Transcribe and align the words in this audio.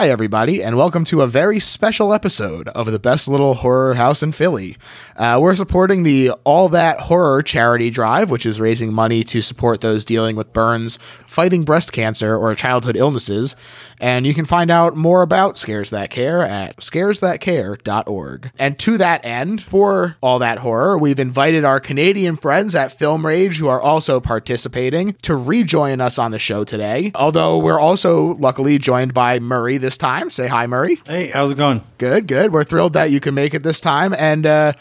Hi, 0.00 0.08
everybody, 0.08 0.62
and 0.62 0.78
welcome 0.78 1.04
to 1.04 1.20
a 1.20 1.26
very 1.26 1.60
special 1.60 2.14
episode 2.14 2.68
of 2.68 2.90
the 2.90 2.98
best 2.98 3.28
little 3.28 3.52
horror 3.52 3.96
house 3.96 4.22
in 4.22 4.32
Philly. 4.32 4.78
Uh, 5.14 5.38
we're 5.42 5.54
supporting 5.54 6.04
the 6.04 6.30
All 6.44 6.70
That 6.70 7.00
Horror 7.00 7.42
charity 7.42 7.90
drive, 7.90 8.30
which 8.30 8.46
is 8.46 8.58
raising 8.58 8.94
money 8.94 9.22
to 9.24 9.42
support 9.42 9.82
those 9.82 10.06
dealing 10.06 10.36
with 10.36 10.54
burns, 10.54 10.98
fighting 11.26 11.64
breast 11.64 11.92
cancer, 11.92 12.34
or 12.34 12.54
childhood 12.54 12.96
illnesses. 12.96 13.54
And 14.00 14.26
you 14.26 14.32
can 14.32 14.46
find 14.46 14.70
out 14.70 14.96
more 14.96 15.20
about 15.20 15.58
Scares 15.58 15.90
That 15.90 16.08
Care 16.08 16.40
at 16.40 16.78
scaresthatcare.org. 16.78 18.52
And 18.58 18.78
to 18.78 18.96
that 18.96 19.22
end, 19.22 19.62
for 19.62 20.16
All 20.22 20.38
That 20.38 20.60
Horror, 20.60 20.96
we've 20.96 21.20
invited 21.20 21.66
our 21.66 21.78
Canadian 21.78 22.38
friends 22.38 22.74
at 22.74 22.98
Film 22.98 23.26
Rage, 23.26 23.58
who 23.58 23.68
are 23.68 23.82
also 23.82 24.18
participating, 24.18 25.12
to 25.20 25.36
rejoin 25.36 26.00
us 26.00 26.18
on 26.18 26.30
the 26.30 26.38
show 26.38 26.64
today. 26.64 27.12
Although 27.14 27.58
we're 27.58 27.78
also 27.78 28.36
luckily 28.36 28.78
joined 28.78 29.12
by 29.12 29.38
Murray 29.38 29.76
time. 29.96 30.30
Say 30.30 30.46
hi, 30.46 30.66
Murray. 30.66 31.00
Hey, 31.06 31.28
how's 31.28 31.50
it 31.50 31.56
going? 31.56 31.82
Good, 31.98 32.26
good. 32.26 32.52
We're 32.52 32.64
thrilled 32.64 32.92
that 32.94 33.10
you 33.10 33.20
can 33.20 33.34
make 33.34 33.54
it 33.54 33.62
this 33.62 33.80
time. 33.80 34.14
And 34.16 34.46
uh, 34.46 34.72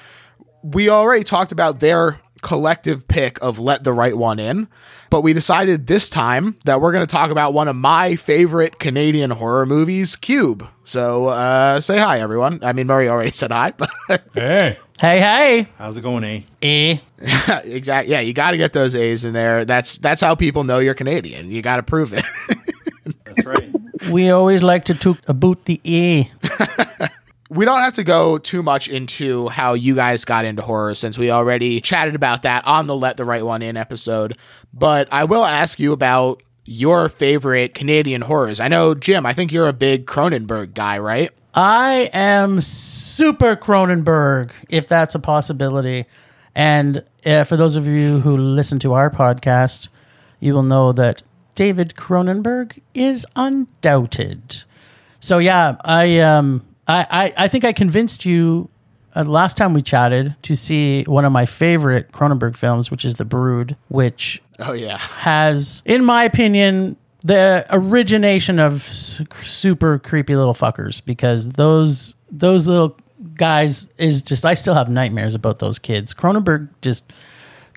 we 0.63 0.89
already 0.89 1.23
talked 1.23 1.51
about 1.51 1.79
their 1.79 2.19
collective 2.41 3.07
pick 3.07 3.37
of 3.41 3.59
Let 3.59 3.83
the 3.83 3.91
Right 3.93 4.17
One 4.17 4.39
In, 4.39 4.67
but 5.09 5.21
we 5.21 5.33
decided 5.33 5.87
this 5.87 6.09
time 6.09 6.57
that 6.65 6.79
we're 6.79 6.91
going 6.91 7.05
to 7.05 7.11
talk 7.11 7.31
about 7.31 7.53
one 7.53 7.67
of 7.67 7.75
my 7.75 8.15
favorite 8.15 8.79
Canadian 8.79 9.31
horror 9.31 9.65
movies, 9.65 10.15
Cube. 10.15 10.67
So 10.85 11.27
uh, 11.27 11.81
say 11.81 11.97
hi, 11.97 12.19
everyone. 12.19 12.59
I 12.63 12.73
mean, 12.73 12.87
Murray 12.87 13.09
already 13.09 13.31
said 13.33 13.51
hi, 13.51 13.73
but 13.75 13.89
Hey, 14.33 14.77
Hey, 14.99 15.21
hey. 15.21 15.67
How's 15.77 15.95
it 15.95 16.01
going, 16.01 16.25
eh? 16.25 16.41
Eh. 16.61 16.97
exactly. 17.63 18.11
Yeah, 18.11 18.19
you 18.19 18.33
got 18.33 18.51
to 18.51 18.57
get 18.57 18.73
those 18.73 18.95
A's 18.95 19.23
in 19.23 19.31
there. 19.31 19.63
That's 19.63 19.97
that's 19.97 20.19
how 20.19 20.35
people 20.35 20.65
know 20.65 20.79
you're 20.79 20.93
Canadian. 20.93 21.51
You 21.51 21.61
got 21.61 21.77
to 21.77 21.83
prove 21.83 22.11
it. 22.11 22.25
That's 23.25 23.45
right. 23.45 23.73
We 24.09 24.29
always 24.29 24.63
like 24.63 24.85
to 24.85 24.95
talk 24.95 25.17
about 25.27 25.65
the 25.65 25.81
E. 25.83 26.29
we 27.49 27.65
don't 27.65 27.79
have 27.79 27.93
to 27.95 28.03
go 28.03 28.37
too 28.37 28.63
much 28.63 28.87
into 28.87 29.49
how 29.49 29.73
you 29.73 29.95
guys 29.95 30.23
got 30.23 30.45
into 30.45 30.61
horror 30.61 30.95
since 30.95 31.17
we 31.17 31.31
already 31.31 31.81
chatted 31.81 32.15
about 32.15 32.43
that 32.43 32.65
on 32.65 32.87
the 32.87 32.95
Let 32.95 33.17
the 33.17 33.25
Right 33.25 33.45
One 33.45 33.61
In 33.61 33.75
episode. 33.75 34.37
But 34.73 35.07
I 35.11 35.25
will 35.25 35.43
ask 35.43 35.79
you 35.79 35.91
about 35.91 36.43
your 36.65 37.09
favorite 37.09 37.73
Canadian 37.73 38.21
horrors. 38.21 38.59
I 38.59 38.67
know, 38.67 38.93
Jim, 38.93 39.25
I 39.25 39.33
think 39.33 39.51
you're 39.51 39.67
a 39.67 39.73
big 39.73 40.05
Cronenberg 40.05 40.75
guy, 40.75 40.99
right? 40.99 41.31
I 41.53 42.11
am 42.13 42.61
super 42.61 43.55
Cronenberg, 43.55 44.51
if 44.69 44.87
that's 44.87 45.15
a 45.15 45.19
possibility. 45.19 46.05
And 46.53 47.03
uh, 47.25 47.43
for 47.43 47.57
those 47.57 47.75
of 47.75 47.87
you 47.87 48.19
who 48.19 48.37
listen 48.37 48.77
to 48.79 48.93
our 48.93 49.09
podcast, 49.09 49.87
you 50.39 50.53
will 50.53 50.63
know 50.63 50.91
that 50.93 51.23
David 51.59 51.93
Cronenberg 51.97 52.79
is 52.93 53.25
undoubted. 53.35 54.63
So 55.19 55.39
yeah, 55.39 55.75
I 55.83 56.19
um 56.19 56.65
I 56.87 57.05
I, 57.11 57.33
I 57.43 57.47
think 57.49 57.65
I 57.65 57.73
convinced 57.73 58.25
you 58.25 58.69
uh, 59.13 59.25
last 59.25 59.57
time 59.57 59.73
we 59.73 59.81
chatted 59.81 60.35
to 60.43 60.55
see 60.55 61.03
one 61.03 61.25
of 61.25 61.33
my 61.33 61.45
favorite 61.45 62.13
Cronenberg 62.13 62.55
films, 62.55 62.89
which 62.89 63.03
is 63.03 63.15
The 63.17 63.25
Brood, 63.25 63.75
which 63.89 64.41
Oh, 64.59 64.71
yeah. 64.71 64.97
has, 64.99 65.81
in 65.83 66.05
my 66.05 66.23
opinion, 66.23 66.95
the 67.23 67.65
origination 67.71 68.57
of 68.59 68.83
super 68.83 69.99
creepy 69.99 70.37
little 70.37 70.53
fuckers 70.53 71.03
because 71.03 71.49
those 71.49 72.15
those 72.31 72.69
little 72.69 72.95
guys 73.35 73.89
is 73.97 74.21
just 74.21 74.45
I 74.45 74.53
still 74.53 74.75
have 74.75 74.87
nightmares 74.89 75.35
about 75.35 75.59
those 75.59 75.77
kids. 75.77 76.13
Cronenberg 76.13 76.69
just 76.81 77.11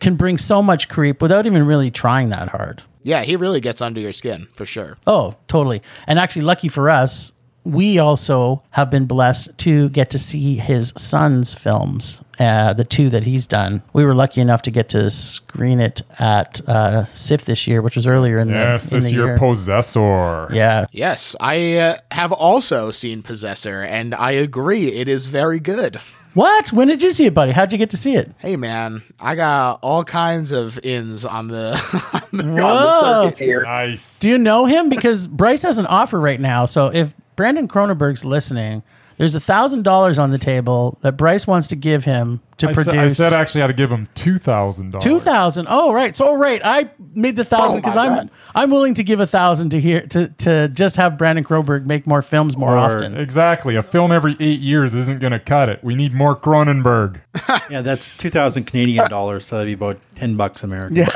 can 0.02 0.16
bring 0.16 0.36
so 0.36 0.62
much 0.62 0.88
creep 0.88 1.22
without 1.22 1.46
even 1.46 1.64
really 1.64 1.90
trying 1.90 2.28
that 2.30 2.50
hard. 2.50 2.82
Yeah, 3.04 3.22
he 3.22 3.36
really 3.36 3.60
gets 3.60 3.80
under 3.80 4.00
your 4.00 4.12
skin 4.12 4.48
for 4.52 4.66
sure. 4.66 4.98
Oh, 5.06 5.36
totally. 5.48 5.80
And 6.06 6.18
actually, 6.18 6.42
lucky 6.42 6.68
for 6.68 6.90
us, 6.90 7.32
we 7.64 7.98
also 7.98 8.62
have 8.70 8.90
been 8.90 9.06
blessed 9.06 9.56
to 9.58 9.88
get 9.90 10.10
to 10.10 10.18
see 10.18 10.56
his 10.56 10.92
son's 10.96 11.54
films, 11.54 12.20
uh, 12.40 12.72
the 12.72 12.84
two 12.84 13.08
that 13.10 13.24
he's 13.24 13.46
done. 13.46 13.82
We 13.92 14.04
were 14.04 14.14
lucky 14.14 14.40
enough 14.40 14.62
to 14.62 14.72
get 14.72 14.88
to 14.90 15.08
screen 15.10 15.80
it 15.80 16.02
at 16.18 16.60
uh, 16.68 17.04
SIF 17.04 17.44
this 17.44 17.68
year, 17.68 17.80
which 17.80 17.94
was 17.94 18.06
earlier 18.06 18.38
in 18.40 18.48
yes, 18.48 18.88
the 18.88 18.96
in 18.96 19.00
this 19.00 19.10
the 19.10 19.16
year, 19.16 19.26
year. 19.26 19.38
Possessor. 19.38 20.48
yeah, 20.52 20.86
Yes, 20.90 21.36
I 21.38 21.76
uh, 21.76 21.98
have 22.10 22.32
also 22.32 22.90
seen 22.90 23.22
Possessor, 23.22 23.82
and 23.82 24.14
I 24.14 24.32
agree, 24.32 24.88
it 24.88 25.08
is 25.08 25.26
very 25.26 25.60
good. 25.60 26.00
What? 26.34 26.72
When 26.72 26.88
did 26.88 27.02
you 27.02 27.10
see 27.10 27.26
it, 27.26 27.34
buddy? 27.34 27.52
How'd 27.52 27.72
you 27.72 27.78
get 27.78 27.90
to 27.90 27.96
see 27.96 28.14
it? 28.16 28.30
Hey, 28.38 28.56
man, 28.56 29.02
I 29.20 29.34
got 29.34 29.80
all 29.82 30.02
kinds 30.04 30.50
of 30.52 30.78
ins 30.82 31.24
on 31.24 31.48
the, 31.48 31.72
on 32.32 32.38
the, 32.38 32.44
on 32.44 32.56
the 32.56 33.02
circuit 33.02 33.38
here. 33.38 33.62
Nice. 33.62 34.18
Do 34.18 34.28
you 34.28 34.38
know 34.38 34.64
him? 34.64 34.88
Because 34.88 35.26
Bryce 35.26 35.62
has 35.62 35.78
an 35.78 35.86
offer 35.86 36.18
right 36.20 36.40
now. 36.40 36.64
So 36.64 36.86
if 36.86 37.14
Brandon 37.36 37.68
Cronenberg's 37.68 38.24
listening, 38.24 38.82
there's 39.22 39.36
a 39.36 39.40
thousand 39.40 39.84
dollars 39.84 40.18
on 40.18 40.32
the 40.32 40.38
table 40.38 40.98
that 41.02 41.16
Bryce 41.16 41.46
wants 41.46 41.68
to 41.68 41.76
give 41.76 42.02
him 42.02 42.40
to 42.56 42.68
I, 42.68 42.72
produce. 42.72 42.92
said, 42.92 42.98
I 42.98 43.08
said 43.08 43.32
I 43.32 43.40
actually 43.40 43.60
had 43.60 43.68
to 43.68 43.72
give 43.72 43.88
him 43.88 44.08
two 44.16 44.36
thousand 44.36 44.90
dollars. 44.90 45.04
Two 45.04 45.20
thousand. 45.20 45.68
Oh, 45.70 45.92
right. 45.92 46.16
So, 46.16 46.30
oh, 46.30 46.36
right. 46.36 46.60
I 46.64 46.90
made 47.14 47.36
the 47.36 47.44
thousand 47.44 47.76
oh, 47.76 47.80
because 47.82 47.94
my 47.94 48.06
I'm 48.06 48.14
God. 48.16 48.30
I'm 48.56 48.70
willing 48.70 48.94
to 48.94 49.04
give 49.04 49.20
a 49.20 49.26
thousand 49.28 49.70
to 49.70 49.80
hear 49.80 50.04
to 50.08 50.26
to 50.26 50.66
just 50.70 50.96
have 50.96 51.16
Brandon 51.16 51.44
Cronenberg 51.44 51.86
make 51.86 52.04
more 52.04 52.20
films 52.20 52.56
more 52.56 52.76
often. 52.76 53.16
Exactly. 53.16 53.76
A 53.76 53.82
film 53.84 54.10
every 54.10 54.36
eight 54.40 54.58
years 54.58 54.92
isn't 54.92 55.20
going 55.20 55.30
to 55.30 55.38
cut 55.38 55.68
it. 55.68 55.84
We 55.84 55.94
need 55.94 56.12
more 56.14 56.34
Cronenberg. 56.34 57.20
Yeah, 57.70 57.80
that's 57.80 58.10
two 58.18 58.28
thousand 58.28 58.64
Canadian 58.64 59.08
dollars, 59.08 59.46
so 59.46 59.56
that'd 59.56 59.68
be 59.68 59.72
about 59.72 60.00
ten 60.16 60.36
bucks 60.36 60.64
American. 60.64 60.96
Yeah. 60.96 61.08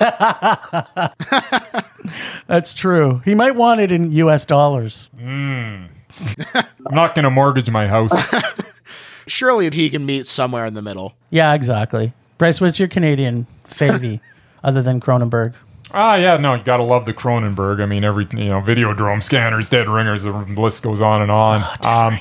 That's 2.46 2.74
true. 2.74 3.22
He 3.24 3.34
might 3.34 3.56
want 3.56 3.80
it 3.80 3.90
in 3.90 4.12
U.S. 4.12 4.44
dollars. 4.44 5.08
Hmm. 5.18 5.86
I'm 6.54 6.94
not 6.94 7.14
going 7.14 7.24
to 7.24 7.30
mortgage 7.30 7.70
my 7.70 7.86
house. 7.86 8.12
Surely 9.26 9.70
he 9.70 9.88
can 9.90 10.04
meet 10.04 10.26
somewhere 10.26 10.66
in 10.66 10.74
the 10.74 10.82
middle. 10.82 11.14
Yeah, 11.30 11.54
exactly. 11.54 12.12
Bryce, 12.38 12.60
what's 12.60 12.78
your 12.78 12.88
Canadian 12.88 13.46
favy 13.64 14.20
other 14.64 14.82
than 14.82 15.00
Cronenberg? 15.00 15.54
ah, 15.92 16.16
yeah. 16.16 16.36
No, 16.36 16.54
you 16.54 16.62
got 16.62 16.78
to 16.78 16.82
love 16.82 17.06
the 17.06 17.14
Cronenberg. 17.14 17.80
I 17.80 17.86
mean, 17.86 18.04
every 18.04 18.26
you 18.32 18.48
know, 18.48 18.60
Videodrome 18.60 19.22
scanners, 19.22 19.68
Dead 19.68 19.88
Ringers, 19.88 20.24
the 20.24 20.32
list 20.32 20.82
goes 20.82 21.00
on 21.00 21.22
and 21.22 21.30
on. 21.30 21.60
Dead 21.80 21.86
um, 21.86 22.20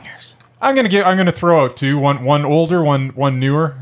I'm 0.64 0.76
gonna 0.76 0.90
give. 0.90 1.06
I'm 1.06 1.18
gonna 1.18 1.32
throw 1.32 1.64
out 1.64 1.76
two. 1.76 1.98
One, 2.00 2.24
one 2.24 2.46
older, 2.46 2.82
one, 2.84 3.10
one 3.10 3.40
newer. 3.40 3.76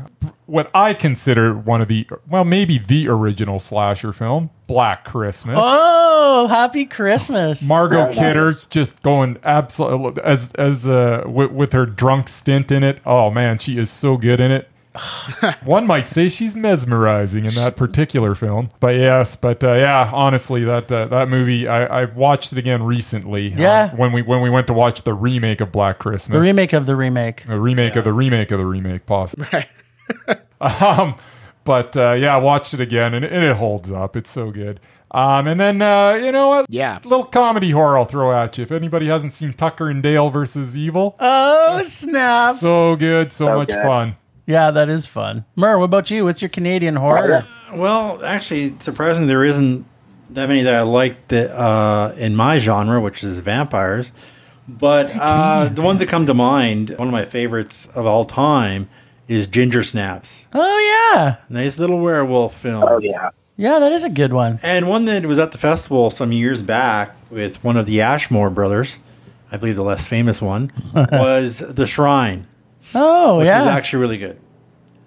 What 0.46 0.70
I 0.74 0.92
consider 0.92 1.54
one 1.54 1.80
of 1.80 1.88
the, 1.88 2.06
well, 2.28 2.44
maybe 2.44 2.76
the 2.76 3.08
original 3.08 3.58
slasher 3.58 4.12
film, 4.12 4.50
Black 4.66 5.04
Christmas. 5.04 5.56
Oh, 5.58 6.46
happy 6.48 6.84
Christmas! 6.84 7.66
Margot 7.66 8.12
Kidder 8.12 8.52
just 8.68 9.00
going 9.02 9.38
absolutely 9.44 10.22
as 10.22 10.52
as 10.54 10.86
uh 10.86 11.22
with, 11.26 11.52
with 11.52 11.72
her 11.72 11.86
drunk 11.86 12.28
stint 12.28 12.70
in 12.70 12.82
it. 12.82 13.00
Oh 13.06 13.30
man, 13.30 13.58
she 13.58 13.78
is 13.78 13.88
so 13.88 14.16
good 14.16 14.40
in 14.40 14.50
it. 14.50 14.68
One 15.64 15.86
might 15.86 16.08
say 16.08 16.28
she's 16.28 16.54
mesmerizing 16.54 17.44
in 17.44 17.54
that 17.54 17.76
particular 17.76 18.34
film. 18.34 18.68
But 18.80 18.96
yes, 18.96 19.36
but 19.36 19.64
uh, 19.64 19.72
yeah, 19.74 20.10
honestly, 20.12 20.64
that 20.64 20.90
uh, 20.92 21.06
that 21.06 21.28
movie 21.28 21.66
I, 21.66 22.02
I 22.02 22.04
watched 22.06 22.52
it 22.52 22.58
again 22.58 22.82
recently. 22.82 23.54
uh, 23.54 23.58
Yeah. 23.58 23.94
when 23.96 24.12
we 24.12 24.22
when 24.22 24.40
we 24.42 24.50
went 24.50 24.66
to 24.66 24.72
watch 24.74 25.02
the 25.02 25.14
remake 25.14 25.60
of 25.60 25.72
Black 25.72 25.98
Christmas, 25.98 26.34
the 26.36 26.46
remake 26.46 26.72
of 26.72 26.86
the 26.86 26.96
remake. 26.96 27.46
the 27.46 27.58
remake 27.60 27.96
of 27.96 28.04
the 28.04 28.12
remake 28.12 28.50
of 28.50 28.60
the 28.60 28.66
remake, 28.66 29.06
possibly. 29.06 29.46
um, 30.60 31.16
but 31.64 31.96
uh, 31.96 32.12
yeah, 32.12 32.34
I 32.34 32.38
watched 32.38 32.74
it 32.74 32.80
again 32.80 33.14
and, 33.14 33.24
and 33.24 33.44
it 33.44 33.56
holds 33.56 33.90
up. 33.90 34.16
It's 34.16 34.30
so 34.30 34.50
good. 34.50 34.78
Um, 35.14 35.46
and 35.46 35.60
then 35.60 35.82
uh, 35.82 36.14
you 36.14 36.32
know 36.32 36.48
what? 36.48 36.66
Yeah. 36.70 36.98
little 37.04 37.24
comedy 37.26 37.70
horror 37.70 37.98
I'll 37.98 38.04
throw 38.06 38.32
at 38.32 38.56
you. 38.56 38.62
If 38.62 38.72
anybody 38.72 39.06
hasn't 39.08 39.32
seen 39.34 39.52
Tucker 39.52 39.90
and 39.90 40.02
Dale 40.02 40.30
versus 40.30 40.76
Evil, 40.76 41.16
Oh 41.20 41.82
snap! 41.84 42.56
so 42.56 42.96
good, 42.96 43.32
so 43.32 43.54
much 43.56 43.70
fun. 43.70 44.16
Yeah, 44.52 44.70
that 44.70 44.88
is 44.88 45.06
fun. 45.06 45.44
Mer, 45.56 45.78
what 45.78 45.86
about 45.86 46.10
you? 46.10 46.24
What's 46.24 46.42
your 46.42 46.48
Canadian 46.50 46.96
horror? 46.96 47.46
Well, 47.72 48.22
actually, 48.24 48.74
surprisingly, 48.80 49.28
there 49.28 49.44
isn't 49.44 49.86
that 50.30 50.48
many 50.48 50.62
that 50.62 50.74
I 50.74 50.82
like 50.82 51.28
that 51.28 51.50
uh, 51.58 52.12
in 52.18 52.36
my 52.36 52.58
genre, 52.58 53.00
which 53.00 53.24
is 53.24 53.38
vampires. 53.38 54.12
But 54.68 55.10
uh, 55.18 55.68
the 55.72 55.82
ones 55.82 56.00
that 56.00 56.08
come 56.08 56.26
to 56.26 56.34
mind, 56.34 56.90
one 56.90 57.08
of 57.08 57.12
my 57.12 57.24
favorites 57.24 57.86
of 57.94 58.06
all 58.06 58.24
time 58.24 58.88
is 59.26 59.46
Ginger 59.46 59.82
Snaps. 59.82 60.46
Oh 60.52 61.12
yeah, 61.14 61.36
Nice 61.48 61.78
little 61.78 61.98
werewolf 61.98 62.54
film. 62.56 62.84
Oh 62.86 62.98
yeah. 62.98 63.30
yeah, 63.56 63.78
that 63.78 63.90
is 63.92 64.04
a 64.04 64.08
good 64.10 64.32
one. 64.32 64.60
And 64.62 64.88
one 64.88 65.04
that 65.06 65.24
was 65.26 65.38
at 65.38 65.52
the 65.52 65.58
festival 65.58 66.10
some 66.10 66.30
years 66.32 66.62
back 66.62 67.16
with 67.30 67.62
one 67.64 67.76
of 67.76 67.86
the 67.86 68.02
Ashmore 68.02 68.50
brothers, 68.50 68.98
I 69.50 69.56
believe 69.56 69.76
the 69.76 69.82
less 69.82 70.06
famous 70.06 70.40
one, 70.42 70.70
was 70.94 71.58
The 71.58 71.86
Shrine, 71.86 72.46
Oh 72.94 73.38
which 73.38 73.46
yeah, 73.46 73.58
was 73.58 73.66
actually 73.66 74.00
really 74.00 74.18
good. 74.18 74.38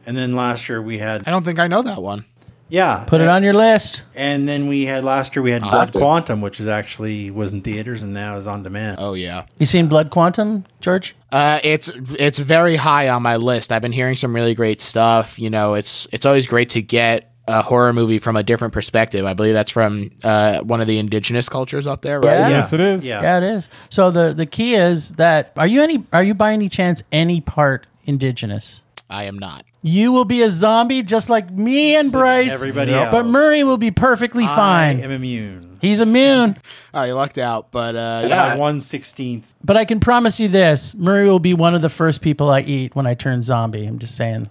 And 0.06 0.16
then 0.16 0.34
last 0.34 0.70
year 0.70 0.82
we 0.82 0.98
had, 0.98 1.28
I 1.28 1.32
don't 1.32 1.44
think 1.44 1.60
I 1.60 1.68
know 1.68 1.82
that 1.82 2.02
one. 2.02 2.26
yeah. 2.70 3.06
put 3.08 3.22
it 3.22 3.28
on 3.28 3.44
your 3.44 3.54
list. 3.54 4.04
And 4.16 4.48
then 4.48 4.68
we 4.68 4.86
had 4.86 5.04
last 5.04 5.36
year 5.36 5.44
we 5.44 5.52
had 5.52 5.64
I'll 5.64 5.72
Blood 5.72 5.94
to. 5.94 6.00
Quantum, 6.00 6.42
which 6.42 6.60
is 6.60 6.68
actually 6.68 7.32
was 7.32 7.52
in 7.54 7.62
theaters 7.62 8.04
and 8.04 8.14
now 8.14 8.38
is 8.38 8.48
on 8.48 8.64
demand. 8.64 8.98
Oh 9.00 9.14
yeah. 9.14 9.46
You 9.60 9.66
seen 9.66 9.88
Blood 9.88 10.10
Quantum, 10.10 10.66
George? 10.82 11.16
Uh, 11.32 11.60
it's 11.64 11.90
it's 12.18 12.40
very 12.40 12.76
high 12.76 13.10
on 13.10 13.22
my 13.22 13.36
list. 13.38 13.72
I've 13.72 13.82
been 13.82 13.92
hearing 13.92 14.16
some 14.16 14.34
really 14.34 14.56
great 14.56 14.82
stuff. 14.82 15.38
You 15.40 15.50
know, 15.50 15.74
it's 15.74 16.08
it's 16.12 16.26
always 16.26 16.48
great 16.48 16.70
to 16.72 16.82
get 16.82 17.32
a 17.48 17.62
horror 17.62 17.94
movie 17.94 18.18
from 18.18 18.36
a 18.36 18.42
different 18.42 18.74
perspective. 18.74 19.24
I 19.26 19.34
believe 19.36 19.54
that's 19.54 19.72
from 19.72 20.10
uh, 20.24 20.62
one 20.62 20.82
of 20.82 20.88
the 20.88 20.98
indigenous 20.98 21.48
cultures 21.48 21.86
up 21.86 22.02
there, 22.02 22.20
right? 22.20 22.40
Yeah. 22.40 22.50
Yes, 22.50 22.74
it 22.74 22.80
is. 22.80 23.06
Yeah. 23.06 23.22
Yeah, 23.22 23.38
it 23.38 23.44
is. 23.44 23.70
So 23.90 24.10
the 24.12 24.34
the 24.34 24.46
key 24.46 24.76
is 24.76 25.10
that 25.14 25.52
are 25.58 25.68
you 25.68 25.82
any 25.84 26.06
are 26.14 26.24
you 26.24 26.34
by 26.34 26.54
any 26.54 26.70
chance 26.70 27.04
any 27.12 27.42
part 27.42 27.86
indigenous? 28.06 28.82
I 29.10 29.26
am 29.26 29.38
not. 29.38 29.66
You 29.84 30.12
will 30.12 30.26
be 30.26 30.42
a 30.42 30.50
zombie 30.50 31.04
just 31.04 31.30
like 31.30 31.52
me 31.52 31.96
and 31.96 32.12
Bryce. 32.12 32.52
everybody 32.54 32.92
else. 32.92 33.12
But 33.12 33.26
Murray 33.28 33.64
will 33.64 33.78
be 33.78 33.92
perfectly 33.92 34.46
fine. 34.48 34.98
I 35.00 35.04
am 35.04 35.12
immune. 35.12 35.78
He's 35.80 36.00
immune. 36.00 36.58
Oh, 36.94 37.04
you 37.04 37.14
lucked 37.14 37.38
out, 37.38 37.70
but 37.72 37.96
uh, 37.96 38.22
Yeah. 38.24 38.28
yeah, 38.28 38.56
One 38.56 38.82
sixteenth. 38.82 39.54
But 39.64 39.78
I 39.78 39.86
can 39.86 40.00
promise 40.00 40.40
you 40.40 40.48
this: 40.48 40.96
Murray 40.96 41.26
will 41.30 41.40
be 41.40 41.54
one 41.54 41.76
of 41.76 41.84
the 41.84 41.90
first 41.90 42.22
people 42.22 42.50
I 42.50 42.62
eat 42.62 42.96
when 42.96 43.06
I 43.06 43.14
turn 43.14 43.44
zombie. 43.44 43.86
I'm 43.86 44.00
just 44.00 44.16
saying, 44.18 44.50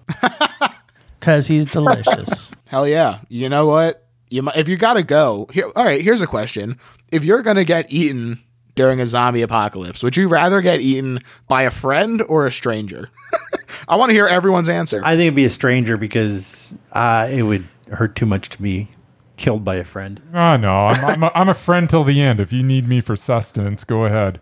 because 1.20 1.46
he's 1.48 1.66
delicious. 1.66 2.50
hell 2.68 2.86
yeah. 2.86 3.18
You 3.28 3.48
know 3.48 3.66
what? 3.66 4.06
You 4.30 4.42
might, 4.42 4.56
if 4.56 4.68
you 4.68 4.76
gotta 4.76 5.02
go. 5.02 5.48
Here, 5.52 5.64
all 5.74 5.84
right. 5.84 6.00
Here's 6.00 6.20
a 6.20 6.26
question: 6.28 6.78
If 7.10 7.24
you're 7.24 7.42
gonna 7.42 7.64
get 7.64 7.92
eaten 7.92 8.40
during 8.76 9.00
a 9.00 9.06
zombie 9.06 9.42
apocalypse, 9.42 10.02
would 10.04 10.16
you 10.16 10.28
rather 10.28 10.60
get 10.60 10.80
eaten 10.80 11.18
by 11.48 11.62
a 11.62 11.70
friend 11.70 12.22
or 12.28 12.46
a 12.46 12.52
stranger? 12.52 13.10
I 13.88 13.96
want 13.96 14.10
to 14.10 14.14
hear 14.14 14.26
everyone's 14.26 14.68
answer. 14.68 15.00
I 15.04 15.10
think 15.10 15.22
it'd 15.22 15.34
be 15.34 15.44
a 15.44 15.50
stranger 15.50 15.96
because 15.96 16.74
uh, 16.92 17.28
it 17.30 17.42
would 17.42 17.68
hurt 17.92 18.16
too 18.16 18.26
much 18.26 18.48
to 18.50 18.62
be 18.62 18.88
killed 19.36 19.64
by 19.64 19.76
a 19.76 19.84
friend. 19.84 20.20
Oh 20.32 20.56
no, 20.56 20.86
I'm, 20.86 21.04
I'm, 21.04 21.22
a, 21.22 21.32
I'm 21.34 21.48
a 21.48 21.54
friend 21.54 21.88
till 21.88 22.04
the 22.04 22.20
end. 22.20 22.40
If 22.40 22.52
you 22.52 22.62
need 22.62 22.88
me 22.88 23.00
for 23.00 23.16
sustenance, 23.16 23.84
go 23.84 24.04
ahead. 24.04 24.40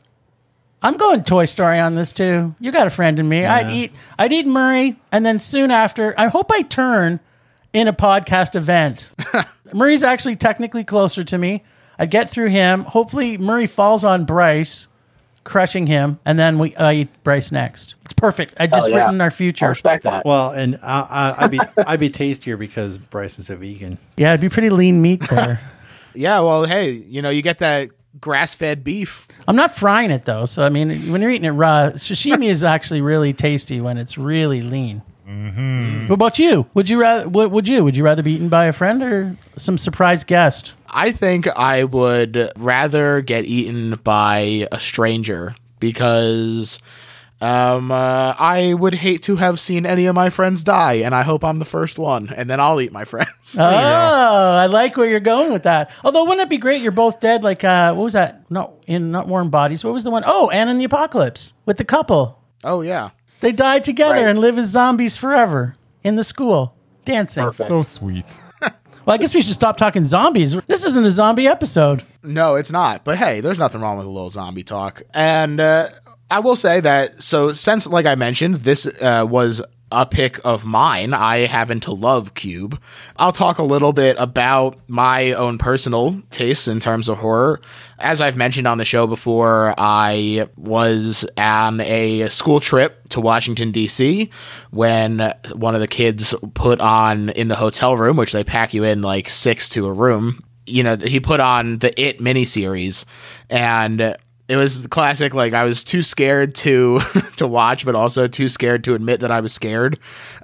I'm 0.85 0.97
going 0.97 1.23
Toy 1.23 1.45
Story 1.45 1.79
on 1.79 1.95
this 1.95 2.13
too. 2.13 2.55
You 2.59 2.73
got 2.73 2.89
a 2.89 2.91
friend 2.91 3.19
in 3.19 3.29
me. 3.29 3.45
I'd 3.45 3.71
eat. 3.71 3.93
I'd 4.19 4.33
eat 4.33 4.47
Murray, 4.47 5.01
and 5.13 5.25
then 5.25 5.39
soon 5.39 5.71
after, 5.71 6.13
I 6.19 6.27
hope 6.27 6.51
I 6.51 6.63
turn 6.63 7.21
in 7.73 7.87
a 7.87 7.93
podcast 7.93 8.57
event. 8.57 9.13
Murray's 9.73 10.03
actually 10.03 10.37
technically 10.37 10.83
closer 10.85 11.23
to 11.23 11.39
me. 11.39 11.63
I'd 11.99 12.11
get 12.11 12.29
through 12.29 12.49
him. 12.49 12.83
Hopefully, 12.83 13.39
Murray 13.39 13.69
falls 13.69 14.03
on 14.03 14.25
Bryce, 14.25 14.89
crushing 15.45 15.87
him, 15.87 16.19
and 16.25 16.39
then 16.39 16.59
we 16.59 16.75
I 16.77 16.95
eat 16.95 17.23
Bryce 17.25 17.53
next. 17.53 17.95
It's 18.05 18.13
perfect. 18.13 18.55
I 18.59 18.67
just 18.67 18.83
Hell 18.87 18.91
yeah. 18.91 19.05
written 19.05 19.21
our 19.21 19.31
future. 19.31 19.67
I 19.67 19.69
respect 19.71 20.05
that. 20.05 20.25
Well, 20.25 20.51
and 20.51 20.77
uh, 20.77 21.07
uh, 21.09 21.35
I'd 21.39 21.51
be 21.51 21.61
I'd 21.87 22.01
be 22.01 22.11
tastier 22.11 22.57
because 22.57 22.99
Bryce 22.99 23.39
is 23.39 23.51
a 23.51 23.57
vegan. 23.57 23.99
Yeah, 24.17 24.31
it'd 24.33 24.41
be 24.41 24.49
pretty 24.49 24.71
lean 24.71 25.03
meat 25.03 25.23
there. 25.29 25.61
Yeah, 26.15 26.41
well, 26.41 26.67
hey, 26.67 26.91
you 26.91 27.23
know, 27.23 27.31
you 27.31 27.41
get 27.41 27.61
that 27.61 27.89
grass-fed 28.21 28.85
beef. 28.85 29.27
I'm 29.49 29.57
not 29.57 29.75
frying 29.75 30.11
it 30.11 30.27
though, 30.27 30.45
so 30.45 30.63
I 30.63 30.69
mean, 30.69 30.91
when 31.11 31.23
you're 31.23 31.31
eating 31.31 31.47
it 31.47 31.53
raw, 31.53 31.91
sashimi 31.95 32.51
is 32.51 32.63
actually 32.63 33.01
really 33.01 33.33
tasty 33.33 33.81
when 33.81 33.97
it's 33.97 34.19
really 34.19 34.61
lean. 34.61 35.01
Mm-hmm. 35.29 36.07
What 36.09 36.15
about 36.15 36.39
you? 36.39 36.67
Would 36.75 36.89
you 36.89 37.01
rather? 37.01 37.29
What 37.29 37.51
would 37.51 37.69
you? 37.69 37.85
Would 37.85 37.97
you 37.97 38.05
rather 38.05 38.23
be 38.23 38.33
eaten 38.33 38.49
by 38.49 38.67
a 38.67 38.73
friend 38.73 39.03
or 39.03 39.37
some 39.57 39.79
surprise 39.79 40.25
guest? 40.25 40.75
I 40.89 41.13
think 41.13 41.47
I 41.57 41.85
would 41.85 42.51
rather 42.57 43.21
get 43.23 43.45
eaten 43.45 43.97
by 44.05 44.67
a 44.71 44.79
stranger 44.81 45.55
because 45.81 46.79
um, 47.41 47.91
uh, 47.91 48.35
I 48.39 48.75
would 48.75 48.95
hate 48.95 49.23
to 49.25 49.37
have 49.37 49.59
seen 49.59 49.87
any 49.87 50.07
of 50.07 50.15
my 50.15 50.31
friends 50.31 50.63
die, 50.63 50.95
and 50.95 51.15
I 51.15 51.23
hope 51.23 51.45
I'm 51.45 51.59
the 51.59 51.65
first 51.65 51.99
one, 51.99 52.29
and 52.37 52.49
then 52.49 52.61
I'll 52.61 52.81
eat 52.81 52.93
my 52.93 53.05
friends. 53.13 53.57
Oh, 53.59 53.63
I 53.65 54.67
like 54.67 54.97
where 54.97 55.09
you're 55.09 55.19
going 55.21 55.53
with 55.53 55.63
that. 55.65 55.91
Although, 56.05 56.25
wouldn't 56.25 56.43
it 56.43 56.49
be 56.51 56.59
great? 56.59 56.83
You're 56.83 56.93
both 56.93 57.21
dead. 57.21 57.43
Like, 57.43 57.65
uh, 57.65 57.95
what 57.95 58.05
was 58.05 58.13
that? 58.13 58.49
Not 58.51 58.73
in 58.87 59.11
not 59.13 59.27
warm 59.29 59.51
bodies. 59.51 59.83
What 59.83 59.93
was 59.95 60.05
the 60.05 60.11
one? 60.11 60.23
Oh, 60.27 60.51
Anna 60.51 60.71
and 60.73 60.81
the 60.81 60.85
Apocalypse 60.85 61.53
with 61.67 61.79
the 61.79 61.85
couple. 61.85 62.39
oh 62.65 62.83
yeah, 62.83 63.11
They 63.43 63.53
die 63.53 63.81
together 63.81 64.15
Right. 64.15 64.29
and 64.29 64.39
live 64.39 64.57
as 64.57 64.67
zombies 64.71 65.17
forever 65.19 65.75
in 66.03 66.17
the 66.17 66.25
school 66.25 66.75
dancing. 67.05 67.45
Perfect. 67.45 67.69
So 67.69 67.83
sweet. 67.83 68.25
Well, 69.05 69.15
I 69.15 69.19
guess 69.19 69.35
we 69.35 69.43
should 69.43 69.55
stop 69.55 69.79
talking 69.79 70.05
zombies. 70.05 70.55
This 70.69 70.85
isn't 70.85 71.05
a 71.05 71.11
zombie 71.11 71.49
episode. 71.49 72.05
No, 72.23 72.55
it's 72.55 72.71
not. 72.71 73.03
But 73.03 73.19
hey, 73.19 73.41
there's 73.41 73.59
nothing 73.59 73.81
wrong 73.81 73.97
with 73.97 74.07
a 74.07 74.09
little 74.09 74.31
zombie 74.31 74.63
talk. 74.63 75.03
And 75.13 75.59
uh, 75.59 75.89
I 76.31 76.39
will 76.39 76.55
say 76.55 76.79
that, 76.79 77.21
so 77.21 77.53
since, 77.53 77.85
like 77.89 78.07
I 78.07 78.15
mentioned, 78.15 78.55
this 78.63 78.87
uh, 78.87 79.27
was 79.29 79.61
a 79.93 80.07
pick 80.07 80.41
of 80.45 80.65
mine, 80.65 81.15
I 81.15 81.47
happen 81.47 81.79
to 81.81 81.93
love 81.93 82.35
Cube. 82.35 82.81
I'll 83.17 83.33
talk 83.33 83.59
a 83.59 83.63
little 83.63 83.93
bit 83.93 84.17
about 84.19 84.79
my 84.89 85.33
own 85.33 85.59
personal 85.59 86.21
tastes 86.31 86.67
in 86.67 86.81
terms 86.81 87.09
of 87.09 87.19
horror. 87.19 87.61
As 87.99 88.21
I've 88.21 88.37
mentioned 88.37 88.67
on 88.67 88.79
the 88.79 88.85
show 88.85 89.07
before, 89.07 89.75
I 89.79 90.49
was 90.57 91.25
on 91.37 91.81
a 91.83 92.29
school 92.31 92.59
trip 92.59 93.09
to 93.11 93.21
Washington, 93.21 93.71
D.C. 93.71 94.31
when 94.71 95.33
one 95.55 95.75
of 95.75 95.81
the 95.81 95.87
kids 95.87 96.35
put 96.55 96.81
on 96.81 97.29
in 97.29 97.49
the 97.49 97.57
hotel 97.57 97.97
room, 97.97 98.17
which 98.17 98.33
they 98.33 98.43
pack 98.43 98.75
you 98.75 98.83
in 98.83 99.03
like 99.03 99.29
six 99.29 99.69
to 99.71 99.87
a 99.87 99.93
room, 99.93 100.41
you 100.67 100.83
know, 100.83 100.97
he 100.97 101.21
put 101.21 101.41
on 101.41 101.79
the 101.79 102.01
It 102.01 102.19
miniseries, 102.19 103.05
and 103.51 104.17
it 104.53 104.57
was 104.57 104.83
the 104.83 104.89
classic. 104.89 105.33
Like 105.33 105.55
I 105.55 105.65
was 105.65 105.83
too 105.83 106.03
scared 106.03 106.55
to 106.57 107.01
to 107.37 107.47
watch, 107.47 107.87
but 107.87 107.95
also 107.95 108.29
too 108.29 108.51
scared 108.51 108.85
to 108.85 108.95
admit 108.95 109.21
that 109.21 109.31
I 109.31 109.41
was 109.41 109.55
scared 109.55 109.99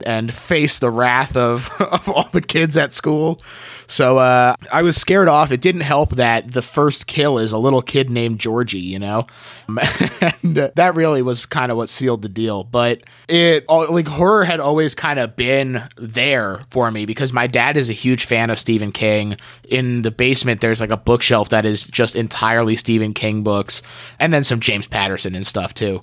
and 0.06 0.32
face 0.32 0.78
the 0.78 0.90
wrath 0.90 1.36
of 1.36 1.70
of 1.80 2.08
all 2.08 2.26
the 2.32 2.40
kids 2.40 2.74
at 2.78 2.94
school. 2.94 3.42
So 3.86 4.16
uh, 4.16 4.54
I 4.72 4.80
was 4.80 4.96
scared 4.96 5.28
off. 5.28 5.52
It 5.52 5.60
didn't 5.60 5.82
help 5.82 6.16
that 6.16 6.52
the 6.52 6.62
first 6.62 7.06
kill 7.06 7.38
is 7.38 7.52
a 7.52 7.58
little 7.58 7.82
kid 7.82 8.08
named 8.08 8.40
Georgie, 8.40 8.78
you 8.78 8.98
know, 8.98 9.26
and 10.42 10.56
that 10.56 10.94
really 10.94 11.20
was 11.20 11.44
kind 11.44 11.70
of 11.70 11.76
what 11.76 11.90
sealed 11.90 12.22
the 12.22 12.28
deal. 12.28 12.64
But 12.64 13.02
it 13.28 13.68
like 13.68 14.08
horror 14.08 14.44
had 14.44 14.60
always 14.60 14.94
kind 14.94 15.18
of 15.18 15.36
been 15.36 15.86
there 15.96 16.64
for 16.70 16.90
me 16.90 17.04
because 17.04 17.32
my 17.32 17.46
dad 17.46 17.76
is 17.76 17.90
a 17.90 17.94
huge 17.94 18.24
fan 18.24 18.50
of 18.50 18.58
Stephen 18.58 18.92
King. 18.92 19.36
In 19.68 20.02
the 20.02 20.10
basement, 20.10 20.60
there's 20.60 20.80
like 20.80 20.90
a 20.90 20.96
bookshelf 20.96 21.50
that 21.50 21.66
is 21.66 21.86
just 21.86 22.16
entirely 22.16 22.76
Stephen 22.76 23.12
King 23.12 23.42
books, 23.42 23.82
and 24.18 24.32
then 24.32 24.42
some 24.42 24.60
James 24.60 24.86
Patterson 24.86 25.34
and 25.34 25.46
stuff 25.46 25.74
too 25.74 26.00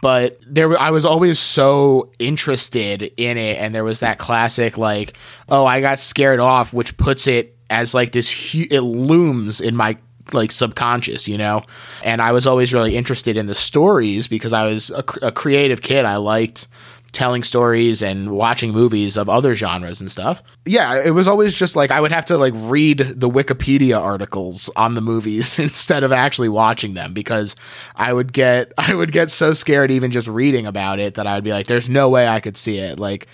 but 0.00 0.38
there 0.46 0.80
I 0.80 0.90
was 0.90 1.04
always 1.04 1.40
so 1.40 2.12
interested 2.20 3.02
in 3.16 3.36
it 3.36 3.58
and 3.58 3.74
there 3.74 3.82
was 3.82 3.98
that 3.98 4.18
classic 4.18 4.78
like 4.78 5.16
oh 5.48 5.66
I 5.66 5.80
got 5.80 5.98
scared 5.98 6.38
off 6.38 6.72
which 6.72 6.96
puts 6.96 7.26
it 7.26 7.56
as 7.70 7.94
like 7.94 8.12
this 8.12 8.30
hu- 8.30 8.68
it 8.70 8.80
looms 8.80 9.60
in 9.60 9.74
my 9.74 9.98
like 10.32 10.52
subconscious 10.52 11.26
you 11.28 11.38
know 11.38 11.62
and 12.04 12.20
I 12.20 12.32
was 12.32 12.46
always 12.46 12.72
really 12.74 12.96
interested 12.96 13.36
in 13.36 13.46
the 13.46 13.54
stories 13.54 14.28
because 14.28 14.52
I 14.52 14.66
was 14.66 14.90
a, 14.90 15.04
a 15.22 15.32
creative 15.32 15.82
kid 15.82 16.04
I 16.04 16.16
liked 16.16 16.68
telling 17.12 17.42
stories 17.42 18.02
and 18.02 18.30
watching 18.30 18.72
movies 18.72 19.16
of 19.16 19.28
other 19.28 19.54
genres 19.56 20.00
and 20.00 20.10
stuff. 20.10 20.42
Yeah, 20.66 21.02
it 21.02 21.12
was 21.12 21.26
always 21.26 21.54
just 21.54 21.74
like 21.74 21.90
I 21.90 22.00
would 22.00 22.12
have 22.12 22.26
to 22.26 22.36
like 22.36 22.52
read 22.56 22.98
the 22.98 23.30
Wikipedia 23.30 23.98
articles 23.98 24.68
on 24.76 24.94
the 24.94 25.00
movies 25.00 25.58
instead 25.58 26.04
of 26.04 26.12
actually 26.12 26.48
watching 26.48 26.94
them 26.94 27.14
because 27.14 27.56
I 27.96 28.12
would 28.12 28.32
get 28.32 28.72
I 28.78 28.94
would 28.94 29.12
get 29.12 29.30
so 29.30 29.54
scared 29.54 29.90
even 29.90 30.10
just 30.10 30.28
reading 30.28 30.66
about 30.66 30.98
it 30.98 31.14
that 31.14 31.26
I 31.26 31.34
would 31.34 31.44
be 31.44 31.52
like 31.52 31.66
there's 31.66 31.88
no 31.88 32.08
way 32.08 32.28
I 32.28 32.40
could 32.40 32.56
see 32.56 32.78
it. 32.78 32.98
Like 32.98 33.26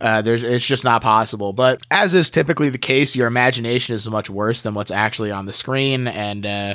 uh, 0.00 0.22
there's 0.22 0.42
it's 0.42 0.66
just 0.66 0.84
not 0.84 1.02
possible. 1.02 1.52
But 1.52 1.82
as 1.90 2.14
is 2.14 2.30
typically 2.30 2.70
the 2.70 2.78
case, 2.78 3.14
your 3.14 3.26
imagination 3.26 3.94
is 3.94 4.08
much 4.08 4.30
worse 4.30 4.62
than 4.62 4.74
what's 4.74 4.90
actually 4.90 5.30
on 5.30 5.46
the 5.46 5.52
screen. 5.52 6.08
And 6.08 6.46
uh, 6.46 6.74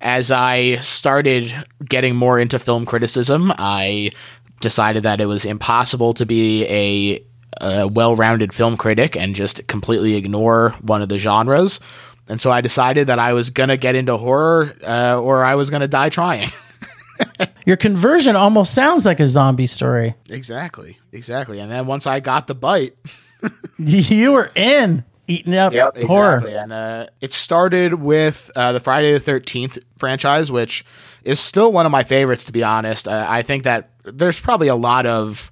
as 0.00 0.30
I 0.30 0.76
started 0.76 1.52
getting 1.84 2.16
more 2.16 2.38
into 2.38 2.58
film 2.58 2.84
criticism, 2.84 3.52
I 3.58 4.10
decided 4.60 5.02
that 5.04 5.20
it 5.20 5.26
was 5.26 5.44
impossible 5.44 6.14
to 6.14 6.26
be 6.26 6.64
a, 6.64 7.24
a 7.60 7.86
well-rounded 7.86 8.52
film 8.52 8.76
critic 8.76 9.16
and 9.16 9.34
just 9.34 9.66
completely 9.68 10.14
ignore 10.14 10.70
one 10.80 11.02
of 11.02 11.08
the 11.08 11.18
genres. 11.18 11.80
And 12.28 12.40
so 12.40 12.50
I 12.50 12.60
decided 12.62 13.08
that 13.08 13.18
I 13.18 13.34
was 13.34 13.50
gonna 13.50 13.76
get 13.76 13.94
into 13.94 14.16
horror, 14.16 14.74
uh, 14.86 15.20
or 15.20 15.44
I 15.44 15.54
was 15.56 15.70
gonna 15.70 15.88
die 15.88 16.08
trying. 16.08 16.48
Your 17.66 17.76
conversion 17.76 18.36
almost 18.36 18.74
sounds 18.74 19.06
like 19.06 19.20
a 19.20 19.26
zombie 19.28 19.66
story. 19.66 20.14
exactly, 20.30 20.98
exactly. 21.12 21.60
And 21.60 21.70
then 21.70 21.86
once 21.86 22.06
I 22.06 22.20
got 22.20 22.46
the 22.46 22.54
bite, 22.54 22.94
You 23.78 24.32
were 24.32 24.50
in 24.54 25.04
eating 25.26 25.54
up 25.54 25.72
horror. 25.74 26.36
Exactly. 26.38 26.54
And 26.56 26.72
uh, 26.72 27.06
it 27.20 27.32
started 27.32 27.94
with 27.94 28.50
uh, 28.56 28.72
the 28.72 28.80
Friday 28.80 29.12
the 29.12 29.20
Thirteenth 29.20 29.78
franchise, 29.98 30.50
which 30.52 30.84
is 31.24 31.40
still 31.40 31.72
one 31.72 31.84
of 31.86 31.92
my 31.92 32.04
favorites. 32.04 32.44
To 32.44 32.52
be 32.52 32.62
honest, 32.62 33.08
uh, 33.08 33.26
I 33.28 33.42
think 33.42 33.64
that 33.64 33.90
there's 34.04 34.38
probably 34.40 34.68
a 34.68 34.74
lot 34.76 35.06
of 35.06 35.50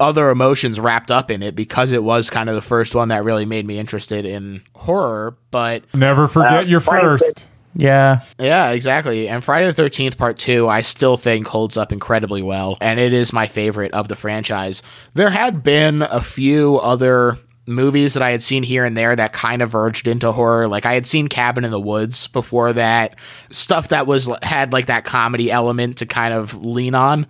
other 0.00 0.30
emotions 0.30 0.80
wrapped 0.80 1.10
up 1.10 1.30
in 1.30 1.42
it 1.42 1.54
because 1.54 1.92
it 1.92 2.02
was 2.02 2.28
kind 2.28 2.48
of 2.48 2.54
the 2.56 2.62
first 2.62 2.94
one 2.94 3.08
that 3.08 3.22
really 3.24 3.44
made 3.46 3.64
me 3.64 3.78
interested 3.78 4.26
in 4.26 4.62
horror. 4.74 5.36
But 5.50 5.84
Never 5.94 6.26
forget 6.28 6.52
Uh, 6.58 6.60
your 6.62 6.80
Friday 6.80 7.06
first. 7.06 7.46
Yeah. 7.76 8.22
yeah, 8.38 8.70
exactly. 8.70 9.28
And 9.28 9.42
Friday 9.42 9.66
the 9.66 9.74
Thirteenth 9.74 10.16
Part 10.16 10.38
Two, 10.38 10.68
I 10.68 10.82
still 10.82 11.16
think 11.16 11.46
holds 11.46 11.76
up 11.76 11.92
incredibly 11.92 12.42
well, 12.42 12.78
and 12.80 13.00
it 13.00 13.12
is 13.12 13.32
my 13.32 13.46
favorite 13.46 13.92
of 13.92 14.08
the 14.08 14.16
franchise. 14.16 14.82
There 15.14 15.30
had 15.30 15.62
been 15.62 16.02
a 16.02 16.20
few 16.20 16.78
other 16.78 17.38
movies 17.66 18.14
that 18.14 18.22
I 18.22 18.30
had 18.30 18.42
seen 18.42 18.62
here 18.62 18.84
and 18.84 18.96
there 18.96 19.16
that 19.16 19.32
kind 19.32 19.62
of 19.62 19.70
verged 19.70 20.06
into 20.06 20.30
horror. 20.32 20.68
Like 20.68 20.86
I 20.86 20.94
had 20.94 21.06
seen 21.06 21.28
Cabin 21.28 21.64
in 21.64 21.70
the 21.70 21.80
Woods 21.80 22.26
before 22.28 22.72
that, 22.74 23.16
stuff 23.50 23.88
that 23.88 24.06
was 24.06 24.28
had 24.42 24.72
like 24.72 24.86
that 24.86 25.04
comedy 25.04 25.50
element 25.50 25.98
to 25.98 26.06
kind 26.06 26.34
of 26.34 26.64
lean 26.64 26.94
on. 26.94 27.26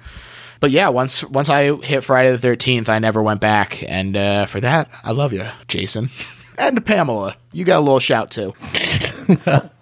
But 0.60 0.70
yeah, 0.70 0.88
once 0.88 1.22
once 1.24 1.48
I 1.48 1.76
hit 1.76 2.04
Friday 2.04 2.30
the 2.32 2.38
Thirteenth, 2.38 2.88
I 2.88 2.98
never 2.98 3.22
went 3.22 3.40
back, 3.40 3.82
and 3.86 4.16
uh, 4.16 4.46
for 4.46 4.60
that, 4.60 4.90
I 5.02 5.12
love 5.12 5.32
you, 5.32 5.48
Jason. 5.68 6.10
And 6.56 6.86
Pamela, 6.86 7.34
you 7.50 7.64
got 7.64 7.78
a 7.78 7.80
little 7.80 7.98
shout 7.98 8.30
too. 8.30 8.54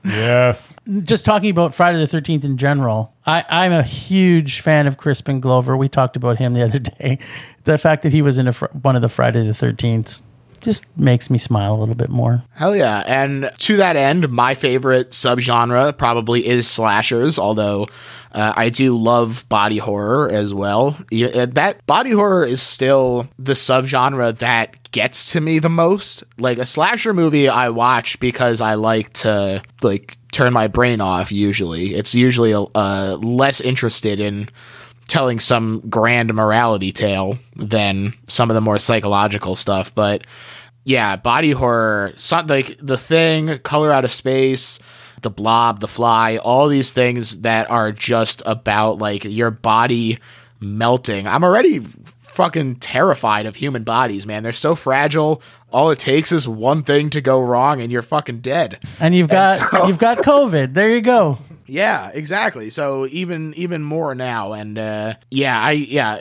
Yes. 0.04 0.74
just 1.04 1.24
talking 1.24 1.50
about 1.50 1.74
Friday 1.74 1.98
the 1.98 2.06
Thirteenth 2.06 2.44
in 2.44 2.56
general, 2.56 3.14
I, 3.24 3.44
I'm 3.48 3.72
a 3.72 3.82
huge 3.82 4.60
fan 4.60 4.86
of 4.86 4.96
Crispin 4.98 5.40
Glover. 5.40 5.76
We 5.76 5.88
talked 5.88 6.16
about 6.16 6.38
him 6.38 6.54
the 6.54 6.62
other 6.62 6.78
day. 6.98 7.18
The 7.64 7.78
fact 7.78 8.02
that 8.02 8.12
he 8.12 8.22
was 8.22 8.38
in 8.38 8.50
fr- 8.52 8.66
one 8.82 8.96
of 8.96 9.02
the 9.02 9.08
Friday 9.08 9.46
the 9.46 9.54
Thirteenth 9.54 10.20
just 10.62 10.84
makes 10.96 11.28
me 11.28 11.38
smile 11.38 11.74
a 11.74 11.78
little 11.78 11.94
bit 11.94 12.08
more. 12.08 12.42
Hell 12.54 12.74
yeah. 12.74 13.02
And 13.06 13.50
to 13.58 13.76
that 13.76 13.96
end, 13.96 14.30
my 14.30 14.54
favorite 14.54 15.10
subgenre 15.10 15.96
probably 15.96 16.46
is 16.46 16.68
slashers, 16.68 17.38
although 17.38 17.88
uh, 18.32 18.52
I 18.56 18.70
do 18.70 18.96
love 18.96 19.44
body 19.48 19.78
horror 19.78 20.30
as 20.30 20.54
well. 20.54 20.96
That 21.10 21.84
body 21.86 22.12
horror 22.12 22.44
is 22.46 22.62
still 22.62 23.28
the 23.38 23.52
subgenre 23.52 24.38
that 24.38 24.90
gets 24.92 25.32
to 25.32 25.40
me 25.40 25.58
the 25.58 25.68
most. 25.68 26.24
Like 26.38 26.58
a 26.58 26.66
slasher 26.66 27.12
movie 27.12 27.48
I 27.48 27.70
watch 27.70 28.20
because 28.20 28.60
I 28.60 28.74
like 28.74 29.12
to 29.14 29.62
like 29.82 30.16
turn 30.32 30.52
my 30.52 30.66
brain 30.66 31.00
off 31.00 31.30
usually. 31.30 31.94
It's 31.94 32.14
usually 32.14 32.54
uh, 32.54 33.16
less 33.16 33.60
interested 33.60 34.20
in 34.20 34.48
telling 35.08 35.40
some 35.40 35.80
grand 35.88 36.32
morality 36.32 36.92
tale 36.92 37.38
than 37.56 38.14
some 38.28 38.50
of 38.50 38.54
the 38.54 38.60
more 38.60 38.78
psychological 38.78 39.56
stuff. 39.56 39.94
But 39.94 40.24
yeah, 40.84 41.16
body 41.16 41.52
horror, 41.52 42.12
some, 42.16 42.46
like 42.46 42.76
the 42.80 42.98
thing, 42.98 43.58
color 43.58 43.92
out 43.92 44.04
of 44.04 44.10
space, 44.10 44.78
the 45.20 45.30
blob, 45.30 45.80
the 45.80 45.88
fly, 45.88 46.38
all 46.38 46.68
these 46.68 46.92
things 46.92 47.42
that 47.42 47.70
are 47.70 47.92
just 47.92 48.42
about 48.46 48.98
like 48.98 49.24
your 49.24 49.50
body 49.50 50.18
melting. 50.60 51.26
I'm 51.26 51.44
already 51.44 51.80
fucking 52.20 52.76
terrified 52.76 53.44
of 53.46 53.56
human 53.56 53.84
bodies, 53.84 54.24
man. 54.26 54.42
They're 54.42 54.52
so 54.52 54.74
fragile. 54.74 55.42
All 55.70 55.90
it 55.90 55.98
takes 55.98 56.32
is 56.32 56.48
one 56.48 56.82
thing 56.82 57.10
to 57.10 57.20
go 57.20 57.40
wrong 57.40 57.80
and 57.80 57.92
you're 57.92 58.02
fucking 58.02 58.40
dead. 58.40 58.78
And 58.98 59.14
you've 59.14 59.28
got 59.28 59.70
so- 59.70 59.86
you've 59.86 59.98
got 59.98 60.18
COVID. 60.18 60.74
There 60.74 60.88
you 60.90 61.00
go. 61.02 61.38
Yeah, 61.72 62.10
exactly. 62.12 62.68
So 62.68 63.06
even 63.06 63.54
even 63.54 63.82
more 63.82 64.14
now, 64.14 64.52
and 64.52 64.78
uh, 64.78 65.14
yeah, 65.30 65.58
I 65.58 65.70
yeah, 65.70 66.18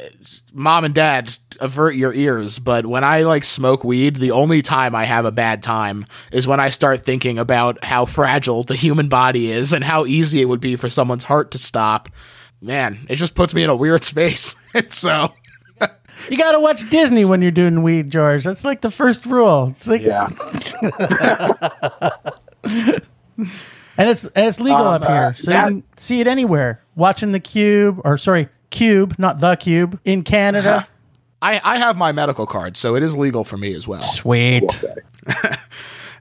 mom 0.53 0.85
and 0.85 0.95
dad 0.95 1.35
avert 1.59 1.95
your 1.95 2.13
ears. 2.13 2.57
But 2.57 2.85
when 2.85 3.03
I 3.03 3.23
like 3.23 3.43
smoke 3.43 3.83
weed, 3.83 4.15
the 4.15 4.31
only 4.31 4.61
time 4.61 4.95
I 4.95 5.03
have 5.03 5.25
a 5.25 5.31
bad 5.31 5.61
time 5.61 6.05
is 6.31 6.47
when 6.47 6.61
I 6.61 6.69
start 6.69 7.03
thinking 7.03 7.37
about 7.37 7.83
how 7.83 8.05
fragile 8.05 8.63
the 8.63 8.77
human 8.77 9.09
body 9.09 9.51
is 9.51 9.73
and 9.73 9.83
how 9.83 10.05
easy 10.05 10.41
it 10.41 10.45
would 10.45 10.61
be 10.61 10.77
for 10.77 10.89
someone's 10.89 11.25
heart 11.25 11.51
to 11.51 11.57
stop. 11.57 12.07
Man, 12.61 13.05
it 13.09 13.17
just 13.17 13.35
puts 13.35 13.53
me 13.53 13.63
in 13.63 13.69
a 13.69 13.75
weird 13.75 14.05
space. 14.05 14.55
so 14.87 15.33
You 16.29 16.37
got 16.37 16.53
to 16.53 16.61
watch 16.61 16.89
Disney 16.89 17.25
when 17.25 17.41
you're 17.41 17.51
doing 17.51 17.83
weed, 17.83 18.09
George. 18.09 18.45
That's 18.45 18.63
like 18.63 18.79
the 18.79 18.91
first 18.91 19.25
rule. 19.25 19.73
It's 19.75 19.87
like, 19.87 20.01
yeah, 20.01 20.29
and 23.97 24.09
it's 24.09 24.25
and 24.25 24.47
it's 24.47 24.59
legal 24.59 24.79
Um, 24.87 25.01
up 25.01 25.05
here, 25.07 25.11
uh, 25.11 25.33
so 25.33 25.51
that- 25.51 25.65
you 25.69 25.69
can 25.81 25.83
see 25.97 26.21
it 26.21 26.27
anywhere. 26.27 26.81
Watching 26.95 27.31
the 27.31 27.39
Cube, 27.39 28.01
or 28.03 28.17
sorry, 28.17 28.49
Cube, 28.69 29.15
not 29.17 29.39
the 29.39 29.55
Cube, 29.55 29.99
in 30.05 30.23
Canada. 30.23 30.87
I 31.41 31.59
I 31.63 31.77
have 31.77 31.97
my 31.97 32.11
medical 32.11 32.45
card, 32.45 32.77
so 32.77 32.95
it 32.95 33.01
is 33.03 33.17
legal 33.17 33.43
for 33.43 33.57
me 33.57 33.73
as 33.73 33.87
well. 33.87 34.01
Sweet. 34.01 34.83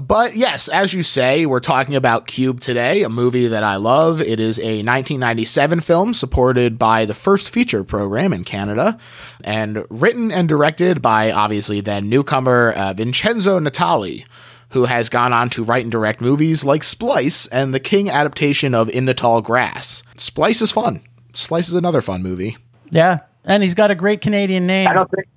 But 0.02 0.34
yes, 0.34 0.68
as 0.68 0.94
you 0.94 1.02
say, 1.02 1.44
we're 1.44 1.60
talking 1.60 1.94
about 1.94 2.26
Cube 2.26 2.60
today, 2.60 3.02
a 3.02 3.10
movie 3.10 3.48
that 3.48 3.62
I 3.62 3.76
love. 3.76 4.22
It 4.22 4.40
is 4.40 4.58
a 4.58 4.82
1997 4.82 5.80
film 5.80 6.14
supported 6.14 6.78
by 6.78 7.04
the 7.04 7.12
First 7.12 7.50
Feature 7.50 7.84
Program 7.84 8.32
in 8.32 8.42
Canada 8.42 8.96
and 9.44 9.84
written 9.90 10.32
and 10.32 10.48
directed 10.48 11.02
by 11.02 11.30
obviously 11.30 11.82
then 11.82 12.08
newcomer 12.08 12.70
uh, 12.74 12.94
Vincenzo 12.94 13.60
Natali, 13.60 14.24
who 14.70 14.84
has 14.84 15.08
gone 15.08 15.32
on 15.32 15.50
to 15.50 15.62
write 15.64 15.82
and 15.84 15.92
direct 15.92 16.20
movies 16.20 16.64
like 16.64 16.82
Splice 16.82 17.46
and 17.48 17.72
the 17.74 17.80
King 17.80 18.08
adaptation 18.10 18.74
of 18.74 18.88
In 18.88 19.04
the 19.04 19.14
Tall 19.14 19.40
Grass. 19.42 20.02
Splice 20.16 20.62
is 20.62 20.72
fun. 20.72 21.02
Splice 21.32 21.68
is 21.68 21.74
another 21.74 22.02
fun 22.02 22.22
movie. 22.22 22.56
Yeah, 22.90 23.20
and 23.44 23.62
he's 23.62 23.74
got 23.74 23.90
a 23.90 23.94
great 23.94 24.20
Canadian 24.20 24.66
name. 24.66 24.88
I 24.88 24.92
don't 24.92 25.10
think 25.10 25.28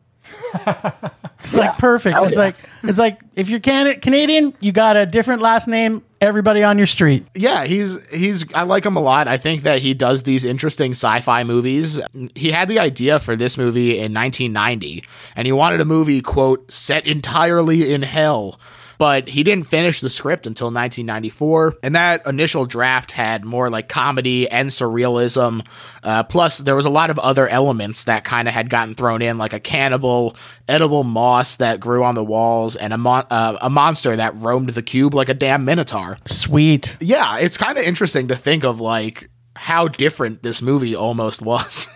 It's 1.40 1.56
like 1.56 1.78
perfect. 1.78 2.14
Hell 2.16 2.24
It's 2.26 2.36
yeah. 2.38 2.42
like 2.44 2.56
it's 2.84 2.98
like 2.98 3.20
if 3.36 3.50
you're 3.50 3.60
Can- 3.60 4.00
Canadian, 4.00 4.54
you 4.62 4.72
got 4.72 4.96
a 4.96 5.06
different 5.06 5.42
last 5.42 5.68
name. 5.68 6.02
Everybody 6.22 6.64
on 6.64 6.78
your 6.78 6.88
street. 6.88 7.28
Yeah, 7.36 7.66
he's 7.66 7.98
he's 8.10 8.46
I 8.54 8.64
like 8.64 8.86
him 8.86 8.96
a 8.96 9.02
lot. 9.02 9.28
I 9.28 9.36
think 9.38 9.64
that 9.64 9.80
he 9.80 9.94
does 9.94 10.24
these 10.24 10.46
interesting 10.46 10.92
sci-fi 10.92 11.44
movies. 11.44 12.00
He 12.34 12.52
had 12.52 12.70
the 12.70 12.80
idea 12.80 13.20
for 13.20 13.36
this 13.36 13.58
movie 13.58 13.92
in 14.00 14.14
1990 14.14 15.04
and 15.36 15.46
he 15.46 15.52
wanted 15.52 15.82
a 15.82 15.86
movie 15.86 16.22
quote 16.22 16.72
set 16.72 17.06
entirely 17.06 17.92
in 17.94 18.04
hell. 18.04 18.58
But 19.04 19.28
he 19.28 19.44
didn't 19.44 19.68
finish 19.68 20.00
the 20.00 20.10
script 20.10 20.48
until 20.48 20.68
1994, 20.68 21.76
and 21.84 21.94
that 21.94 22.26
initial 22.26 22.66
draft 22.66 23.12
had 23.12 23.44
more 23.44 23.70
like 23.70 23.90
comedy 23.90 24.50
and 24.50 24.70
surrealism. 24.70 25.68
Uh, 26.02 26.24
plus, 26.24 26.60
there 26.60 26.74
was 26.74 26.86
a 26.86 26.90
lot 26.90 27.10
of 27.10 27.20
other 27.20 27.46
elements 27.50 28.06
that 28.06 28.24
kind 28.24 28.48
of 28.48 28.54
had 28.54 28.70
gotten 28.70 28.96
thrown 28.96 29.22
in, 29.22 29.38
like 29.38 29.52
a 29.52 29.60
cannibal, 29.60 30.38
edible 30.70 31.04
moss 31.04 31.58
that 31.58 31.82
grew 31.82 32.06
on 32.06 32.16
the 32.16 32.24
walls, 32.24 32.78
and 32.78 32.94
a 32.94 32.98
mon- 32.98 33.26
uh, 33.30 33.58
a 33.60 33.70
monster 33.70 34.16
that 34.16 34.34
roamed 34.38 34.70
the 34.70 34.82
cube 34.82 35.14
like 35.14 35.28
a 35.28 35.34
damn 35.34 35.66
minotaur 35.66 36.18
Sweet. 36.26 36.96
yeah, 37.02 37.40
it's 37.40 37.58
kind 37.58 37.78
of 37.78 37.84
interesting 37.84 38.30
to 38.30 38.38
think 38.38 38.64
of 38.64 38.80
like 38.80 39.30
how 39.58 39.90
different 39.90 40.44
this 40.44 40.62
movie 40.62 40.96
almost 40.96 41.42
was. 41.52 41.90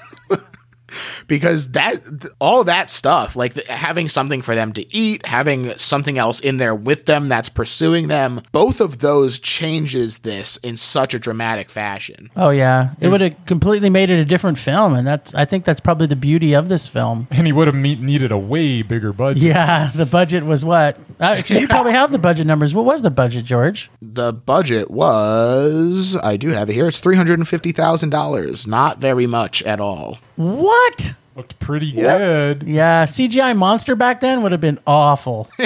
Because 1.27 1.72
that 1.72 2.01
all 2.39 2.63
that 2.63 2.89
stuff 2.89 3.36
like 3.36 3.53
having 3.67 4.10
something 4.10 4.41
for 4.41 4.56
them 4.56 4.74
to 4.74 4.96
eat 4.96 5.25
having 5.25 5.77
something 5.77 6.17
else 6.17 6.39
in 6.39 6.58
there 6.58 6.75
with 6.75 7.06
them 7.06 7.29
that's 7.29 7.50
pursuing 7.50 8.08
them 8.08 8.41
both 8.51 8.79
of 8.79 9.00
those 9.00 9.39
changes 9.39 10.20
this 10.20 10.58
in 10.58 10.77
such 10.77 11.13
a 11.13 11.20
dramatic 11.20 11.70
fashion 11.70 12.29
Oh 12.36 12.50
yeah, 12.50 12.91
it 13.00 13.10
would 13.10 13.22
have 13.22 13.36
completely 13.46 13.89
made 13.89 14.10
it 14.10 14.20
a 14.20 14.25
different 14.25 14.58
film, 14.58 14.94
and 14.94 15.08
that's 15.08 15.34
I 15.34 15.46
think 15.46 15.65
that's 15.65 15.79
probably 15.79 16.08
the 16.08 16.15
beauty 16.15 16.53
of 16.53 16.70
this 16.70 16.88
film. 16.88 17.27
And 17.32 17.48
he 17.48 17.53
would 17.53 17.67
have 17.67 17.75
needed 17.75 18.32
a 18.32 18.38
way 18.38 18.82
bigger 18.82 19.13
budget. 19.13 19.44
Yeah, 19.44 19.91
the 19.94 20.06
budget 20.06 20.46
was 20.46 20.63
what? 20.63 20.98
Uh, 21.20 21.41
you 21.48 21.67
probably 21.67 21.94
have 21.94 22.12
the 22.12 22.20
budget 22.20 22.46
numbers. 22.48 22.74
What 22.74 22.86
was 22.86 23.01
the 23.01 23.10
budget, 23.10 23.46
George? 23.46 23.89
the 24.01 24.34
budget 24.34 24.89
was 24.89 26.15
i 26.24 26.38
do 26.38 26.50
have 26.50 26.70
it 26.70 26.74
here 26.74 26.88
it's 26.88 27.00
$350000 27.01 28.67
not 28.67 29.00
very 29.00 29.27
much 29.27 29.62
at 29.63 29.79
all 29.79 30.17
What? 30.38 31.13
Looked 31.36 31.60
pretty 31.60 31.91
good. 31.91 32.63
Yeah, 32.63 33.06
CGI 33.06 33.56
monster 33.56 33.96
back 33.96 34.22
then 34.22 34.41
would 34.41 34.51
have 34.53 34.62
been 34.62 34.79
awful. 34.88 35.50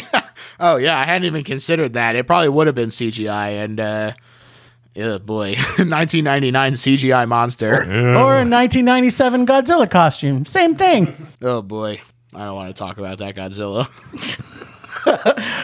Oh 0.63 0.75
yeah, 0.77 0.97
I 0.99 1.05
hadn't 1.05 1.25
even 1.25 1.43
considered 1.43 1.93
that. 1.93 2.15
It 2.15 2.27
probably 2.27 2.49
would 2.49 2.67
have 2.67 2.75
been 2.75 2.89
CGI 2.89 3.63
and 3.63 3.79
uh 3.79 4.11
yeah, 4.95 5.17
boy, 5.17 5.53
1999 5.77 6.73
CGI 6.73 7.27
monster. 7.27 7.77
or 7.81 7.83
a 7.83 8.45
1997 8.45 9.47
Godzilla 9.47 9.89
costume, 9.89 10.45
same 10.45 10.75
thing. 10.75 11.27
Oh 11.41 11.63
boy, 11.63 11.99
I 12.35 12.45
don't 12.45 12.55
want 12.55 12.69
to 12.69 12.75
talk 12.75 12.99
about 12.99 13.17
that 13.19 13.35
Godzilla. 13.35 13.87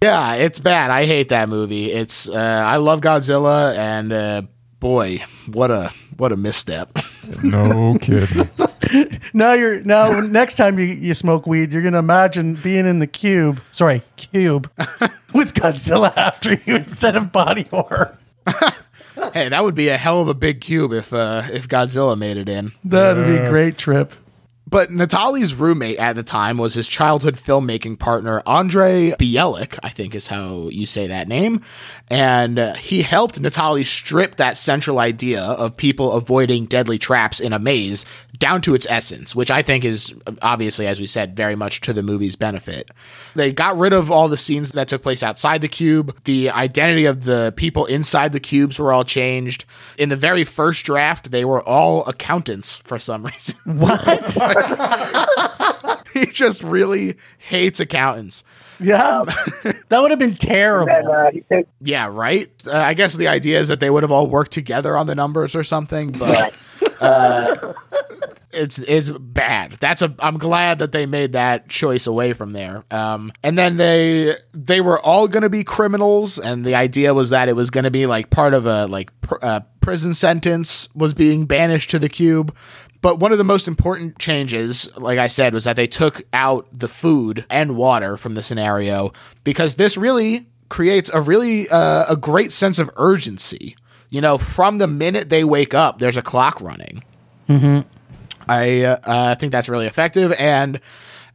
yeah, 0.01 0.33
it's 0.33 0.57
bad. 0.59 0.89
I 0.89 1.05
hate 1.05 1.29
that 1.29 1.49
movie. 1.49 1.91
It's 1.91 2.27
uh, 2.27 2.33
I 2.65 2.77
love 2.77 3.01
Godzilla, 3.01 3.77
and 3.77 4.11
uh, 4.11 4.41
boy, 4.79 5.23
what 5.51 5.69
a 5.69 5.91
what 6.17 6.31
a 6.31 6.37
misstep. 6.37 6.97
No 7.43 7.97
kidding. 8.01 8.49
Now 9.33 9.53
you're 9.53 9.81
now 9.81 10.19
next 10.21 10.55
time 10.55 10.79
you, 10.79 10.85
you 10.85 11.13
smoke 11.13 11.45
weed, 11.45 11.71
you're 11.71 11.81
gonna 11.81 11.99
imagine 11.99 12.55
being 12.55 12.85
in 12.85 12.99
the 12.99 13.07
cube. 13.07 13.61
Sorry, 13.71 14.01
cube 14.15 14.71
with 15.33 15.53
Godzilla 15.53 16.15
after 16.15 16.53
you 16.53 16.75
instead 16.75 17.15
of 17.15 17.31
body 17.31 17.67
horror. 17.69 18.17
hey, 19.33 19.49
that 19.49 19.63
would 19.63 19.75
be 19.75 19.89
a 19.89 19.97
hell 19.97 20.21
of 20.21 20.27
a 20.27 20.33
big 20.33 20.61
cube 20.61 20.93
if 20.93 21.13
uh, 21.13 21.43
if 21.51 21.67
Godzilla 21.67 22.17
made 22.17 22.37
it 22.37 22.49
in. 22.49 22.71
That'd 22.83 23.25
be 23.25 23.37
a 23.37 23.49
great 23.49 23.77
trip. 23.77 24.13
But 24.69 24.89
Natali's 24.89 25.53
roommate 25.53 25.97
at 25.97 26.17
the 26.17 26.23
time 26.23 26.57
was 26.57 26.73
his 26.73 26.89
childhood 26.89 27.35
filmmaking 27.35 27.99
partner, 27.99 28.43
Andre 28.45 29.11
Bijelic, 29.11 29.79
I 29.81 29.89
think 29.89 30.13
is 30.13 30.27
how 30.27 30.67
you 30.69 30.85
say 30.85 31.07
that 31.07 31.29
name. 31.29 31.61
And 32.09 32.59
uh, 32.59 32.73
he 32.73 33.01
helped 33.01 33.41
Natali 33.41 33.85
strip 33.85 34.35
that 34.35 34.57
central 34.57 34.99
idea 34.99 35.41
of 35.41 35.77
people 35.77 36.11
avoiding 36.11 36.65
deadly 36.65 36.97
traps 36.97 37.39
in 37.39 37.53
a 37.53 37.59
maze 37.59 38.03
down 38.37 38.61
to 38.61 38.75
its 38.75 38.85
essence, 38.89 39.35
which 39.35 39.49
I 39.49 39.61
think 39.61 39.83
is 39.85 40.13
obviously, 40.41 40.85
as 40.87 40.99
we 40.99 41.07
said, 41.07 41.35
very 41.35 41.55
much 41.55 41.81
to 41.81 41.93
the 41.93 42.03
movie's 42.03 42.35
benefit. 42.35 42.91
They 43.35 43.51
got 43.51 43.77
rid 43.77 43.93
of 43.93 44.11
all 44.11 44.27
the 44.27 44.37
scenes 44.37 44.71
that 44.73 44.87
took 44.87 45.01
place 45.03 45.23
outside 45.23 45.61
the 45.61 45.67
cube. 45.67 46.15
The 46.25 46.49
identity 46.49 47.05
of 47.05 47.23
the 47.23 47.53
people 47.55 47.85
inside 47.85 48.33
the 48.33 48.39
cubes 48.39 48.79
were 48.79 48.91
all 48.91 49.03
changed. 49.03 49.65
In 49.97 50.09
the 50.09 50.15
very 50.15 50.43
first 50.43 50.85
draft, 50.85 51.31
they 51.31 51.45
were 51.45 51.61
all 51.61 52.05
accountants 52.05 52.77
for 52.77 52.99
some 52.99 53.25
reason. 53.27 53.55
What? 53.65 54.37
he 56.13 56.25
just 56.27 56.63
really 56.63 57.15
hates 57.37 57.79
accountants. 57.79 58.43
yeah, 58.79 59.23
that 59.89 59.99
would 60.01 60.11
have 60.11 60.19
been 60.19 60.35
terrible. 60.35 60.91
and 60.93 61.07
uh, 61.07 61.31
he 61.31 61.41
takes 61.41 61.69
Yeah, 61.81 62.07
right. 62.11 62.51
Uh, 62.65 62.77
I 62.77 62.93
guess 62.93 63.15
the 63.15 63.27
idea 63.27 63.59
is 63.59 63.67
that 63.69 63.79
they 63.79 63.89
would 63.89 64.03
have 64.03 64.11
all 64.11 64.27
worked 64.27 64.51
together 64.51 64.95
on 64.95 65.07
the 65.07 65.15
numbers 65.15 65.55
or 65.55 65.63
something, 65.63 66.11
but 66.11 66.53
uh, 67.01 67.73
it's 68.57 68.79
it's 68.79 69.09
bad. 69.09 69.77
That's 69.79 70.01
a. 70.01 70.13
I'm 70.19 70.37
glad 70.37 70.79
that 70.79 70.91
they 70.91 71.05
made 71.05 71.33
that 71.33 71.69
choice 71.69 72.07
away 72.07 72.33
from 72.33 72.53
there. 72.53 72.83
Um, 72.91 73.31
and 73.43 73.57
then 73.57 73.77
they 73.77 74.35
they 74.53 74.81
were 74.81 74.99
all 74.99 75.27
going 75.27 75.43
to 75.43 75.49
be 75.49 75.63
criminals, 75.63 76.39
and 76.39 76.65
the 76.65 76.75
idea 76.75 77.13
was 77.13 77.29
that 77.29 77.49
it 77.49 77.55
was 77.55 77.69
going 77.69 77.83
to 77.83 77.91
be 77.91 78.05
like 78.05 78.29
part 78.29 78.53
of 78.53 78.65
a 78.65 78.87
like 78.87 79.19
pr- 79.21 79.37
uh, 79.41 79.59
prison 79.81 80.13
sentence 80.13 80.89
was 80.93 81.13
being 81.13 81.45
banished 81.45 81.89
to 81.91 81.99
the 81.99 82.09
cube. 82.09 82.55
But 83.01 83.19
one 83.19 83.31
of 83.31 83.37
the 83.37 83.43
most 83.43 83.67
important 83.67 84.17
changes, 84.17 84.89
like 84.97 85.19
I 85.19 85.27
said, 85.27 85.53
was 85.53 85.65
that 85.65 85.75
they 85.75 85.87
took 85.87 86.23
out 86.33 86.67
the 86.77 86.87
food 86.87 87.45
and 87.49 87.77
water 87.77 88.17
from 88.17 88.33
the 88.33 88.41
scenario 88.41 89.13
because 89.43 89.75
this 89.75 89.95
really 89.97 90.47
creates 90.69 91.09
a 91.13 91.21
really 91.21 91.69
uh, 91.69 92.05
a 92.09 92.17
great 92.17 92.51
sense 92.51 92.79
of 92.79 92.89
urgency. 92.97 93.75
You 94.09 94.21
know, 94.21 94.37
from 94.37 94.77
the 94.77 94.87
minute 94.87 95.29
they 95.29 95.43
wake 95.43 95.73
up, 95.73 95.99
there's 95.99 96.17
a 96.17 96.21
clock 96.21 96.59
running. 96.61 97.03
I 98.49 98.83
uh, 98.83 99.35
think 99.35 99.51
that's 99.51 99.69
really 99.69 99.87
effective. 99.87 100.33
And 100.33 100.79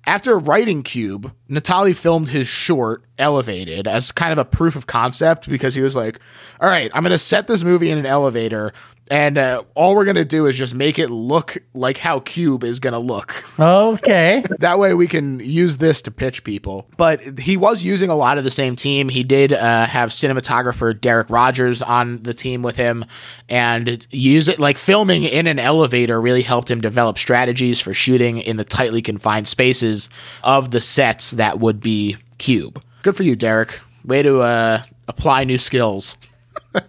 after 0.05 0.37
writing 0.39 0.83
Cube, 0.83 1.33
Natali 1.49 1.95
filmed 1.95 2.31
his 2.31 2.49
short 2.49 3.05
Elevated 3.19 3.87
as 3.87 4.11
kind 4.11 4.33
of 4.33 4.39
a 4.39 4.45
proof 4.45 4.75
of 4.75 4.87
concept 4.87 5.49
because 5.49 5.77
he 5.77 5.81
was 5.81 5.95
like, 5.95 6.19
all 6.61 6.69
right, 6.69 6.91
I'm 6.93 7.05
going 7.05 7.13
to 7.13 7.19
set 7.19 7.47
this 7.47 7.63
movie 7.63 7.89
in 7.89 7.99
an 7.99 8.07
elevator. 8.07 8.73
And 9.13 9.37
uh, 9.37 9.65
all 9.75 9.95
we're 9.95 10.07
going 10.07 10.17
to 10.17 10.25
do 10.25 10.47
is 10.47 10.57
just 10.57 10.75
make 10.75 10.99
it 10.99 11.11
look 11.11 11.59
like 11.75 11.99
how 11.99 12.21
Cube 12.21 12.65
is 12.65 12.81
going 12.81 12.95
to 12.95 12.99
look. 12.99 13.45
Okay. 13.61 14.43
That 14.63 14.79
way 14.79 14.95
we 14.95 15.09
can 15.09 15.41
use 15.41 15.79
this 15.79 16.01
to 16.03 16.13
pitch 16.13 16.45
people. 16.45 16.87
But 16.97 17.41
he 17.41 17.57
was 17.57 17.83
using 17.83 18.11
a 18.11 18.15
lot 18.15 18.39
of 18.39 18.45
the 18.45 18.51
same 18.51 18.77
team. 18.77 19.09
He 19.09 19.25
did 19.25 19.53
uh, 19.53 19.87
have 19.87 20.11
cinematographer 20.11 20.99
Derek 20.99 21.29
Rogers 21.31 21.83
on 21.83 22.23
the 22.23 22.33
team 22.33 22.63
with 22.63 22.77
him 22.77 23.05
and 23.49 24.07
use 24.11 24.47
it 24.47 24.61
like 24.61 24.79
filming 24.79 25.25
in 25.25 25.49
an 25.49 25.59
elevator 25.59 26.21
really 26.21 26.43
helped 26.43 26.71
him 26.71 26.81
develop 26.81 27.19
strategies 27.19 27.81
for 27.81 27.93
shooting 27.93 28.39
in 28.39 28.57
the 28.57 28.65
tightly 28.65 29.03
confined 29.03 29.49
spaces 29.49 30.09
of 30.45 30.71
the 30.71 30.81
sets 30.81 31.33
that 31.33 31.59
would 31.59 31.81
be 31.81 32.17
Cube. 32.39 32.81
Good 33.03 33.17
for 33.17 33.25
you, 33.25 33.35
Derek. 33.35 33.81
Way 34.05 34.23
to 34.23 34.41
uh, 34.41 34.83
apply 35.09 35.45
new 35.45 35.59
skills. 35.59 36.17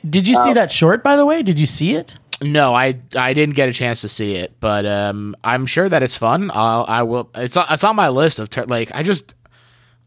Did 0.10 0.28
you 0.28 0.36
see 0.36 0.54
that 0.54 0.72
short, 0.72 1.04
by 1.04 1.16
the 1.16 1.26
way? 1.26 1.44
Did 1.44 1.60
you 1.60 1.66
see 1.66 1.96
it? 1.96 2.18
No, 2.42 2.74
I 2.76 3.00
I 3.16 3.34
didn't 3.34 3.56
get 3.56 3.70
a 3.70 3.74
chance 3.74 4.02
to 4.02 4.10
see 4.10 4.34
it, 4.36 4.54
but 4.60 4.86
um, 4.86 5.36
I'm 5.44 5.66
sure 5.66 5.88
that 5.88 6.04
it's 6.04 6.18
fun. 6.18 6.52
I'll, 6.54 6.86
I 6.88 7.04
will. 7.04 7.30
It's 7.36 7.56
on- 7.56 7.68
it's 7.70 7.84
on 7.84 7.96
my 7.96 8.10
list 8.10 8.40
of 8.40 8.50
ter- 8.50 8.66
like 8.66 8.94
I 8.94 9.04
just 9.04 9.34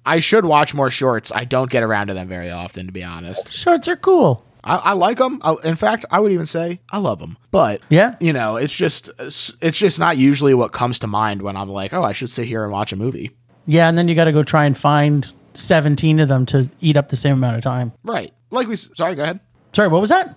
I 0.04 0.20
should 0.20 0.44
watch 0.44 0.74
more 0.74 0.90
shorts. 0.90 1.32
I 1.34 1.44
don't 1.44 1.70
get 1.70 1.82
around 1.82 2.08
to 2.08 2.14
them 2.14 2.28
very 2.28 2.50
often, 2.50 2.86
to 2.86 2.92
be 2.92 3.02
honest. 3.04 3.52
Shorts 3.52 3.88
are 3.88 3.96
cool. 3.96 4.44
I, 4.64 4.76
I 4.76 4.92
like 4.94 5.18
them. 5.18 5.40
I, 5.44 5.54
in 5.64 5.76
fact, 5.76 6.04
I 6.10 6.18
would 6.20 6.32
even 6.32 6.46
say 6.46 6.80
I 6.90 6.98
love 6.98 7.20
them. 7.20 7.38
But 7.52 7.80
Yeah. 7.88 8.16
you 8.20 8.32
know, 8.32 8.56
it's 8.56 8.74
just 8.74 9.08
it's 9.18 9.78
just 9.78 9.98
not 9.98 10.16
usually 10.18 10.52
what 10.54 10.72
comes 10.72 10.98
to 11.00 11.06
mind 11.06 11.40
when 11.42 11.56
I'm 11.56 11.68
like, 11.70 11.94
oh, 11.94 12.02
I 12.02 12.12
should 12.12 12.30
sit 12.30 12.46
here 12.48 12.64
and 12.64 12.72
watch 12.72 12.92
a 12.92 12.96
movie. 12.96 13.30
Yeah, 13.66 13.88
and 13.88 13.96
then 13.96 14.08
you 14.08 14.14
got 14.14 14.24
to 14.24 14.32
go 14.32 14.42
try 14.42 14.64
and 14.64 14.76
find 14.76 15.26
17 15.54 16.20
of 16.20 16.28
them 16.28 16.44
to 16.46 16.68
eat 16.80 16.96
up 16.96 17.08
the 17.08 17.16
same 17.16 17.34
amount 17.34 17.56
of 17.56 17.62
time. 17.62 17.92
Right? 18.04 18.34
Like 18.50 18.68
we. 18.68 18.76
Sorry, 18.76 19.14
go 19.14 19.22
ahead. 19.22 19.40
Sorry, 19.76 19.88
what 19.88 20.00
was 20.00 20.08
that? 20.08 20.34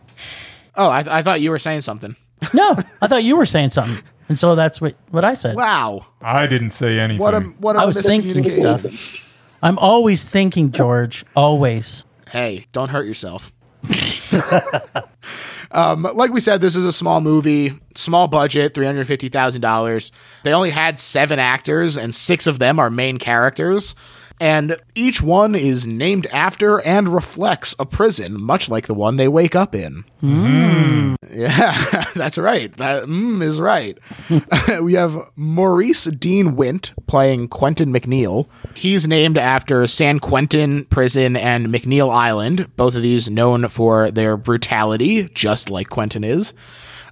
Oh, 0.75 0.89
I, 0.89 1.19
I 1.19 1.23
thought 1.23 1.39
you 1.39 1.51
were 1.51 1.59
saying 1.59 1.79
something. 1.79 2.17
No, 2.53 2.75
I 3.01 3.07
thought 3.07 3.23
you 3.23 3.37
were 3.37 3.45
saying 3.45 3.69
something. 3.69 4.03
And 4.27 4.37
so 4.37 4.53
that's 4.53 4.81
what, 4.81 4.95
what 5.11 5.23
I 5.23 5.33
said. 5.33 5.55
Wow. 5.55 6.07
I 6.21 6.45
didn't 6.45 6.71
say 6.71 6.99
anything. 6.99 7.21
What 7.21 7.35
a 7.35 7.39
what 7.39 7.77
a 7.77 7.79
I 7.79 7.85
was 7.85 8.01
thinking 8.01 8.49
stuff. 8.49 9.25
I'm 9.63 9.79
always 9.79 10.27
thinking, 10.27 10.73
George. 10.73 11.23
Always. 11.37 12.03
hey, 12.31 12.65
don't 12.73 12.89
hurt 12.89 13.05
yourself. 13.05 13.53
um, 15.71 16.03
like 16.15 16.33
we 16.33 16.41
said, 16.41 16.59
this 16.59 16.75
is 16.75 16.83
a 16.83 16.91
small 16.91 17.21
movie, 17.21 17.79
small 17.95 18.27
budget, 18.27 18.73
three 18.73 18.85
hundred 18.85 19.07
fifty 19.07 19.29
thousand 19.29 19.61
dollars. 19.61 20.11
They 20.43 20.51
only 20.51 20.71
had 20.71 20.99
seven 20.99 21.39
actors, 21.39 21.95
and 21.95 22.13
six 22.13 22.45
of 22.45 22.59
them 22.59 22.77
are 22.77 22.89
main 22.89 23.17
characters. 23.19 23.95
And 24.39 24.77
each 24.95 25.21
one 25.21 25.53
is 25.55 25.85
named 25.85 26.25
after 26.27 26.79
and 26.81 27.09
reflects 27.09 27.75
a 27.77 27.85
prison, 27.85 28.39
much 28.39 28.69
like 28.69 28.87
the 28.87 28.93
one 28.93 29.17
they 29.17 29.27
wake 29.27 29.55
up 29.55 29.75
in. 29.75 30.05
Yeah, 31.31 32.05
that's 32.15 32.37
right. 32.37 32.75
That 32.77 33.03
mm, 33.03 33.41
is 33.41 33.59
right. 33.59 33.97
we 34.81 34.93
have 34.93 35.15
Maurice 35.35 36.05
Dean 36.05 36.55
Wint 36.55 36.93
playing 37.07 37.49
Quentin 37.49 37.93
McNeil. 37.93 38.47
He's 38.73 39.07
named 39.07 39.37
after 39.37 39.85
San 39.87 40.19
Quentin 40.19 40.85
Prison 40.85 41.35
and 41.35 41.67
McNeil 41.67 42.13
Island, 42.13 42.75
both 42.75 42.95
of 42.95 43.03
these 43.03 43.29
known 43.29 43.67
for 43.69 44.11
their 44.11 44.37
brutality, 44.37 45.29
just 45.33 45.69
like 45.69 45.89
Quentin 45.89 46.23
is. 46.23 46.53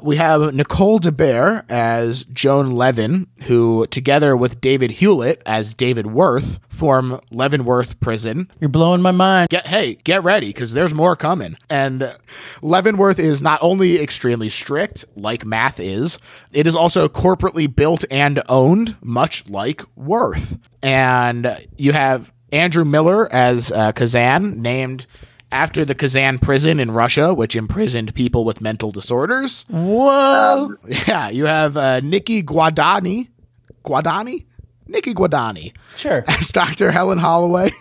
We 0.02 0.18
have 0.18 0.54
Nicole 0.54 1.00
de 1.00 1.12
Boer 1.12 1.66
as 1.70 2.24
Joan 2.26 2.72
Leaven, 2.72 3.28
who, 3.44 3.88
together 3.88 4.36
with 4.36 4.62
David 4.62 4.92
Hewlett 4.92 5.42
as 5.46 5.74
David 5.74 6.08
Worth, 6.08 6.60
form 6.70 7.20
Leavenworth 7.32 8.00
Prison. 8.00 8.52
You're 8.60 8.70
blowing 8.70 9.02
my 9.02 9.12
mind. 9.12 9.50
Get 9.50 9.68
hey, 9.68 9.96
get 10.04 10.24
ready 10.24 10.48
because 10.48 10.74
there's 10.74 10.94
more 10.94 11.16
coming. 11.16 11.58
And 11.70 12.16
Leavenworth 12.62 13.20
is 13.20 13.42
not 13.42 13.60
only 13.62 14.00
extremely 14.00 14.50
strict, 14.50 15.06
like 15.16 15.46
math 15.46 15.80
is, 15.80 16.20
it 16.52 16.68
is 16.68 16.76
also 16.76 17.08
corporately 17.08 17.74
built 17.74 18.06
and 18.12 18.42
owned, 18.48 18.96
much 19.02 19.48
like 19.50 19.84
Worth. 19.96 20.58
And 20.84 21.68
you 21.78 21.94
have 21.94 22.32
Andrew 22.52 22.86
Miller 22.86 23.32
as 23.34 23.72
uh, 23.72 23.92
Kazan, 23.92 24.62
named 24.62 25.06
after 25.52 25.86
the 25.86 25.96
Kazan 25.96 26.40
prison 26.40 26.80
in 26.80 26.92
Russia, 26.92 27.34
which 27.34 27.56
imprisoned 27.56 28.14
people 28.14 28.44
with 28.44 28.62
mental 28.62 28.92
disorders. 28.92 29.66
Whoa. 29.70 30.76
Yeah, 31.08 31.30
you 31.30 31.46
have 31.46 31.78
uh, 31.78 32.00
Nikki 32.02 32.44
Guadagni. 32.44 33.30
Guadagni? 33.84 34.46
Nikki 34.88 35.14
Guadagni 35.14 35.74
Sure. 35.96 36.24
as 36.28 36.50
Dr. 36.50 36.92
Helen 36.92 37.18
Holloway, 37.18 37.72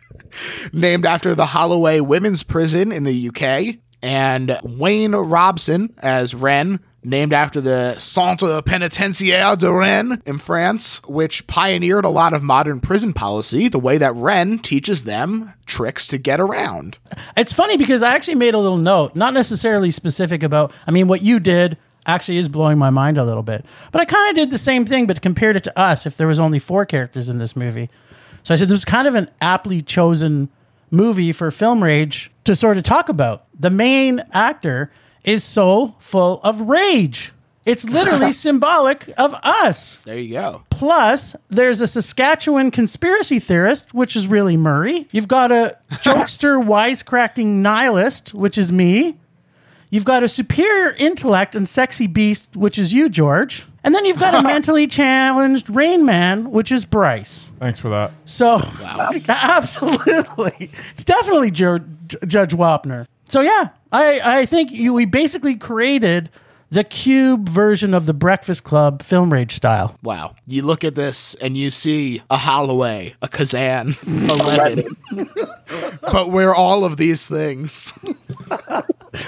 named 0.72 1.06
after 1.06 1.34
the 1.34 1.46
Holloway 1.46 2.00
Women's 2.00 2.42
Prison 2.42 2.92
in 2.92 3.04
the 3.04 3.28
UK, 3.28 3.76
and 4.02 4.58
Wayne 4.62 5.12
Robson 5.12 5.94
as 5.98 6.34
Ren, 6.34 6.80
named 7.04 7.32
after 7.32 7.60
the 7.60 7.98
Centre 7.98 8.60
Pénitentiaire 8.62 9.56
de 9.56 9.72
Rennes 9.72 10.20
in 10.26 10.38
France, 10.38 11.00
which 11.06 11.46
pioneered 11.46 12.04
a 12.04 12.10
lot 12.10 12.32
of 12.32 12.42
modern 12.42 12.80
prison 12.80 13.12
policy, 13.12 13.68
the 13.68 13.78
way 13.78 13.98
that 13.98 14.14
Ren 14.14 14.58
teaches 14.58 15.04
them 15.04 15.54
tricks 15.66 16.06
to 16.08 16.18
get 16.18 16.40
around. 16.40 16.98
It's 17.36 17.52
funny 17.52 17.76
because 17.76 18.02
I 18.02 18.14
actually 18.14 18.34
made 18.34 18.54
a 18.54 18.58
little 18.58 18.78
note, 18.78 19.14
not 19.14 19.32
necessarily 19.32 19.90
specific 19.90 20.42
about, 20.42 20.72
I 20.86 20.90
mean, 20.90 21.08
what 21.08 21.22
you 21.22 21.38
did 21.40 21.78
actually 22.06 22.38
is 22.38 22.48
blowing 22.48 22.78
my 22.78 22.90
mind 22.90 23.18
a 23.18 23.24
little 23.24 23.42
bit. 23.42 23.64
But 23.92 24.00
I 24.00 24.04
kind 24.04 24.30
of 24.30 24.36
did 24.36 24.50
the 24.50 24.58
same 24.58 24.84
thing, 24.84 25.06
but 25.06 25.22
compared 25.22 25.56
it 25.56 25.64
to 25.64 25.78
us 25.78 26.06
if 26.06 26.16
there 26.16 26.26
was 26.26 26.40
only 26.40 26.58
four 26.58 26.84
characters 26.84 27.28
in 27.28 27.38
this 27.38 27.54
movie. 27.54 27.90
So 28.42 28.54
I 28.54 28.56
said 28.56 28.68
this 28.68 28.74
was 28.74 28.84
kind 28.84 29.06
of 29.06 29.14
an 29.14 29.28
aptly 29.40 29.82
chosen 29.82 30.48
movie 30.90 31.32
for 31.32 31.50
Film 31.50 31.82
Rage 31.82 32.30
to 32.44 32.56
sort 32.56 32.78
of 32.78 32.84
talk 32.84 33.08
about. 33.08 33.44
The 33.58 33.70
main 33.70 34.24
actor 34.32 34.90
is 35.28 35.44
so 35.44 35.94
full 35.98 36.40
of 36.42 36.62
rage. 36.62 37.32
It's 37.66 37.84
literally 37.84 38.32
symbolic 38.46 39.12
of 39.18 39.34
us. 39.34 39.98
There 40.04 40.18
you 40.18 40.32
go. 40.32 40.62
Plus, 40.70 41.36
there's 41.50 41.82
a 41.82 41.86
Saskatchewan 41.86 42.70
conspiracy 42.70 43.38
theorist, 43.38 43.92
which 43.92 44.16
is 44.16 44.26
really 44.26 44.56
Murray. 44.56 45.06
You've 45.12 45.28
got 45.28 45.52
a 45.52 45.76
jokester, 45.90 46.64
wisecracking 46.64 47.46
nihilist, 47.60 48.32
which 48.32 48.56
is 48.56 48.72
me. 48.72 49.18
You've 49.90 50.04
got 50.04 50.22
a 50.22 50.28
superior 50.28 50.92
intellect 50.94 51.54
and 51.54 51.68
sexy 51.68 52.06
beast, 52.06 52.48
which 52.54 52.78
is 52.78 52.92
you, 52.94 53.08
George. 53.10 53.66
And 53.84 53.94
then 53.94 54.04
you've 54.06 54.18
got 54.20 54.34
a 54.34 54.42
mentally 54.46 54.86
challenged 54.86 55.68
Rain 55.70 56.04
Man, 56.06 56.50
which 56.50 56.72
is 56.72 56.84
Bryce. 56.86 57.50
Thanks 57.58 57.78
for 57.78 57.88
that. 57.90 58.12
So, 58.24 58.60
absolutely. 59.28 60.70
It's 60.92 61.04
definitely 61.04 61.50
Ju- 61.50 61.84
J- 62.06 62.18
Judge 62.26 62.52
Wapner. 62.54 63.06
So, 63.26 63.40
yeah, 63.40 63.68
I, 63.92 64.40
I 64.40 64.46
think 64.46 64.70
you, 64.70 64.92
we 64.92 65.04
basically 65.04 65.56
created 65.56 66.30
the 66.70 66.84
cube 66.84 67.48
version 67.48 67.94
of 67.94 68.06
the 68.06 68.12
Breakfast 68.12 68.64
Club 68.64 69.02
film 69.02 69.32
rage 69.32 69.54
style. 69.54 69.96
Wow. 70.02 70.34
You 70.46 70.62
look 70.62 70.84
at 70.84 70.94
this 70.94 71.34
and 71.36 71.56
you 71.56 71.70
see 71.70 72.22
a 72.30 72.36
Holloway, 72.36 73.14
a 73.22 73.28
Kazan, 73.28 73.88
a 74.06 74.34
Leaven. 74.34 74.96
but 76.12 76.30
we're 76.30 76.54
all 76.54 76.84
of 76.84 76.96
these 76.96 77.26
things. 77.26 77.92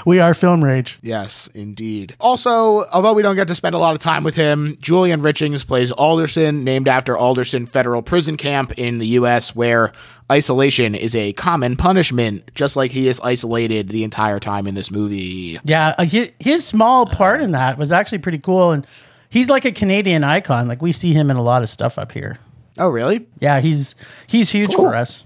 We 0.05 0.21
are 0.21 0.35
film 0.35 0.63
rage. 0.63 0.99
Yes, 1.03 1.49
indeed. 1.55 2.15
Also, 2.21 2.85
although 2.93 3.13
we 3.13 3.23
don't 3.23 3.37
get 3.37 3.49
to 3.49 3.55
spend 3.55 3.75
a 3.75 3.79
lot 3.79 3.95
of 3.95 4.01
time 4.01 4.25
with 4.25 4.35
him, 4.35 4.77
Julian 4.81 5.21
Richings 5.21 5.67
plays 5.67 5.91
Alderson, 5.91 6.65
named 6.65 6.89
after 6.89 7.17
Alderson 7.17 7.67
Federal 7.67 8.03
Prison 8.03 8.37
Camp 8.37 8.73
in 8.79 8.99
the 8.99 9.07
U.S., 9.09 9.55
where 9.55 9.93
isolation 10.31 10.95
is 10.95 11.15
a 11.15 11.33
common 11.33 11.77
punishment, 11.77 12.51
just 12.55 12.77
like 12.77 12.91
he 12.93 13.09
is 13.09 13.21
isolated 13.21 13.89
the 13.89 14.05
entire 14.05 14.39
time 14.39 14.67
in 14.67 14.75
this 14.75 14.91
movie. 14.91 15.59
Yeah, 15.65 15.95
uh, 15.99 16.05
his, 16.05 16.33
his 16.39 16.65
small 16.65 17.07
part 17.07 17.41
in 17.41 17.53
that 17.53 17.79
was 17.79 17.93
actually 17.93 18.19
pretty 18.19 18.39
cool. 18.39 18.73
And 18.73 18.87
he's 19.29 19.49
like 19.49 19.65
a 19.65 19.73
Canadian 19.73 20.25
icon. 20.25 20.69
Like, 20.69 20.83
we 20.83 20.93
see 20.93 21.13
him 21.13 21.31
in 21.31 21.37
a 21.37 21.43
lot 21.43 21.63
of 21.63 21.69
stuff 21.69 21.99
up 21.99 22.13
here. 22.13 22.39
Oh, 22.79 22.89
really? 22.89 23.27
Yeah, 23.41 23.61
he's 23.61 23.95
he's 24.27 24.51
huge 24.51 24.75
for 24.75 24.95
us. 24.95 25.25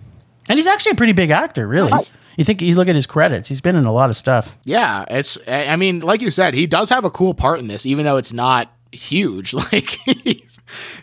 And 0.48 0.58
he's 0.58 0.66
actually 0.66 0.92
a 0.92 0.96
pretty 0.96 1.12
big 1.12 1.30
actor, 1.30 1.66
really. 1.66 1.92
You 2.36 2.44
think 2.44 2.60
you 2.62 2.74
look 2.76 2.88
at 2.88 2.94
his 2.94 3.06
credits, 3.06 3.48
he's 3.48 3.60
been 3.60 3.76
in 3.76 3.84
a 3.84 3.92
lot 3.92 4.10
of 4.10 4.16
stuff. 4.16 4.56
Yeah, 4.64 5.04
it's. 5.08 5.38
I 5.46 5.66
I 5.66 5.76
mean, 5.76 6.00
like 6.00 6.20
you 6.22 6.30
said, 6.30 6.54
he 6.54 6.66
does 6.66 6.90
have 6.90 7.04
a 7.04 7.10
cool 7.10 7.34
part 7.34 7.60
in 7.60 7.68
this, 7.68 7.86
even 7.86 8.04
though 8.04 8.16
it's 8.16 8.32
not 8.32 8.72
huge. 8.92 9.54
Like 9.72 9.98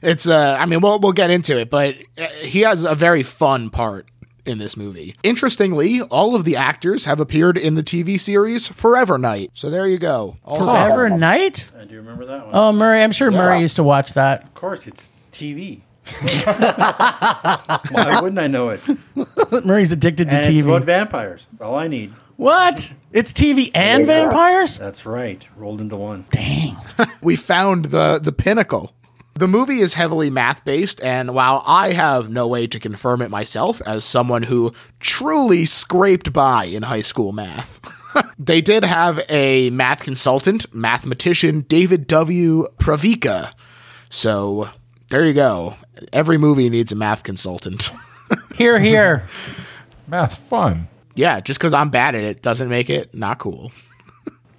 it's 0.02 0.28
uh 0.28 0.58
I 0.60 0.66
mean 0.66 0.82
we'll 0.82 1.00
we'll 1.00 1.12
get 1.12 1.30
into 1.30 1.60
it, 1.60 1.70
but 1.70 1.96
uh, 2.18 2.28
he 2.42 2.62
has 2.62 2.84
a 2.84 2.96
very 2.96 3.24
fun 3.24 3.70
part 3.70 4.08
in 4.46 4.58
this 4.58 4.76
movie. 4.76 5.16
Interestingly, 5.24 6.02
all 6.02 6.36
of 6.36 6.44
the 6.46 6.56
actors 6.56 7.06
have 7.06 7.20
appeared 7.20 7.58
in 7.58 7.76
the 7.76 7.84
TV 7.84 8.20
series 8.20 8.68
Forever 8.68 9.18
Knight. 9.18 9.52
So 9.54 9.70
there 9.70 9.88
you 9.88 9.98
go. 9.98 10.38
Also, 10.44 10.72
Forever 10.72 11.10
Knight? 11.10 11.72
I 11.80 11.86
do 11.86 11.94
you 11.94 12.00
remember 12.00 12.26
that 12.26 12.46
one. 12.46 12.56
Oh, 12.56 12.72
Murray. 12.72 13.04
I'm 13.04 13.12
sure 13.12 13.30
Murray 13.32 13.62
used 13.62 13.76
to 13.76 13.84
watch 13.84 14.14
that. 14.14 14.44
Of 14.44 14.54
course, 14.56 14.88
it's 14.88 15.12
TV. 15.32 15.82
Why 17.92 18.20
wouldn't 18.22 18.40
I 18.40 18.48
know 18.48 18.70
it? 18.70 18.82
Murray's 19.66 19.92
addicted 19.92 20.30
to 20.30 20.36
And 20.36 20.48
it's 20.48 20.64
TV. 20.64 20.68
about 20.68 20.84
vampires. 20.84 21.48
That's 21.52 21.62
all 21.62 21.76
I 21.76 21.88
need. 21.88 22.12
what? 22.38 22.94
It's 23.12 23.34
TV 23.34 23.70
and 23.76 24.06
vampires? 24.06 24.78
That's 24.78 25.06
right. 25.06 25.46
Rolled 25.56 25.82
into 25.82 25.96
one. 25.98 26.26
Dang. 26.32 26.78
we 27.22 27.36
found 27.36 27.86
the 27.86 28.20
the 28.20 28.32
pinnacle. 28.32 28.94
The 29.34 29.48
movie 29.48 29.80
is 29.80 29.94
heavily 29.94 30.30
math 30.30 30.64
based, 30.66 31.02
and 31.02 31.34
while 31.34 31.64
I 31.66 31.94
have 31.94 32.30
no 32.30 32.48
way 32.48 32.68
to 32.68 32.80
confirm 32.80 33.22
it 33.22 33.30
myself 33.30 33.82
as 33.86 34.04
someone 34.04 34.44
who 34.44 34.74
truly 35.00 35.66
scraped 35.66 36.34
by 36.34 36.66
in 36.66 36.84
high 36.84 37.02
school 37.02 37.32
math, 37.32 37.80
they 38.38 38.60
did 38.60 38.84
have 38.84 39.22
a 39.30 39.70
math 39.70 40.02
consultant, 40.02 40.66
mathematician 40.76 41.62
David 41.62 42.08
W. 42.08 42.68
Pravica. 42.78 43.54
So 44.10 44.70
there 45.10 45.26
you 45.26 45.34
go. 45.34 45.76
Every 46.14 46.38
movie 46.38 46.70
needs 46.70 46.92
a 46.92 46.96
math 46.96 47.24
consultant. 47.24 47.92
Here, 48.56 48.80
here. 48.80 49.26
Math's 50.08 50.36
fun. 50.38 50.88
yeah, 51.16 51.42
just 51.42 51.60
because 51.60 51.74
I'm 51.74 51.90
bad 51.90 52.16
at 52.16 52.24
it 52.24 52.42
doesn't 52.42 52.70
make 52.70 52.90
it 52.90 53.14
not 53.14 53.40
cool. 53.40 53.72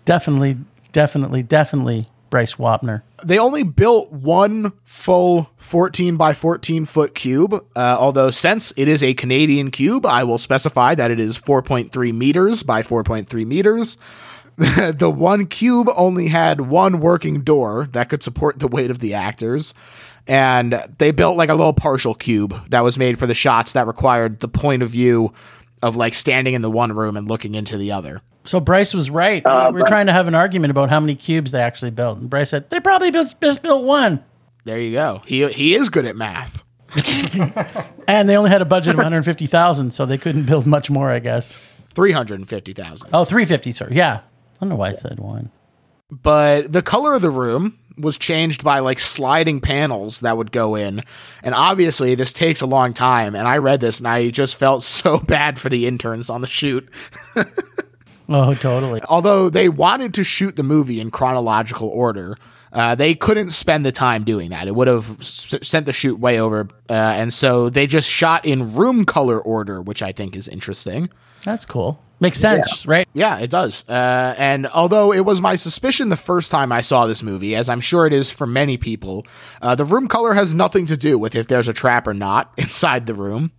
definitely, 0.04 0.58
definitely, 0.92 1.42
definitely 1.42 2.06
Bryce 2.28 2.56
Wapner. 2.56 3.02
they 3.24 3.38
only 3.38 3.62
built 3.62 4.12
one 4.12 4.72
full 4.84 5.50
14 5.58 6.16
by 6.16 6.34
14 6.34 6.84
foot 6.86 7.14
cube. 7.14 7.54
Uh, 7.74 7.96
although, 7.98 8.30
since 8.30 8.72
it 8.76 8.88
is 8.88 9.02
a 9.02 9.14
Canadian 9.14 9.70
cube, 9.70 10.04
I 10.04 10.24
will 10.24 10.38
specify 10.38 10.94
that 10.94 11.10
it 11.10 11.20
is 11.20 11.38
4.3 11.38 12.12
meters 12.14 12.62
by 12.62 12.82
4.3 12.82 13.46
meters. 13.46 13.96
the 14.56 15.10
one 15.10 15.46
cube 15.46 15.88
only 15.96 16.28
had 16.28 16.60
one 16.60 17.00
working 17.00 17.40
door 17.42 17.88
that 17.92 18.10
could 18.10 18.22
support 18.22 18.58
the 18.58 18.68
weight 18.68 18.90
of 18.90 18.98
the 18.98 19.14
actors. 19.14 19.72
And 20.26 20.82
they 20.98 21.10
built 21.10 21.36
like 21.36 21.48
a 21.48 21.54
little 21.54 21.72
partial 21.72 22.14
cube 22.14 22.54
that 22.70 22.84
was 22.84 22.96
made 22.96 23.18
for 23.18 23.26
the 23.26 23.34
shots 23.34 23.72
that 23.72 23.86
required 23.86 24.40
the 24.40 24.48
point 24.48 24.82
of 24.82 24.90
view 24.90 25.32
of 25.82 25.96
like 25.96 26.14
standing 26.14 26.54
in 26.54 26.62
the 26.62 26.70
one 26.70 26.92
room 26.92 27.16
and 27.16 27.28
looking 27.28 27.54
into 27.54 27.76
the 27.76 27.90
other. 27.92 28.20
So 28.44 28.60
Bryce 28.60 28.94
was 28.94 29.10
right. 29.10 29.44
we 29.44 29.50
uh, 29.50 29.70
were 29.72 29.82
trying 29.82 30.06
to 30.06 30.12
have 30.12 30.28
an 30.28 30.34
argument 30.34 30.70
about 30.70 30.90
how 30.90 31.00
many 31.00 31.14
cubes 31.14 31.50
they 31.52 31.60
actually 31.60 31.90
built. 31.90 32.18
And 32.18 32.30
Bryce 32.30 32.50
said, 32.50 32.70
they 32.70 32.80
probably 32.80 33.10
built, 33.10 33.34
just 33.40 33.62
built 33.62 33.84
one. 33.84 34.22
There 34.64 34.80
you 34.80 34.92
go. 34.92 35.22
He, 35.26 35.46
he 35.52 35.74
is 35.74 35.88
good 35.88 36.04
at 36.06 36.16
math. 36.16 36.62
And 38.08 38.28
they 38.28 38.36
only 38.36 38.50
had 38.50 38.60
a 38.60 38.66
budget 38.66 38.90
of 38.94 38.98
150,000, 38.98 39.92
so 39.92 40.04
they 40.06 40.18
couldn't 40.18 40.44
build 40.44 40.66
much 40.66 40.90
more, 40.90 41.08
I 41.10 41.20
guess. 41.20 41.56
350,000. 41.94 43.08
Oh, 43.12 43.24
350, 43.24 43.72
sorry. 43.72 43.94
Yeah. 43.96 44.20
I 44.20 44.20
don't 44.60 44.68
know 44.68 44.76
why 44.76 44.90
I 44.90 44.94
said 44.94 45.18
one. 45.18 45.50
but 46.10 46.72
the 46.72 46.82
color 46.82 47.14
of 47.14 47.22
the 47.22 47.30
room 47.30 47.78
was 47.98 48.16
changed 48.18 48.62
by 48.64 48.78
like 48.78 48.98
sliding 48.98 49.60
panels 49.60 50.20
that 50.20 50.36
would 50.36 50.52
go 50.52 50.74
in 50.74 51.02
and 51.42 51.54
obviously 51.54 52.14
this 52.14 52.32
takes 52.32 52.60
a 52.60 52.66
long 52.66 52.92
time 52.92 53.34
and 53.34 53.46
i 53.48 53.56
read 53.58 53.80
this 53.80 53.98
and 53.98 54.08
i 54.08 54.28
just 54.30 54.56
felt 54.56 54.82
so 55.00 55.18
bad 55.18 55.58
for 55.58 55.68
the 55.68 55.86
interns 55.86 56.28
on 56.30 56.40
the 56.40 56.46
shoot 56.46 56.88
Oh, 58.28 58.54
totally. 58.54 59.02
although 59.08 59.50
they 59.50 59.68
wanted 59.68 60.14
to 60.14 60.24
shoot 60.24 60.56
the 60.56 60.62
movie 60.62 61.00
in 61.00 61.10
chronological 61.10 61.88
order 61.88 62.36
uh, 62.72 62.94
they 62.94 63.14
couldn't 63.14 63.50
spend 63.50 63.84
the 63.84 63.92
time 63.92 64.24
doing 64.24 64.48
that 64.50 64.66
it 64.68 64.74
would 64.74 64.88
have 64.88 65.20
s- 65.20 65.54
sent 65.62 65.84
the 65.84 65.92
shoot 65.92 66.18
way 66.18 66.40
over 66.40 66.68
uh, 66.88 66.92
and 66.92 67.34
so 67.34 67.68
they 67.68 67.86
just 67.86 68.08
shot 68.08 68.44
in 68.46 68.74
room 68.74 69.04
color 69.04 69.38
order 69.40 69.82
which 69.82 70.02
i 70.02 70.12
think 70.12 70.34
is 70.36 70.48
interesting 70.48 71.10
That's 71.44 71.66
cool. 71.66 72.00
Makes 72.22 72.38
sense, 72.38 72.86
right? 72.86 73.08
Yeah, 73.14 73.40
it 73.40 73.50
does. 73.50 73.82
Uh, 73.88 74.34
and 74.38 74.68
although 74.68 75.12
it 75.12 75.24
was 75.24 75.40
my 75.40 75.56
suspicion 75.56 76.08
the 76.08 76.16
first 76.16 76.52
time 76.52 76.70
I 76.70 76.80
saw 76.80 77.08
this 77.08 77.20
movie, 77.20 77.56
as 77.56 77.68
I'm 77.68 77.80
sure 77.80 78.06
it 78.06 78.12
is 78.12 78.30
for 78.30 78.46
many 78.46 78.76
people, 78.76 79.26
uh, 79.60 79.74
the 79.74 79.84
room 79.84 80.06
color 80.06 80.32
has 80.32 80.54
nothing 80.54 80.86
to 80.86 80.96
do 80.96 81.18
with 81.18 81.34
if 81.34 81.48
there's 81.48 81.66
a 81.66 81.72
trap 81.72 82.06
or 82.06 82.14
not 82.14 82.52
inside 82.58 83.06
the 83.06 83.14
room. 83.14 83.50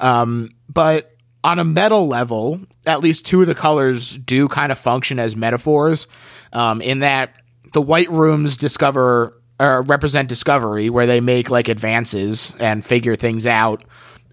Um, 0.00 0.48
but 0.72 1.14
on 1.44 1.58
a 1.58 1.64
meta 1.64 1.98
level, 1.98 2.58
at 2.86 3.00
least 3.00 3.26
two 3.26 3.42
of 3.42 3.48
the 3.48 3.54
colors 3.54 4.16
do 4.16 4.48
kind 4.48 4.72
of 4.72 4.78
function 4.78 5.18
as 5.18 5.36
metaphors, 5.36 6.06
um, 6.54 6.80
in 6.80 7.00
that 7.00 7.42
the 7.74 7.82
white 7.82 8.10
rooms 8.10 8.56
discover 8.56 9.38
or 9.60 9.82
represent 9.82 10.28
discovery, 10.30 10.88
where 10.88 11.06
they 11.06 11.20
make 11.20 11.50
like 11.50 11.68
advances 11.68 12.50
and 12.58 12.82
figure 12.82 13.14
things 13.14 13.46
out, 13.46 13.84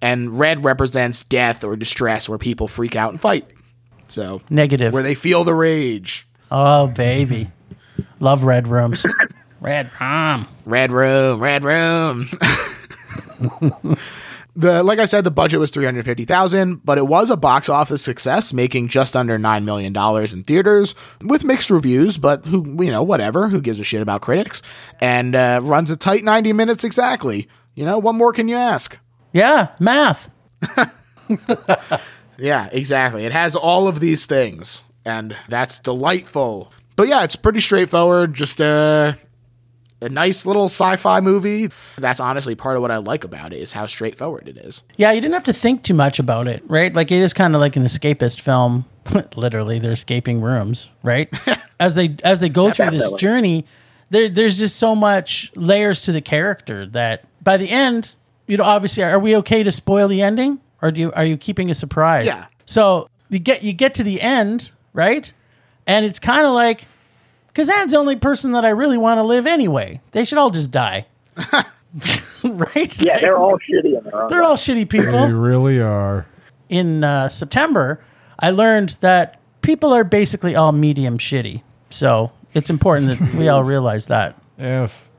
and 0.01 0.39
red 0.39 0.63
represents 0.63 1.23
death 1.25 1.65
or 1.65 1.75
distress, 1.75 2.29
where 2.29 2.37
people 2.37 2.69
freak 2.69 2.95
out 2.95 3.11
and 3.11 3.19
fight. 3.19 3.45
So 4.13 4.41
Negative. 4.49 4.93
where 4.93 5.01
they 5.01 5.15
feel 5.15 5.43
the 5.43 5.55
rage. 5.55 6.27
Oh, 6.51 6.85
baby. 6.85 7.49
Love 8.19 8.43
red 8.43 8.67
rooms. 8.67 9.05
red 9.59 9.89
room. 9.99 10.47
Red 10.65 10.91
room, 10.91 11.39
red 11.41 11.63
room. 11.63 12.29
the 14.55 14.83
like 14.83 14.99
I 14.99 15.05
said, 15.05 15.23
the 15.23 15.31
budget 15.31 15.59
was 15.59 15.71
three 15.71 15.85
hundred 15.85 16.05
fifty 16.05 16.25
thousand, 16.25 16.85
but 16.85 16.97
it 16.99 17.07
was 17.07 17.31
a 17.31 17.35
box 17.37 17.69
office 17.69 18.03
success, 18.03 18.53
making 18.53 18.89
just 18.89 19.15
under 19.15 19.37
nine 19.39 19.65
million 19.65 19.93
dollars 19.93 20.31
in 20.31 20.43
theaters 20.43 20.93
with 21.21 21.43
mixed 21.43 21.71
reviews. 21.71 22.17
But 22.19 22.45
who 22.45 22.83
you 22.83 22.91
know, 22.91 23.01
whatever, 23.01 23.49
who 23.49 23.61
gives 23.61 23.79
a 23.79 23.83
shit 23.83 24.01
about 24.03 24.21
critics? 24.21 24.61
And 25.01 25.35
uh, 25.35 25.59
runs 25.63 25.89
a 25.89 25.97
tight 25.97 26.23
ninety 26.23 26.53
minutes 26.53 26.83
exactly. 26.83 27.49
You 27.73 27.85
know, 27.85 27.97
what 27.97 28.13
more 28.13 28.31
can 28.31 28.47
you 28.47 28.55
ask? 28.57 28.99
Yeah, 29.33 29.69
math. 29.79 30.29
Yeah, 32.37 32.69
exactly. 32.71 33.25
It 33.25 33.31
has 33.31 33.55
all 33.55 33.87
of 33.87 33.99
these 33.99 34.25
things, 34.25 34.83
and 35.05 35.35
that's 35.47 35.79
delightful. 35.79 36.71
But 36.95 37.07
yeah, 37.07 37.23
it's 37.23 37.35
pretty 37.35 37.59
straightforward. 37.59 38.33
Just 38.33 38.59
a 38.59 39.17
a 40.03 40.09
nice 40.09 40.45
little 40.45 40.65
sci-fi 40.65 41.21
movie. 41.21 41.69
That's 41.97 42.19
honestly 42.19 42.55
part 42.55 42.75
of 42.75 42.81
what 42.81 42.91
I 42.91 42.97
like 42.97 43.23
about 43.23 43.53
it 43.53 43.57
is 43.57 43.71
how 43.71 43.85
straightforward 43.85 44.47
it 44.47 44.57
is. 44.57 44.83
Yeah, 44.97 45.11
you 45.11 45.21
didn't 45.21 45.33
have 45.33 45.43
to 45.45 45.53
think 45.53 45.83
too 45.83 45.93
much 45.93 46.19
about 46.19 46.47
it, 46.47 46.61
right? 46.67 46.93
Like 46.93 47.11
it 47.11 47.21
is 47.21 47.33
kind 47.33 47.55
of 47.55 47.61
like 47.61 47.75
an 47.75 47.83
escapist 47.83 48.41
film. 48.41 48.85
Literally, 49.35 49.79
they're 49.79 49.91
escaping 49.91 50.41
rooms, 50.41 50.89
right? 51.01 51.33
as 51.79 51.95
they 51.95 52.15
as 52.23 52.39
they 52.39 52.49
go 52.49 52.69
through 52.71 52.91
this 52.91 53.11
journey, 53.13 53.65
there, 54.09 54.29
there's 54.29 54.59
just 54.59 54.77
so 54.77 54.95
much 54.95 55.51
layers 55.55 56.01
to 56.01 56.11
the 56.11 56.21
character 56.21 56.85
that 56.87 57.25
by 57.41 57.57
the 57.57 57.69
end, 57.69 58.15
you 58.47 58.57
know, 58.57 58.63
obviously, 58.63 59.03
are 59.03 59.19
we 59.19 59.35
okay 59.37 59.63
to 59.63 59.71
spoil 59.71 60.07
the 60.07 60.21
ending, 60.21 60.59
or 60.83 60.91
do 60.91 61.01
you 61.01 61.11
are 61.13 61.25
you 61.25 61.37
keeping 61.37 61.71
a 61.71 61.75
surprise? 61.75 62.25
Yeah. 62.27 62.45
So 62.65 63.07
you 63.29 63.39
get 63.39 63.63
you 63.63 63.73
get 63.73 63.95
to 63.95 64.03
the 64.03 64.21
end, 64.21 64.71
right? 64.93 65.33
And 65.87 66.05
it's 66.05 66.19
kind 66.19 66.45
of 66.45 66.51
like 66.53 66.87
Kazan's 67.55 67.93
the 67.93 67.97
only 67.97 68.15
person 68.15 68.51
that 68.51 68.65
I 68.65 68.69
really 68.69 68.97
want 68.97 69.17
to 69.17 69.23
live 69.23 69.47
anyway. 69.47 70.01
They 70.11 70.25
should 70.25 70.37
all 70.37 70.51
just 70.51 70.69
die. 70.69 71.07
right? 72.43 73.01
Yeah, 73.01 73.19
they're 73.19 73.37
all 73.37 73.57
shitty 73.59 73.97
in 73.97 74.03
their 74.03 74.15
own. 74.23 74.29
They're 74.29 74.43
all 74.43 74.55
shitty 74.55 74.89
people 74.89 75.27
They 75.27 75.33
really 75.33 75.79
are. 75.79 76.25
in 76.69 77.03
uh, 77.03 77.29
September, 77.29 78.03
I 78.39 78.49
learned 78.49 78.97
that 79.01 79.39
people 79.61 79.93
are 79.93 80.03
basically 80.03 80.55
all 80.55 80.71
medium 80.71 81.17
shitty. 81.17 81.61
So 81.91 82.31
it's 82.53 82.69
important 82.71 83.11
that 83.19 83.33
we 83.35 83.47
all 83.47 83.63
realize 83.75 84.07
that. 84.07 84.41
Yes. 84.57 85.09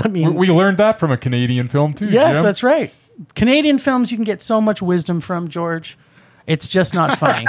I 0.00 0.08
mean, 0.08 0.34
We, 0.34 0.48
we 0.48 0.52
learned 0.54 0.78
that 0.78 0.98
from 0.98 1.12
a 1.12 1.16
Canadian 1.16 1.68
film 1.68 1.94
too. 1.94 2.06
yes, 2.06 2.36
Jim. 2.36 2.42
that's 2.44 2.62
right. 2.62 2.92
Canadian 3.34 3.78
films, 3.78 4.10
you 4.10 4.16
can 4.18 4.24
get 4.24 4.42
so 4.42 4.60
much 4.60 4.80
wisdom 4.82 5.20
from 5.20 5.48
George. 5.48 5.98
It's 6.46 6.68
just 6.68 6.94
not 6.94 7.18
funny. 7.18 7.46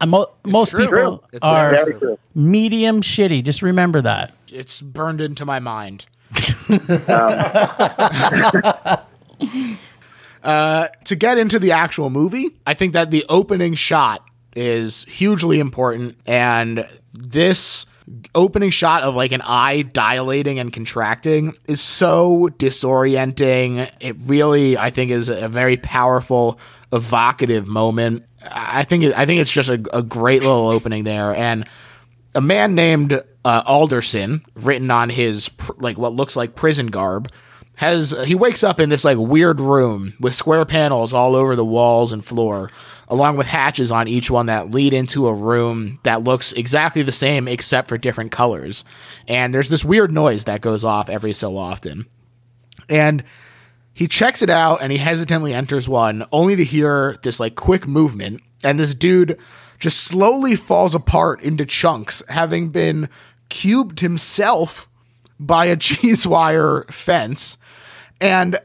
Uh, 0.00 0.06
mo- 0.06 0.30
most 0.44 0.70
true. 0.70 0.84
people 0.84 1.24
It's 1.32 1.46
are 1.46 1.76
medium 2.34 3.02
shitty. 3.02 3.44
Just 3.44 3.62
remember 3.62 4.00
that. 4.02 4.32
It's 4.50 4.80
burned 4.80 5.20
into 5.20 5.44
my 5.44 5.58
mind. 5.58 6.06
uh, 10.42 10.88
to 11.04 11.16
get 11.16 11.38
into 11.38 11.58
the 11.58 11.72
actual 11.72 12.08
movie, 12.10 12.50
I 12.66 12.74
think 12.74 12.92
that 12.94 13.10
the 13.10 13.24
opening 13.28 13.74
shot 13.74 14.24
is 14.56 15.04
hugely 15.04 15.60
important, 15.60 16.16
and 16.26 16.88
this 17.12 17.86
opening 18.34 18.70
shot 18.70 19.02
of 19.02 19.14
like 19.14 19.32
an 19.32 19.42
eye 19.42 19.82
dilating 19.82 20.58
and 20.58 20.72
contracting 20.72 21.54
is 21.66 21.80
so 21.80 22.48
disorienting. 22.58 23.90
It 24.00 24.16
really, 24.20 24.76
I 24.78 24.90
think, 24.90 25.10
is 25.10 25.28
a 25.28 25.48
very 25.48 25.76
powerful, 25.76 26.58
evocative 26.92 27.66
moment. 27.66 28.24
I 28.52 28.84
think 28.84 29.04
it, 29.04 29.18
I 29.18 29.26
think 29.26 29.40
it's 29.40 29.52
just 29.52 29.68
a, 29.68 29.82
a 29.92 30.02
great 30.02 30.42
little 30.42 30.68
opening 30.68 31.04
there, 31.04 31.34
and 31.34 31.68
a 32.34 32.40
man 32.40 32.74
named 32.74 33.20
uh, 33.44 33.62
Alderson, 33.66 34.44
written 34.54 34.90
on 34.90 35.10
his 35.10 35.48
pr- 35.50 35.72
like 35.78 35.98
what 35.98 36.14
looks 36.14 36.36
like 36.36 36.54
prison 36.54 36.88
garb, 36.88 37.30
has 37.80 38.14
he 38.26 38.34
wakes 38.34 38.62
up 38.62 38.78
in 38.78 38.90
this 38.90 39.06
like 39.06 39.16
weird 39.16 39.58
room 39.58 40.12
with 40.20 40.34
square 40.34 40.66
panels 40.66 41.14
all 41.14 41.34
over 41.34 41.56
the 41.56 41.64
walls 41.64 42.12
and 42.12 42.22
floor, 42.22 42.70
along 43.08 43.38
with 43.38 43.46
hatches 43.46 43.90
on 43.90 44.06
each 44.06 44.30
one 44.30 44.44
that 44.44 44.70
lead 44.70 44.92
into 44.92 45.26
a 45.26 45.32
room 45.32 45.98
that 46.02 46.22
looks 46.22 46.52
exactly 46.52 47.00
the 47.00 47.10
same 47.10 47.48
except 47.48 47.88
for 47.88 47.96
different 47.96 48.32
colors. 48.32 48.84
And 49.26 49.54
there's 49.54 49.70
this 49.70 49.82
weird 49.82 50.12
noise 50.12 50.44
that 50.44 50.60
goes 50.60 50.84
off 50.84 51.08
every 51.08 51.32
so 51.32 51.56
often. 51.56 52.04
And 52.86 53.24
he 53.94 54.06
checks 54.06 54.42
it 54.42 54.50
out 54.50 54.82
and 54.82 54.92
he 54.92 54.98
hesitantly 54.98 55.54
enters 55.54 55.88
one, 55.88 56.26
only 56.32 56.56
to 56.56 56.64
hear 56.64 57.16
this 57.22 57.40
like 57.40 57.54
quick 57.54 57.88
movement, 57.88 58.42
and 58.62 58.78
this 58.78 58.92
dude 58.92 59.38
just 59.78 60.00
slowly 60.00 60.54
falls 60.54 60.94
apart 60.94 61.40
into 61.40 61.64
chunks, 61.64 62.22
having 62.28 62.68
been 62.68 63.08
cubed 63.48 64.00
himself 64.00 64.86
by 65.40 65.64
a 65.64 65.76
cheese 65.76 66.26
wire 66.26 66.84
fence. 66.90 67.58
And 68.20 68.58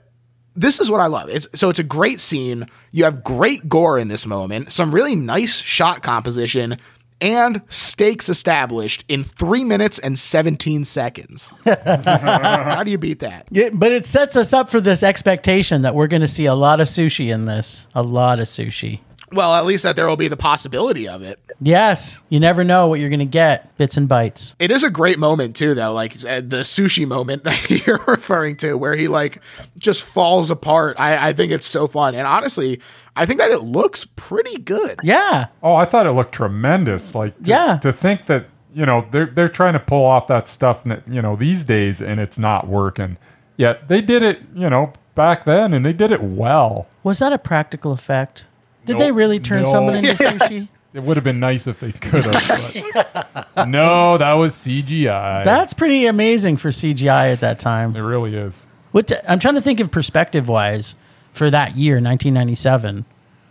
this 0.55 0.79
is 0.79 0.91
what 0.91 1.01
I 1.01 1.07
love. 1.07 1.29
It's 1.29 1.47
so 1.55 1.69
it's 1.69 1.79
a 1.79 1.83
great 1.83 2.19
scene. 2.19 2.67
You 2.91 3.05
have 3.05 3.23
great 3.23 3.67
gore 3.67 3.97
in 3.97 4.07
this 4.07 4.25
moment, 4.25 4.71
some 4.71 4.93
really 4.93 5.15
nice 5.15 5.57
shot 5.57 6.01
composition, 6.01 6.77
and 7.21 7.61
stakes 7.69 8.29
established 8.29 9.03
in 9.07 9.23
three 9.23 9.63
minutes 9.63 9.99
and 9.99 10.17
17 10.17 10.85
seconds. 10.85 11.51
How 11.65 12.83
do 12.83 12.91
you 12.91 12.97
beat 12.97 13.19
that? 13.19 13.47
Yeah, 13.51 13.69
but 13.73 13.91
it 13.91 14.05
sets 14.05 14.35
us 14.35 14.53
up 14.53 14.69
for 14.69 14.79
this 14.81 15.03
expectation 15.03 15.81
that 15.83 15.95
we're 15.95 16.07
going 16.07 16.21
to 16.21 16.27
see 16.27 16.45
a 16.45 16.55
lot 16.55 16.79
of 16.79 16.87
sushi 16.87 17.33
in 17.33 17.45
this. 17.45 17.87
A 17.95 18.03
lot 18.03 18.39
of 18.39 18.47
sushi. 18.47 18.99
Well, 19.31 19.55
at 19.55 19.65
least 19.65 19.83
that 19.83 19.95
there 19.95 20.07
will 20.07 20.17
be 20.17 20.27
the 20.27 20.37
possibility 20.37 21.07
of 21.07 21.21
it. 21.21 21.39
Yes, 21.61 22.19
you 22.29 22.39
never 22.39 22.63
know 22.63 22.87
what 22.87 22.99
you're 22.99 23.09
going 23.09 23.19
to 23.19 23.25
get. 23.25 23.75
Bits 23.77 23.97
and 23.97 24.07
bites. 24.07 24.55
It 24.59 24.69
is 24.71 24.83
a 24.83 24.89
great 24.89 25.17
moment 25.19 25.55
too, 25.55 25.73
though. 25.73 25.93
Like 25.93 26.15
uh, 26.25 26.41
the 26.41 26.61
sushi 26.63 27.07
moment 27.07 27.43
that 27.45 27.69
you're 27.69 28.03
referring 28.07 28.57
to, 28.57 28.75
where 28.77 28.95
he 28.95 29.07
like 29.07 29.41
just 29.79 30.03
falls 30.03 30.51
apart. 30.51 30.99
I, 30.99 31.29
I 31.29 31.33
think 31.33 31.51
it's 31.51 31.65
so 31.65 31.87
fun, 31.87 32.13
and 32.15 32.27
honestly, 32.27 32.79
I 33.15 33.25
think 33.25 33.39
that 33.39 33.49
it 33.51 33.59
looks 33.63 34.05
pretty 34.15 34.57
good. 34.59 34.99
Yeah. 35.03 35.47
Oh, 35.63 35.73
I 35.73 35.85
thought 35.85 36.05
it 36.05 36.11
looked 36.11 36.33
tremendous. 36.33 37.15
Like, 37.15 37.35
to, 37.43 37.49
Yeah. 37.49 37.77
to 37.81 37.91
think 37.93 38.25
that 38.27 38.47
you 38.73 38.85
know 38.85 39.07
they're 39.11 39.27
they're 39.27 39.47
trying 39.47 39.73
to 39.73 39.79
pull 39.79 40.05
off 40.05 40.27
that 40.27 40.47
stuff, 40.47 40.83
that, 40.83 41.07
you 41.07 41.21
know, 41.21 41.35
these 41.35 41.63
days, 41.63 42.01
and 42.01 42.19
it's 42.19 42.37
not 42.37 42.67
working. 42.67 43.17
Yet 43.57 43.87
they 43.87 44.01
did 44.01 44.21
it, 44.21 44.41
you 44.53 44.69
know, 44.69 44.91
back 45.15 45.45
then, 45.45 45.73
and 45.73 45.85
they 45.85 45.93
did 45.93 46.11
it 46.11 46.21
well. 46.21 46.87
Was 47.03 47.19
that 47.19 47.31
a 47.33 47.37
practical 47.37 47.91
effect? 47.93 48.45
Did 48.85 48.93
No- 48.93 48.99
they 48.99 49.11
really 49.11 49.39
turn 49.39 49.63
no. 49.63 49.71
someone 49.71 49.95
into 49.97 50.13
sushi? 50.23 50.67
It 50.93 51.03
would 51.03 51.17
have 51.17 51.23
been 51.25 51.41
nice 51.41 51.67
if 51.67 51.79
they 51.81 51.91
could 51.91 52.23
have. 52.25 53.45
but- 53.53 53.67
no, 53.67 54.17
that 54.17 54.33
was 54.33 54.53
CGI. 54.55 55.43
That's 55.43 55.73
pretty 55.73 56.05
amazing 56.05 56.55
for 56.57 56.69
CGI 56.69 57.33
at 57.33 57.41
that 57.41 57.59
time. 57.59 57.95
it 57.95 57.99
really 58.01 58.35
is. 58.35 58.65
What 58.91 59.11
I'm 59.27 59.39
trying 59.39 59.55
to 59.55 59.61
think 59.61 59.81
of 59.81 59.91
perspective 59.91 60.47
wise 60.47 60.95
for 61.33 61.49
that 61.51 61.75
year, 61.75 61.95
1997. 61.95 63.03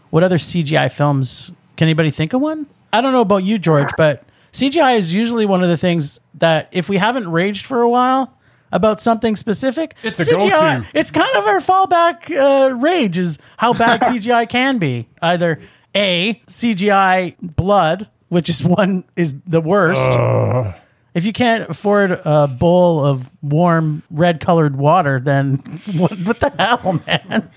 What 0.09 0.23
other 0.23 0.39
CGI 0.39 0.91
films? 0.91 1.51
Can 1.77 1.87
anybody 1.87 2.11
think 2.11 2.33
of 2.33 2.41
one? 2.41 2.67
I 2.93 3.01
don't 3.03 3.13
know 3.13 3.21
about 3.21 3.45
you, 3.45 3.59
George, 3.59 3.91
but 3.99 4.25
CGI 4.53 4.97
is 4.97 5.13
usually 5.13 5.45
one 5.45 5.63
of 5.63 5.69
the 5.69 5.77
things 5.77 6.21
that 6.35 6.69
if 6.73 6.89
we 6.89 6.97
haven't 6.97 7.29
raged 7.31 7.67
for 7.67 7.83
a 7.83 7.89
while 7.89 8.33
about 8.75 9.01
something 9.01 9.37
specific, 9.37 9.95
It's 10.03 10.21
a 10.21 10.25
CGI, 10.27 10.51
go-to. 10.51 10.87
It's 10.93 11.11
kind 11.11 11.35
of 11.37 11.47
our 11.47 11.61
fallback 11.61 12.31
uh, 12.37 12.75
rage 12.75 13.17
is 13.17 13.39
how 13.57 13.73
bad 13.73 14.01
CGI 14.03 14.47
can 14.49 14.77
be. 14.79 15.09
Either 15.23 15.61
a 15.95 16.35
CGI 16.47 17.37
blood, 17.41 18.09
which 18.29 18.51
is 18.51 18.63
one 18.63 19.05
is 19.17 19.33
the 19.47 19.61
worst. 19.63 20.75
If 21.15 21.25
you 21.25 21.33
can't 21.33 21.71
afford 21.71 22.11
a 22.11 22.49
bowl 22.49 23.05
of 23.05 23.31
warm 23.41 24.03
red 24.11 24.41
colored 24.41 24.75
water, 24.75 25.21
then 25.21 25.81
what, 25.95 26.11
what 26.19 26.41
the 26.41 26.51
hell, 26.59 27.01
man? 27.07 27.49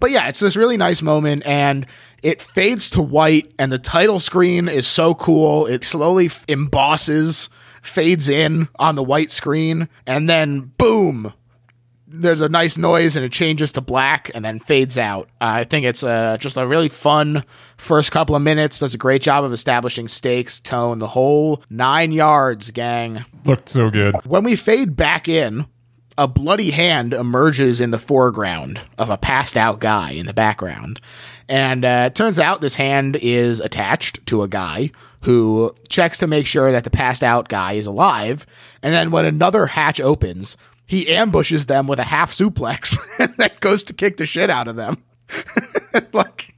But 0.00 0.10
yeah, 0.10 0.28
it's 0.28 0.40
this 0.40 0.56
really 0.56 0.76
nice 0.76 1.00
moment, 1.00 1.46
and 1.46 1.86
it 2.24 2.42
fades 2.42 2.90
to 2.90 3.02
white, 3.02 3.52
and 3.60 3.70
the 3.70 3.78
title 3.78 4.18
screen 4.18 4.68
is 4.68 4.88
so 4.88 5.14
cool. 5.14 5.66
It 5.66 5.84
slowly 5.84 6.26
f- 6.26 6.44
embosses, 6.48 7.48
fades 7.82 8.28
in 8.28 8.68
on 8.78 8.94
the 8.94 9.02
white 9.02 9.30
screen, 9.30 9.88
and 10.06 10.28
then 10.28 10.72
boom, 10.78 11.32
there's 12.12 12.40
a 12.40 12.48
nice 12.48 12.76
noise, 12.76 13.16
and 13.16 13.24
it 13.24 13.32
changes 13.32 13.72
to 13.72 13.80
black, 13.80 14.30
and 14.34 14.44
then 14.44 14.58
fades 14.58 14.98
out. 14.98 15.28
Uh, 15.40 15.62
I 15.62 15.64
think 15.64 15.86
it's 15.86 16.02
uh, 16.02 16.36
just 16.38 16.56
a 16.56 16.66
really 16.66 16.88
fun 16.88 17.44
first 17.76 18.10
couple 18.10 18.34
of 18.34 18.42
minutes. 18.42 18.80
Does 18.80 18.94
a 18.94 18.98
great 18.98 19.22
job 19.22 19.44
of 19.44 19.52
establishing 19.52 20.08
stakes, 20.08 20.58
tone, 20.60 20.98
the 20.98 21.08
whole 21.08 21.62
nine 21.70 22.12
yards, 22.12 22.70
gang. 22.70 23.24
Looked 23.44 23.68
so 23.68 23.90
good. 23.90 24.14
When 24.26 24.44
we 24.44 24.56
fade 24.56 24.96
back 24.96 25.28
in, 25.28 25.66
a 26.18 26.26
bloody 26.26 26.72
hand 26.72 27.14
emerges 27.14 27.80
in 27.80 27.92
the 27.92 27.98
foreground 27.98 28.80
of 28.98 29.08
a 29.08 29.16
passed 29.16 29.56
out 29.56 29.78
guy 29.78 30.10
in 30.10 30.26
the 30.26 30.34
background. 30.34 31.00
And 31.48 31.84
uh, 31.84 32.04
it 32.06 32.14
turns 32.14 32.38
out 32.38 32.60
this 32.60 32.74
hand 32.74 33.16
is 33.16 33.60
attached 33.60 34.24
to 34.26 34.42
a 34.42 34.48
guy 34.48 34.90
who 35.22 35.74
checks 35.88 36.18
to 36.18 36.26
make 36.26 36.46
sure 36.46 36.72
that 36.72 36.84
the 36.84 36.90
passed 36.90 37.22
out 37.22 37.48
guy 37.48 37.72
is 37.72 37.86
alive. 37.86 38.46
And 38.82 38.94
then 38.94 39.10
when 39.10 39.24
another 39.24 39.66
hatch 39.66 40.00
opens, 40.00 40.56
he 40.86 41.08
ambushes 41.08 41.66
them 41.66 41.86
with 41.86 41.98
a 41.98 42.04
half 42.04 42.32
suplex 42.32 42.98
and 43.18 43.34
then 43.36 43.50
goes 43.60 43.84
to 43.84 43.92
kick 43.92 44.16
the 44.16 44.26
shit 44.26 44.50
out 44.50 44.68
of 44.68 44.76
them. 44.76 45.02
like 46.12 46.54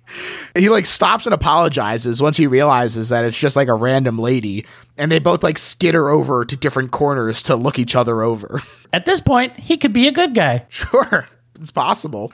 he 0.55 0.68
like 0.68 0.87
stops 0.87 1.27
and 1.27 1.35
apologizes 1.35 2.22
once 2.22 2.37
he 2.37 2.46
realizes 2.46 3.09
that 3.09 3.25
it's 3.25 3.37
just 3.37 3.57
like 3.57 3.68
a 3.68 3.75
random 3.75 4.18
lady 4.18 4.64
and 4.96 5.11
they 5.11 5.18
both 5.18 5.42
like 5.42 5.59
skitter 5.59 6.09
over 6.09 6.44
to 6.44 6.57
different 6.57 6.90
corners 6.90 7.42
to 7.42 7.57
look 7.57 7.79
each 7.79 7.94
other 7.94 8.22
over 8.22 8.62
At 8.92 9.07
this 9.07 9.22
point, 9.22 9.59
he 9.59 9.79
could 9.79 9.94
be 9.94 10.07
a 10.07 10.12
good 10.12 10.35
guy. 10.35 10.66
sure 10.68 11.27
it's 11.61 11.70
possible 11.70 12.31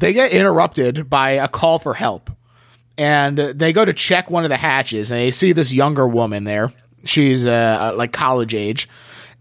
they 0.00 0.12
get 0.12 0.32
interrupted 0.32 1.08
by 1.08 1.30
a 1.30 1.48
call 1.48 1.78
for 1.78 1.94
help 1.94 2.30
and 2.98 3.38
they 3.38 3.72
go 3.72 3.84
to 3.84 3.92
check 3.92 4.30
one 4.30 4.44
of 4.44 4.50
the 4.50 4.56
hatches 4.56 5.10
and 5.10 5.20
they 5.20 5.30
see 5.30 5.52
this 5.52 5.72
younger 5.72 6.06
woman 6.06 6.44
there. 6.44 6.72
She's 7.04 7.46
uh, 7.46 7.92
like 7.96 8.12
college 8.12 8.54
age 8.54 8.88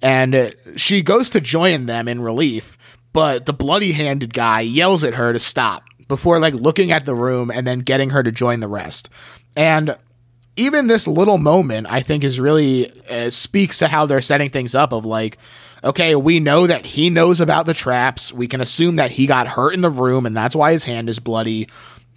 and 0.02 0.36
uh, 0.36 0.52
she 0.76 1.02
goes 1.02 1.30
to 1.32 1.42
join 1.42 1.86
them 1.86 2.08
in 2.08 2.22
relief 2.22 2.78
but 3.16 3.46
the 3.46 3.54
bloody 3.54 3.94
handed 3.94 4.34
guy 4.34 4.60
yells 4.60 5.06
at 5.06 5.14
her 5.14 5.32
to 5.32 5.40
stop 5.40 5.86
before 6.10 6.38
like 6.38 6.54
looking 6.54 6.92
at 6.92 7.06
the 7.06 7.16
room 7.16 7.50
and 7.50 7.66
then 7.66 7.80
getting 7.80 8.10
her 8.10 8.22
to 8.22 8.30
join 8.30 8.60
the 8.60 8.68
rest. 8.68 9.10
And 9.56 9.96
even 10.58 10.88
this 10.88 11.06
little 11.06 11.38
moment 11.38 11.86
i 11.90 12.02
think 12.02 12.24
is 12.24 12.40
really 12.40 12.90
uh, 13.10 13.30
speaks 13.30 13.78
to 13.78 13.90
how 13.90 14.06
they're 14.06 14.22
setting 14.22 14.50
things 14.50 14.74
up 14.74 14.94
of 14.94 15.06
like 15.06 15.38
okay 15.84 16.16
we 16.16 16.40
know 16.40 16.66
that 16.66 16.86
he 16.86 17.10
knows 17.10 17.42
about 17.42 17.66
the 17.66 17.74
traps. 17.74 18.34
We 18.34 18.48
can 18.48 18.60
assume 18.60 18.98
that 18.98 19.12
he 19.12 19.28
got 19.28 19.48
hurt 19.48 19.74
in 19.74 19.82
the 19.82 19.90
room 19.90 20.26
and 20.26 20.36
that's 20.36 20.56
why 20.56 20.74
his 20.74 20.84
hand 20.84 21.10
is 21.10 21.20
bloody 21.20 21.70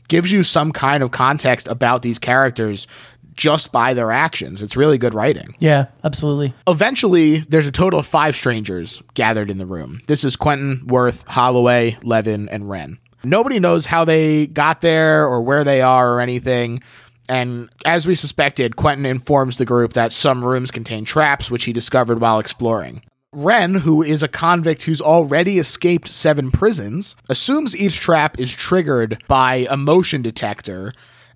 gives 0.08 0.32
you 0.32 0.42
some 0.42 0.72
kind 0.72 1.02
of 1.02 1.10
context 1.10 1.68
about 1.68 2.02
these 2.02 2.18
characters 2.18 2.86
just 3.34 3.70
by 3.70 3.94
their 3.94 4.10
actions. 4.10 4.60
It's 4.62 4.76
really 4.76 4.98
good 4.98 5.14
writing. 5.14 5.54
Yeah, 5.60 5.86
absolutely. 6.02 6.54
eventually 6.66 7.38
there's 7.48 7.68
a 7.68 7.72
total 7.72 8.00
of 8.00 8.06
five 8.06 8.34
strangers 8.34 9.00
gathered 9.14 9.48
in 9.48 9.58
the 9.58 9.66
room. 9.66 10.00
This 10.06 10.24
is 10.24 10.34
quentin 10.36 10.86
worth 10.88 11.26
holloway 11.28 11.96
levin 12.02 12.48
and 12.48 12.68
wren. 12.68 12.98
Nobody 13.24 13.60
knows 13.60 13.86
how 13.86 14.04
they 14.04 14.48
got 14.48 14.80
there 14.80 15.24
or 15.26 15.40
where 15.40 15.62
they 15.64 15.80
are 15.82 16.14
or 16.14 16.20
anything. 16.20 16.82
And 17.28 17.68
as 17.84 18.06
we 18.06 18.14
suspected 18.14 18.76
quentin 18.76 19.06
informs 19.06 19.58
the 19.58 19.64
group 19.64 19.92
that 19.92 20.12
some 20.12 20.44
rooms 20.44 20.70
contain 20.70 21.04
traps 21.04 21.50
which 21.50 21.64
he 21.64 21.72
discovered 21.72 22.20
while 22.20 22.38
exploring 22.40 23.02
Ren, 23.32 23.74
who 23.74 24.02
is 24.02 24.22
a 24.22 24.28
convict 24.28 24.82
who's 24.82 25.00
already 25.00 25.58
escaped 25.58 26.08
seven 26.08 26.50
prisons, 26.50 27.14
assumes 27.28 27.76
each 27.76 28.00
trap 28.00 28.38
is 28.38 28.52
triggered 28.52 29.22
by 29.28 29.66
a 29.68 29.76
motion 29.76 30.22
detector 30.22 30.92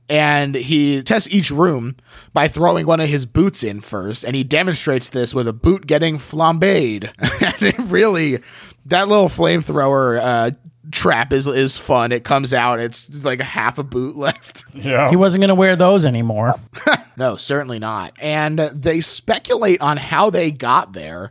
and 0.08 0.54
he 0.54 1.02
tests 1.02 1.32
each 1.32 1.50
room 1.50 1.96
by 2.32 2.48
throwing 2.48 2.86
one 2.86 3.00
of 3.00 3.08
his 3.08 3.24
boots 3.24 3.62
in 3.62 3.80
first, 3.80 4.24
and 4.24 4.36
he 4.36 4.44
demonstrates 4.44 5.08
this 5.08 5.34
with 5.34 5.48
a 5.48 5.52
boot 5.52 5.86
getting 5.86 6.18
flambéed. 6.18 7.12
and 7.42 7.62
it 7.62 7.78
really, 7.78 8.40
that 8.86 9.08
little 9.08 9.28
flamethrower 9.28 10.20
uh, 10.20 10.50
trap 10.90 11.32
is 11.32 11.46
is 11.46 11.78
fun. 11.78 12.12
It 12.12 12.24
comes 12.24 12.52
out, 12.52 12.80
it's 12.80 13.08
like 13.10 13.40
a 13.40 13.44
half 13.44 13.78
a 13.78 13.84
boot 13.84 14.16
left. 14.16 14.64
Yeah. 14.74 15.08
He 15.08 15.16
wasn't 15.16 15.40
going 15.40 15.48
to 15.48 15.54
wear 15.54 15.76
those 15.76 16.04
anymore. 16.04 16.54
No, 17.14 17.36
certainly 17.36 17.78
not. 17.78 18.14
And 18.22 18.58
they 18.58 19.02
speculate 19.02 19.82
on 19.82 19.98
how 19.98 20.30
they 20.30 20.50
got 20.50 20.94
there. 20.94 21.28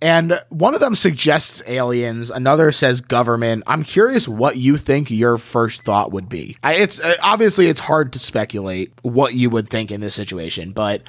And 0.00 0.40
one 0.48 0.74
of 0.74 0.80
them 0.80 0.94
suggests 0.94 1.62
aliens, 1.66 2.30
another 2.30 2.70
says 2.70 3.00
government. 3.00 3.64
I'm 3.66 3.82
curious 3.82 4.28
what 4.28 4.56
you 4.56 4.76
think 4.76 5.10
your 5.10 5.38
first 5.38 5.82
thought 5.82 6.12
would 6.12 6.28
be. 6.28 6.56
It's 6.62 7.00
uh, 7.00 7.14
obviously 7.22 7.66
it's 7.66 7.80
hard 7.80 8.12
to 8.12 8.18
speculate 8.18 8.92
what 9.02 9.34
you 9.34 9.50
would 9.50 9.68
think 9.68 9.90
in 9.90 10.00
this 10.00 10.14
situation, 10.14 10.72
but 10.72 11.02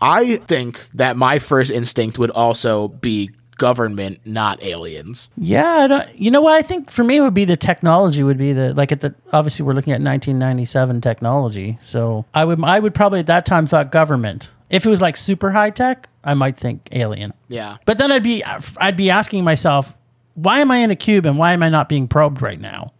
I 0.00 0.36
think 0.36 0.88
that 0.94 1.16
my 1.16 1.38
first 1.38 1.70
instinct 1.70 2.18
would 2.18 2.30
also 2.30 2.88
be 2.88 3.30
government, 3.56 4.20
not 4.24 4.62
aliens. 4.62 5.28
Yeah, 5.36 6.08
you 6.14 6.30
know 6.30 6.40
what? 6.40 6.54
I 6.54 6.62
think 6.62 6.90
for 6.90 7.04
me 7.04 7.16
it 7.16 7.20
would 7.20 7.34
be 7.34 7.44
the 7.44 7.56
technology 7.56 8.22
would 8.22 8.38
be 8.38 8.52
the 8.52 8.74
like 8.74 8.92
at 8.92 9.00
the 9.00 9.14
obviously 9.32 9.64
we're 9.64 9.74
looking 9.74 9.92
at 9.92 10.02
1997 10.02 11.00
technology. 11.00 11.78
So 11.80 12.24
I 12.34 12.44
would 12.44 12.62
I 12.62 12.78
would 12.78 12.94
probably 12.94 13.20
at 13.20 13.26
that 13.26 13.46
time 13.46 13.66
thought 13.66 13.92
government. 13.92 14.50
If 14.74 14.84
it 14.84 14.88
was 14.88 15.00
like 15.00 15.16
super 15.16 15.50
high 15.52 15.70
tech, 15.70 16.08
I 16.24 16.34
might 16.34 16.56
think 16.56 16.88
alien. 16.92 17.32
Yeah. 17.48 17.76
But 17.84 17.98
then 17.98 18.10
I'd 18.10 18.22
be 18.24 18.42
I'd 18.44 18.96
be 18.96 19.08
asking 19.08 19.44
myself, 19.44 19.96
why 20.34 20.60
am 20.60 20.70
I 20.70 20.78
in 20.78 20.90
a 20.90 20.96
cube 20.96 21.26
and 21.26 21.38
why 21.38 21.52
am 21.52 21.62
I 21.62 21.68
not 21.68 21.88
being 21.88 22.08
probed 22.08 22.42
right 22.42 22.60
now? 22.60 22.92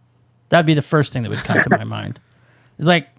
That'd 0.49 0.65
be 0.65 0.73
the 0.73 0.81
first 0.81 1.11
thing 1.11 1.23
that 1.23 1.29
would 1.29 1.39
come 1.39 1.61
to 1.61 1.69
my 1.77 1.83
mind. 1.97 2.19
It's 2.79 2.87
like 2.87 3.09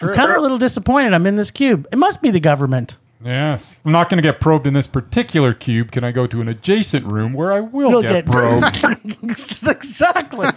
I'm 0.00 0.14
kind 0.14 0.30
of 0.30 0.36
a 0.36 0.40
little 0.40 0.58
disappointed. 0.58 1.12
I'm 1.12 1.26
in 1.26 1.36
this 1.36 1.50
cube. 1.50 1.88
It 1.92 1.96
must 1.96 2.22
be 2.22 2.30
the 2.30 2.40
government. 2.40 2.96
Yes. 3.24 3.78
I'm 3.84 3.92
not 3.92 4.08
going 4.10 4.18
to 4.18 4.22
get 4.22 4.40
probed 4.40 4.66
in 4.66 4.74
this 4.74 4.86
particular 4.86 5.54
cube. 5.54 5.90
Can 5.92 6.04
I 6.04 6.12
go 6.12 6.26
to 6.26 6.40
an 6.40 6.48
adjacent 6.48 7.06
room 7.06 7.32
where 7.32 7.52
I 7.52 7.60
will 7.60 7.90
You'll 7.90 8.02
get, 8.02 8.26
get- 8.26 8.26
probed? 8.26 8.84
exactly. 9.68 10.48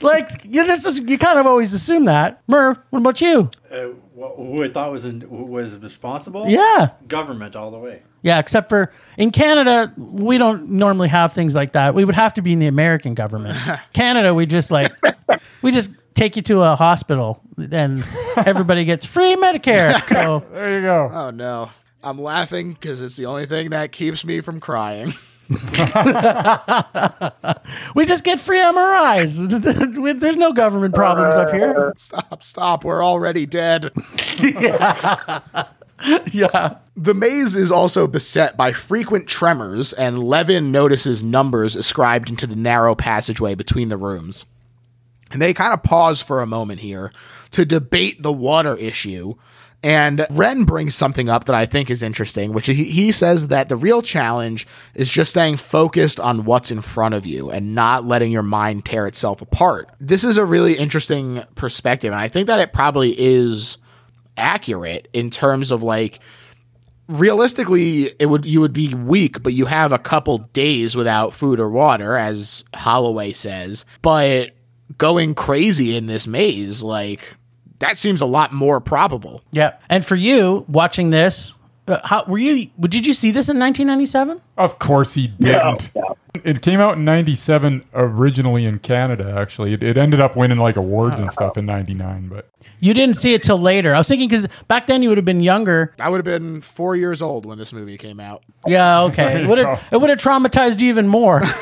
like 0.00 0.44
you 0.44 0.66
just 0.66 1.02
you 1.08 1.18
kind 1.18 1.38
of 1.38 1.46
always 1.46 1.72
assume 1.72 2.06
that. 2.06 2.42
Mur, 2.46 2.82
what 2.90 2.98
about 3.00 3.20
you? 3.20 3.50
Uh, 3.70 3.88
wh- 4.18 4.36
who 4.36 4.62
I 4.64 4.68
thought 4.68 4.90
was 4.90 5.04
in, 5.04 5.20
who 5.20 5.44
was 5.44 5.76
responsible? 5.78 6.48
Yeah. 6.48 6.90
government 7.08 7.56
all 7.56 7.70
the 7.70 7.78
way. 7.78 8.02
Yeah, 8.22 8.38
except 8.38 8.70
for 8.70 8.90
in 9.18 9.30
Canada, 9.32 9.92
we 9.98 10.38
don't 10.38 10.70
normally 10.70 11.08
have 11.08 11.34
things 11.34 11.54
like 11.54 11.72
that. 11.72 11.94
We 11.94 12.06
would 12.06 12.14
have 12.14 12.32
to 12.34 12.42
be 12.42 12.54
in 12.54 12.58
the 12.58 12.68
American 12.68 13.12
government. 13.14 13.58
Canada, 13.92 14.32
we 14.32 14.46
just 14.46 14.70
like 14.70 14.92
we 15.60 15.72
just 15.72 15.90
take 16.14 16.36
you 16.36 16.42
to 16.42 16.62
a 16.62 16.74
hospital 16.74 17.42
and 17.70 18.02
everybody 18.36 18.86
gets 18.86 19.04
free 19.04 19.36
Medicare. 19.36 20.08
So 20.08 20.42
there 20.52 20.74
you 20.74 20.80
go. 20.80 21.10
Oh 21.12 21.30
no. 21.30 21.68
I'm 22.04 22.20
laughing 22.20 22.74
because 22.74 23.00
it's 23.00 23.16
the 23.16 23.26
only 23.26 23.46
thing 23.46 23.70
that 23.70 23.90
keeps 23.92 24.24
me 24.24 24.40
from 24.40 24.60
crying. 24.60 25.14
we 27.94 28.06
just 28.06 28.24
get 28.24 28.40
free 28.40 28.58
MRIs. 28.58 30.18
There's 30.20 30.36
no 30.36 30.52
government 30.52 30.94
problems 30.94 31.34
up 31.34 31.50
here. 31.50 31.92
Stop, 31.96 32.42
stop. 32.42 32.84
We're 32.84 33.04
already 33.04 33.46
dead. 33.46 33.90
Yeah. 36.32 36.78
The 36.96 37.14
maze 37.14 37.56
is 37.56 37.70
also 37.70 38.06
beset 38.06 38.56
by 38.58 38.72
frequent 38.72 39.26
tremors, 39.26 39.92
and 39.94 40.22
Leaven 40.22 40.70
notices 40.70 41.22
numbers 41.22 41.74
ascribed 41.74 42.28
into 42.28 42.46
the 42.46 42.56
narrow 42.56 42.94
passageway 42.94 43.54
between 43.54 43.88
the 43.88 43.96
rooms. 43.96 44.44
And 45.30 45.40
they 45.40 45.54
kind 45.54 45.72
of 45.72 45.82
pause 45.82 46.20
for 46.20 46.42
a 46.42 46.46
moment 46.46 46.80
here 46.80 47.10
to 47.52 47.64
debate 47.64 48.22
the 48.22 48.32
water 48.32 48.76
issue. 48.76 49.34
And 49.84 50.26
Ren 50.30 50.64
brings 50.64 50.94
something 50.94 51.28
up 51.28 51.44
that 51.44 51.54
I 51.54 51.66
think 51.66 51.90
is 51.90 52.02
interesting, 52.02 52.54
which 52.54 52.68
he, 52.68 52.84
he 52.84 53.12
says 53.12 53.48
that 53.48 53.68
the 53.68 53.76
real 53.76 54.00
challenge 54.00 54.66
is 54.94 55.10
just 55.10 55.28
staying 55.28 55.58
focused 55.58 56.18
on 56.18 56.46
what's 56.46 56.70
in 56.70 56.80
front 56.80 57.14
of 57.14 57.26
you 57.26 57.50
and 57.50 57.74
not 57.74 58.06
letting 58.06 58.32
your 58.32 58.42
mind 58.42 58.86
tear 58.86 59.06
itself 59.06 59.42
apart. 59.42 59.90
This 60.00 60.24
is 60.24 60.38
a 60.38 60.44
really 60.46 60.78
interesting 60.78 61.42
perspective, 61.54 62.12
and 62.12 62.20
I 62.20 62.28
think 62.28 62.46
that 62.46 62.60
it 62.60 62.72
probably 62.72 63.14
is 63.20 63.76
accurate 64.38 65.06
in 65.12 65.28
terms 65.28 65.70
of 65.70 65.82
like 65.82 66.18
realistically 67.06 68.10
it 68.18 68.26
would 68.26 68.46
you 68.46 68.62
would 68.62 68.72
be 68.72 68.94
weak 68.94 69.42
but 69.42 69.52
you 69.52 69.66
have 69.66 69.92
a 69.92 69.98
couple 69.98 70.38
days 70.38 70.96
without 70.96 71.32
food 71.32 71.60
or 71.60 71.68
water 71.68 72.16
as 72.16 72.64
holloway 72.74 73.30
says 73.30 73.84
but 74.02 74.50
going 74.98 75.34
crazy 75.34 75.94
in 75.94 76.06
this 76.06 76.26
maze 76.26 76.82
like 76.82 77.36
that 77.86 77.98
seems 77.98 78.20
a 78.20 78.26
lot 78.26 78.52
more 78.52 78.80
probable 78.80 79.42
Yeah. 79.52 79.74
And 79.88 80.04
for 80.04 80.16
you 80.16 80.64
watching 80.68 81.10
this, 81.10 81.54
uh, 81.86 82.00
how 82.04 82.24
were 82.26 82.38
you 82.38 82.70
did 82.80 83.04
you 83.06 83.12
see 83.14 83.30
this 83.30 83.48
in 83.48 83.58
1997? 83.58 84.40
Of 84.56 84.78
course 84.78 85.14
he 85.14 85.28
didn't. 85.28 85.90
It 86.42 86.62
came 86.62 86.80
out 86.80 86.96
in 86.96 87.04
97 87.04 87.84
originally 87.94 88.64
in 88.64 88.78
Canada, 88.80 89.34
actually. 89.38 89.72
It, 89.74 89.82
it 89.84 89.96
ended 89.96 90.18
up 90.20 90.34
winning 90.36 90.58
like 90.58 90.76
awards 90.76 91.20
and 91.20 91.30
stuff 91.30 91.56
in 91.56 91.64
99, 91.66 92.28
but 92.28 92.50
You 92.80 92.92
didn't 92.92 93.16
see 93.16 93.34
it 93.34 93.42
till 93.42 93.58
later. 93.58 93.94
I 93.94 93.98
was 93.98 94.08
thinking 94.08 94.28
cuz 94.28 94.48
back 94.66 94.86
then 94.86 95.02
you 95.02 95.10
would 95.10 95.18
have 95.18 95.24
been 95.24 95.40
younger. 95.40 95.94
i 96.00 96.08
would 96.08 96.18
have 96.18 96.24
been 96.24 96.60
four 96.60 96.96
years 96.96 97.20
old 97.22 97.44
when 97.46 97.58
this 97.58 97.72
movie 97.72 97.96
came 97.98 98.18
out 98.18 98.42
Yeah, 98.66 99.02
okay. 99.02 99.42
It 99.44 99.48
would 99.48 99.58
have 99.58 99.80
it 99.92 99.98
would 100.00 100.10
have 100.10 100.18
traumatized 100.18 100.80
you 100.80 100.88
even 100.88 101.06
more. 101.06 101.42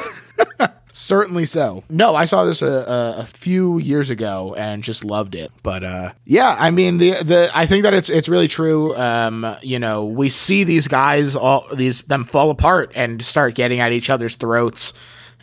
Certainly 0.92 1.46
so. 1.46 1.84
No, 1.88 2.14
I 2.14 2.26
saw 2.26 2.44
this 2.44 2.60
a, 2.60 2.66
a, 2.66 3.20
a 3.20 3.26
few 3.26 3.78
years 3.78 4.10
ago 4.10 4.54
and 4.56 4.84
just 4.84 5.04
loved 5.04 5.34
it. 5.34 5.50
But 5.62 5.82
uh, 5.82 6.12
yeah, 6.26 6.54
I 6.58 6.70
mean 6.70 6.98
the 6.98 7.12
the 7.22 7.50
I 7.54 7.66
think 7.66 7.82
that 7.84 7.94
it's 7.94 8.10
it's 8.10 8.28
really 8.28 8.48
true. 8.48 8.94
Um, 8.96 9.56
you 9.62 9.78
know, 9.78 10.04
we 10.04 10.28
see 10.28 10.64
these 10.64 10.88
guys 10.88 11.34
all 11.34 11.66
these 11.74 12.02
them 12.02 12.24
fall 12.24 12.50
apart 12.50 12.92
and 12.94 13.24
start 13.24 13.54
getting 13.54 13.80
at 13.80 13.92
each 13.92 14.10
other's 14.10 14.36
throats. 14.36 14.92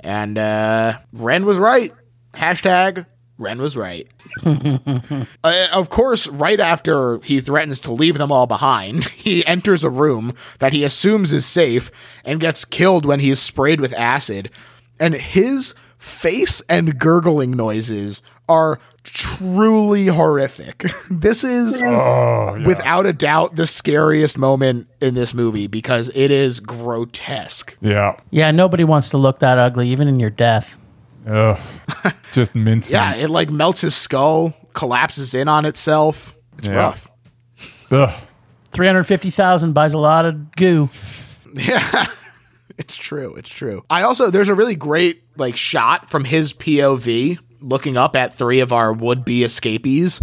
And 0.02 0.38
uh, 0.38 1.00
Ren 1.12 1.46
was 1.46 1.58
right. 1.58 1.94
Hashtag 2.34 3.08
Ren 3.40 3.60
was 3.60 3.76
right. 3.76 4.08
Uh, 5.42 5.68
of 5.72 5.90
course, 5.90 6.28
right 6.28 6.60
after 6.60 7.20
he 7.22 7.40
threatens 7.40 7.80
to 7.80 7.92
leave 7.92 8.18
them 8.18 8.32
all 8.32 8.46
behind, 8.46 9.06
he 9.16 9.46
enters 9.46 9.84
a 9.84 9.90
room 9.90 10.34
that 10.60 10.74
he 10.74 10.84
assumes 10.84 11.32
is 11.32 11.46
safe 11.46 11.90
and 12.26 12.40
gets 12.40 12.66
killed 12.66 13.06
when 13.06 13.22
he 13.22 13.30
is 13.30 13.42
sprayed 13.42 13.80
with 13.80 13.94
acid. 13.94 14.50
And 15.00 15.14
his 15.14 15.74
face 15.98 16.62
and 16.70 16.98
gurgling 17.00 17.52
noises 17.52 18.22
are 18.48 18.80
truly 19.04 20.08
horrific. 20.08 20.86
this 21.12 21.44
is, 21.44 21.82
oh, 21.84 22.62
without 22.66 23.06
a 23.06 23.14
doubt, 23.14 23.56
the 23.56 23.68
scariest 23.68 24.38
moment 24.38 24.88
in 25.02 25.14
this 25.14 25.34
movie 25.34 25.68
because 25.68 26.10
it 26.16 26.32
is 26.32 26.60
grotesque. 26.60 27.78
yeah. 27.82 28.16
yeah, 28.32 28.50
nobody 28.52 28.84
wants 28.84 29.10
to 29.10 29.18
look 29.18 29.40
that 29.40 29.58
ugly 29.60 29.90
even 29.90 30.08
in 30.08 30.20
your 30.20 30.30
death. 30.32 30.78
Ugh. 31.28 31.60
Just 32.32 32.56
mince. 32.56 32.90
Yeah, 32.90 33.14
it 33.16 33.30
like 33.30 33.50
melts 33.52 33.82
his 33.82 33.94
skull, 33.96 34.54
collapses 34.74 35.34
in 35.36 35.48
on 35.48 35.66
itself. 35.66 36.36
It's 36.58 36.68
Yeah. 36.68 36.74
rough. 36.76 37.12
Ugh. 37.92 38.14
350,000 38.72 39.74
buys 39.74 39.94
a 39.94 39.98
lot 40.00 40.26
of 40.26 40.52
goo. 40.56 40.90
Yeah. 41.54 42.06
It's 42.80 42.96
true. 42.96 43.36
It's 43.36 43.50
true. 43.50 43.84
I 43.89 44.04
also 44.04 44.32
there's 44.32 44.50
a 44.50 44.56
really 44.56 44.76
great 44.76 45.24
like 45.36 45.56
shot 45.56 46.10
from 46.10 46.24
his 46.24 46.54
POV 46.54 47.38
looking 47.60 47.98
up 47.98 48.15
at 48.15 48.34
three 48.34 48.62
of 48.62 48.72
our 48.72 48.94
would-be 48.94 49.44
escapees. 49.44 50.22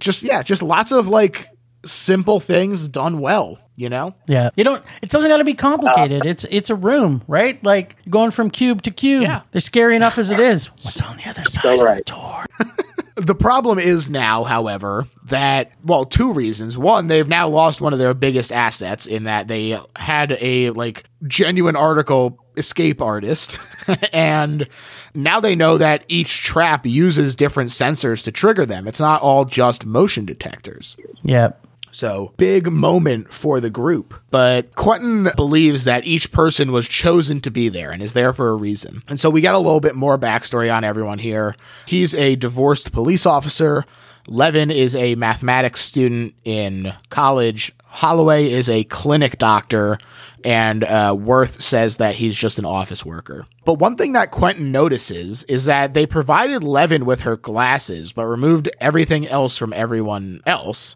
Just 0.00 0.22
yeah, 0.22 0.42
just 0.42 0.62
lots 0.62 0.90
of 0.90 1.06
like 1.06 1.48
simple 1.84 2.40
things 2.40 2.88
done 2.88 3.20
well, 3.20 3.58
you 3.76 3.88
know? 3.88 4.14
Yeah. 4.26 4.50
You 4.56 4.64
don't 4.64 4.82
it 5.02 5.10
doesn't 5.10 5.30
got 5.30 5.36
to 5.36 5.44
be 5.44 5.54
complicated. 5.54 6.24
it's 6.24 6.46
it's 6.50 6.70
a 6.70 6.74
room, 6.74 7.22
right? 7.28 7.62
Like 7.62 7.96
going 8.08 8.30
from 8.30 8.50
cube 8.50 8.82
to 8.82 8.90
cube. 8.90 9.22
Yeah. 9.22 9.42
They're 9.50 9.60
scary 9.60 9.94
enough 9.94 10.18
as 10.18 10.30
it 10.30 10.40
is. 10.40 10.66
What's 10.82 11.00
on 11.02 11.18
the 11.18 11.28
other 11.28 11.44
side 11.44 11.78
right. 11.80 12.10
of 12.10 12.48
the 12.58 12.64
door? 12.64 12.84
The 13.18 13.34
problem 13.34 13.78
is 13.78 14.08
now, 14.08 14.44
however, 14.44 15.08
that 15.24 15.72
well, 15.84 16.04
two 16.04 16.32
reasons. 16.32 16.78
One, 16.78 17.08
they've 17.08 17.26
now 17.26 17.48
lost 17.48 17.80
one 17.80 17.92
of 17.92 17.98
their 17.98 18.14
biggest 18.14 18.52
assets 18.52 19.06
in 19.06 19.24
that 19.24 19.48
they 19.48 19.78
had 19.96 20.36
a 20.40 20.70
like 20.70 21.04
genuine 21.26 21.76
article 21.76 22.38
escape 22.56 23.00
artist 23.00 23.58
and 24.12 24.68
now 25.14 25.40
they 25.40 25.54
know 25.54 25.78
that 25.78 26.04
each 26.08 26.42
trap 26.42 26.86
uses 26.86 27.34
different 27.34 27.70
sensors 27.70 28.22
to 28.24 28.32
trigger 28.32 28.66
them. 28.66 28.86
It's 28.86 29.00
not 29.00 29.22
all 29.22 29.44
just 29.44 29.86
motion 29.86 30.24
detectors. 30.24 30.96
Yeah. 31.22 31.52
So, 31.90 32.32
big 32.36 32.70
moment 32.70 33.32
for 33.32 33.60
the 33.60 33.70
group. 33.70 34.14
But 34.30 34.74
Quentin 34.74 35.30
believes 35.36 35.84
that 35.84 36.06
each 36.06 36.32
person 36.32 36.72
was 36.72 36.86
chosen 36.88 37.40
to 37.42 37.50
be 37.50 37.68
there 37.68 37.90
and 37.90 38.02
is 38.02 38.12
there 38.12 38.32
for 38.32 38.50
a 38.50 38.56
reason. 38.56 39.02
And 39.08 39.18
so 39.18 39.30
we 39.30 39.40
got 39.40 39.54
a 39.54 39.58
little 39.58 39.80
bit 39.80 39.94
more 39.94 40.18
backstory 40.18 40.74
on 40.74 40.84
everyone 40.84 41.18
here. 41.18 41.56
He's 41.86 42.14
a 42.14 42.36
divorced 42.36 42.92
police 42.92 43.26
officer. 43.26 43.84
Leaven 44.26 44.70
is 44.70 44.94
a 44.94 45.14
mathematics 45.14 45.80
student 45.80 46.34
in 46.44 46.92
college. 47.08 47.72
Holloway 47.86 48.50
is 48.50 48.68
a 48.68 48.84
clinic 48.84 49.38
doctor. 49.38 49.98
And 50.44 50.84
uh, 50.84 51.16
Worth 51.18 51.62
says 51.62 51.96
that 51.96 52.16
he's 52.16 52.36
just 52.36 52.58
an 52.58 52.64
office 52.64 53.04
worker. 53.04 53.46
But 53.64 53.74
one 53.74 53.96
thing 53.96 54.12
that 54.12 54.30
Quentin 54.30 54.70
notices 54.70 55.42
is 55.44 55.64
that 55.64 55.94
they 55.94 56.06
provided 56.06 56.62
Leaven 56.62 57.04
with 57.04 57.22
her 57.22 57.36
glasses, 57.36 58.12
but 58.12 58.26
removed 58.26 58.68
everything 58.80 59.26
else 59.26 59.56
from 59.56 59.72
everyone 59.72 60.42
else. 60.46 60.94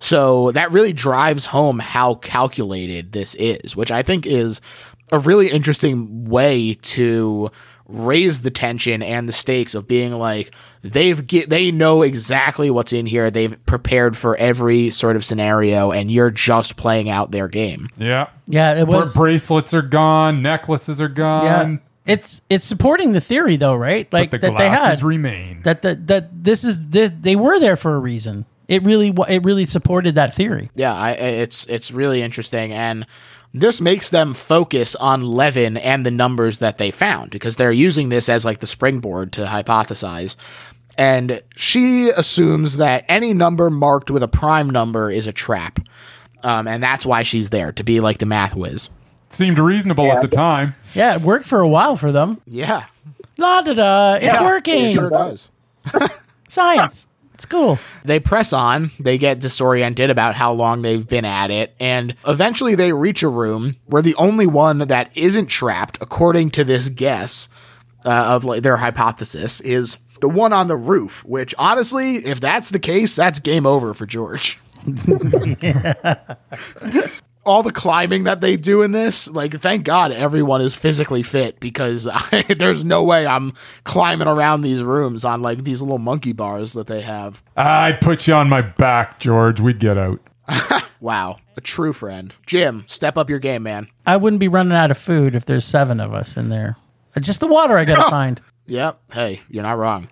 So 0.00 0.50
that 0.52 0.70
really 0.72 0.92
drives 0.92 1.46
home 1.46 1.78
how 1.78 2.16
calculated 2.16 3.12
this 3.12 3.34
is, 3.36 3.74
which 3.76 3.90
I 3.90 4.02
think 4.02 4.26
is 4.26 4.60
a 5.12 5.18
really 5.18 5.50
interesting 5.50 6.26
way 6.26 6.74
to 6.74 7.50
raise 7.86 8.40
the 8.40 8.50
tension 8.50 9.02
and 9.02 9.28
the 9.28 9.32
stakes 9.32 9.74
of 9.74 9.86
being 9.86 10.14
like 10.14 10.50
they've 10.80 11.26
get 11.26 11.50
they 11.50 11.70
know 11.70 12.00
exactly 12.02 12.70
what's 12.70 12.92
in 12.94 13.04
here. 13.06 13.30
They've 13.30 13.62
prepared 13.66 14.16
for 14.16 14.36
every 14.36 14.90
sort 14.90 15.16
of 15.16 15.24
scenario 15.24 15.92
and 15.92 16.10
you're 16.10 16.30
just 16.30 16.76
playing 16.76 17.10
out 17.10 17.30
their 17.30 17.46
game. 17.48 17.90
Yeah. 17.98 18.28
Yeah, 18.46 18.74
it 18.80 18.86
Bra- 18.86 19.00
was 19.00 19.14
bracelets 19.14 19.74
are 19.74 19.82
gone. 19.82 20.40
Necklaces 20.42 21.00
are 21.00 21.08
gone. 21.08 21.44
Yeah. 22.06 22.12
It's 22.14 22.40
it's 22.50 22.66
supporting 22.66 23.12
the 23.12 23.20
theory 23.20 23.56
though, 23.56 23.74
right? 23.74 24.10
Like 24.12 24.30
But 24.30 24.40
the 24.40 24.46
that 24.48 24.58
they 24.58 24.68
glasses 24.68 25.00
had 25.00 25.02
remain. 25.02 25.60
that 25.62 25.82
that 25.82 26.06
that 26.06 26.44
this 26.44 26.64
is 26.64 26.88
this, 26.88 27.10
they 27.18 27.36
were 27.36 27.60
there 27.60 27.76
for 27.76 27.94
a 27.94 27.98
reason. 27.98 28.46
It 28.68 28.82
really 28.82 29.14
it 29.28 29.44
really 29.44 29.66
supported 29.66 30.14
that 30.14 30.34
theory. 30.34 30.70
Yeah, 30.74 30.94
I, 30.94 31.10
I- 31.10 31.12
it's 31.12 31.66
it's 31.66 31.90
really 31.90 32.22
interesting, 32.22 32.72
and 32.72 33.06
this 33.52 33.80
makes 33.80 34.10
them 34.10 34.34
focus 34.34 34.94
on 34.96 35.22
Leaven 35.22 35.76
and 35.76 36.04
the 36.04 36.10
numbers 36.10 36.58
that 36.58 36.78
they 36.78 36.90
found 36.90 37.30
because 37.30 37.56
they're 37.56 37.70
using 37.72 38.08
this 38.08 38.28
as 38.28 38.44
like 38.44 38.60
the 38.60 38.66
springboard 38.66 39.32
to 39.34 39.44
hypothesize. 39.46 40.34
And 40.96 41.42
she 41.56 42.10
assumes 42.10 42.76
that 42.76 43.04
any 43.08 43.34
number 43.34 43.68
marked 43.70 44.10
with 44.10 44.22
a 44.22 44.28
prime 44.28 44.70
number 44.70 45.10
is 45.10 45.26
a 45.26 45.32
trap, 45.32 45.80
um, 46.42 46.66
and 46.68 46.82
that's 46.82 47.04
why 47.04 47.22
she's 47.24 47.50
there 47.50 47.72
to 47.72 47.82
be 47.84 47.98
like 48.00 48.18
the 48.18 48.26
math 48.26 48.54
whiz. 48.54 48.90
Seemed 49.30 49.58
reasonable 49.58 50.12
at 50.12 50.20
the 50.20 50.28
time. 50.28 50.76
Yeah, 50.94 51.16
it 51.16 51.22
worked 51.22 51.46
for 51.46 51.58
a 51.58 51.66
while 51.68 51.96
for 51.96 52.12
them. 52.12 52.40
Yeah, 52.46 52.84
La 53.36 53.62
da 53.62 53.74
da. 53.74 54.14
It's 54.22 54.40
working. 54.40 54.84
It 54.86 54.92
sure 54.94 55.10
does. 55.10 55.48
Science. 56.48 57.06
It's 57.34 57.46
cool. 57.46 57.80
They 58.04 58.20
press 58.20 58.52
on, 58.52 58.92
they 59.00 59.18
get 59.18 59.40
disoriented 59.40 60.08
about 60.08 60.36
how 60.36 60.52
long 60.52 60.82
they've 60.82 61.04
been 61.06 61.24
at 61.24 61.50
it, 61.50 61.74
and 61.80 62.14
eventually 62.26 62.76
they 62.76 62.92
reach 62.92 63.24
a 63.24 63.28
room 63.28 63.74
where 63.86 64.02
the 64.02 64.14
only 64.14 64.46
one 64.46 64.78
that 64.78 65.10
isn't 65.16 65.48
trapped, 65.48 65.98
according 66.00 66.50
to 66.50 66.62
this 66.62 66.88
guess 66.88 67.48
uh, 68.06 68.10
of 68.10 68.44
like, 68.44 68.62
their 68.62 68.76
hypothesis, 68.76 69.60
is 69.60 69.96
the 70.20 70.28
one 70.28 70.52
on 70.52 70.68
the 70.68 70.76
roof. 70.76 71.24
Which 71.24 71.56
honestly, 71.58 72.16
if 72.16 72.40
that's 72.40 72.70
the 72.70 72.78
case, 72.78 73.16
that's 73.16 73.40
game 73.40 73.66
over 73.66 73.94
for 73.94 74.06
George. 74.06 74.60
all 77.44 77.62
the 77.62 77.70
climbing 77.72 78.24
that 78.24 78.40
they 78.40 78.56
do 78.56 78.82
in 78.82 78.92
this, 78.92 79.28
like, 79.28 79.60
thank 79.60 79.84
God 79.84 80.12
everyone 80.12 80.60
is 80.60 80.76
physically 80.76 81.22
fit 81.22 81.60
because 81.60 82.06
I, 82.10 82.44
there's 82.58 82.84
no 82.84 83.02
way 83.02 83.26
I'm 83.26 83.52
climbing 83.84 84.28
around 84.28 84.62
these 84.62 84.82
rooms 84.82 85.24
on 85.24 85.42
like 85.42 85.64
these 85.64 85.80
little 85.82 85.98
monkey 85.98 86.32
bars 86.32 86.72
that 86.74 86.86
they 86.86 87.02
have. 87.02 87.42
I'd 87.56 88.00
put 88.00 88.26
you 88.26 88.34
on 88.34 88.48
my 88.48 88.62
back, 88.62 89.18
George. 89.20 89.60
We'd 89.60 89.78
get 89.78 89.98
out. 89.98 90.20
Wow, 91.00 91.36
a 91.54 91.60
true 91.60 91.92
friend. 91.92 92.34
Jim, 92.46 92.84
step 92.88 93.18
up 93.18 93.28
your 93.28 93.38
game, 93.38 93.62
man. 93.64 93.88
I 94.06 94.16
wouldn't 94.16 94.40
be 94.40 94.48
running 94.48 94.72
out 94.72 94.90
of 94.90 94.96
food 94.96 95.34
if 95.34 95.44
there's 95.44 95.66
seven 95.66 96.00
of 96.00 96.14
us 96.14 96.38
in 96.38 96.48
there. 96.48 96.76
Uh, 97.14 97.20
Just 97.20 97.40
the 97.40 97.46
water 97.46 97.76
I 97.76 97.84
gotta 97.84 98.08
find. 98.10 98.40
Yep. 98.64 98.98
Hey, 99.12 99.42
you're 99.50 99.64
not 99.64 99.76
wrong. 99.76 100.08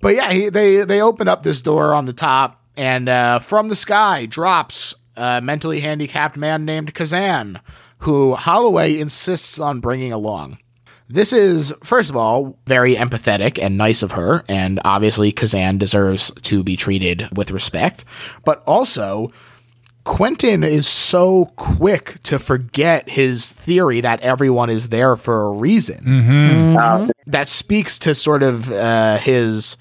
but 0.00 0.14
yeah, 0.14 0.32
he, 0.32 0.48
they 0.48 0.84
they 0.84 1.02
open 1.02 1.28
up 1.28 1.42
this 1.42 1.60
door 1.60 1.92
on 1.92 2.06
the 2.06 2.14
top, 2.14 2.62
and 2.74 3.10
uh, 3.10 3.38
from 3.40 3.68
the 3.68 3.76
sky 3.76 4.24
drops 4.24 4.94
a 5.16 5.40
mentally 5.40 5.80
handicapped 5.80 6.36
man 6.36 6.64
named 6.64 6.94
Kazan, 6.94 7.60
who 7.98 8.34
Holloway 8.34 8.98
insists 8.98 9.58
on 9.58 9.80
bringing 9.80 10.12
along. 10.12 10.58
This 11.08 11.32
is, 11.32 11.74
first 11.84 12.08
of 12.08 12.16
all, 12.16 12.58
very 12.66 12.94
empathetic 12.96 13.62
and 13.62 13.76
nice 13.76 14.02
of 14.02 14.12
her, 14.12 14.44
and 14.48 14.80
obviously 14.84 15.30
Kazan 15.30 15.76
deserves 15.76 16.32
to 16.42 16.64
be 16.64 16.74
treated 16.74 17.28
with 17.36 17.50
respect. 17.50 18.04
But 18.44 18.62
also, 18.66 19.30
Quentin 20.04 20.64
is 20.64 20.86
so 20.88 21.52
quick 21.56 22.22
to 22.24 22.38
forget 22.38 23.08
his 23.10 23.50
theory 23.50 24.00
that 24.00 24.20
everyone 24.22 24.70
is 24.70 24.88
there 24.88 25.16
for 25.16 25.42
a 25.42 25.50
reason. 25.50 26.02
That 27.26 27.48
speaks 27.48 27.98
to 28.00 28.14
sort 28.14 28.42
of 28.42 28.72
uh, 28.72 29.18
his 29.18 29.76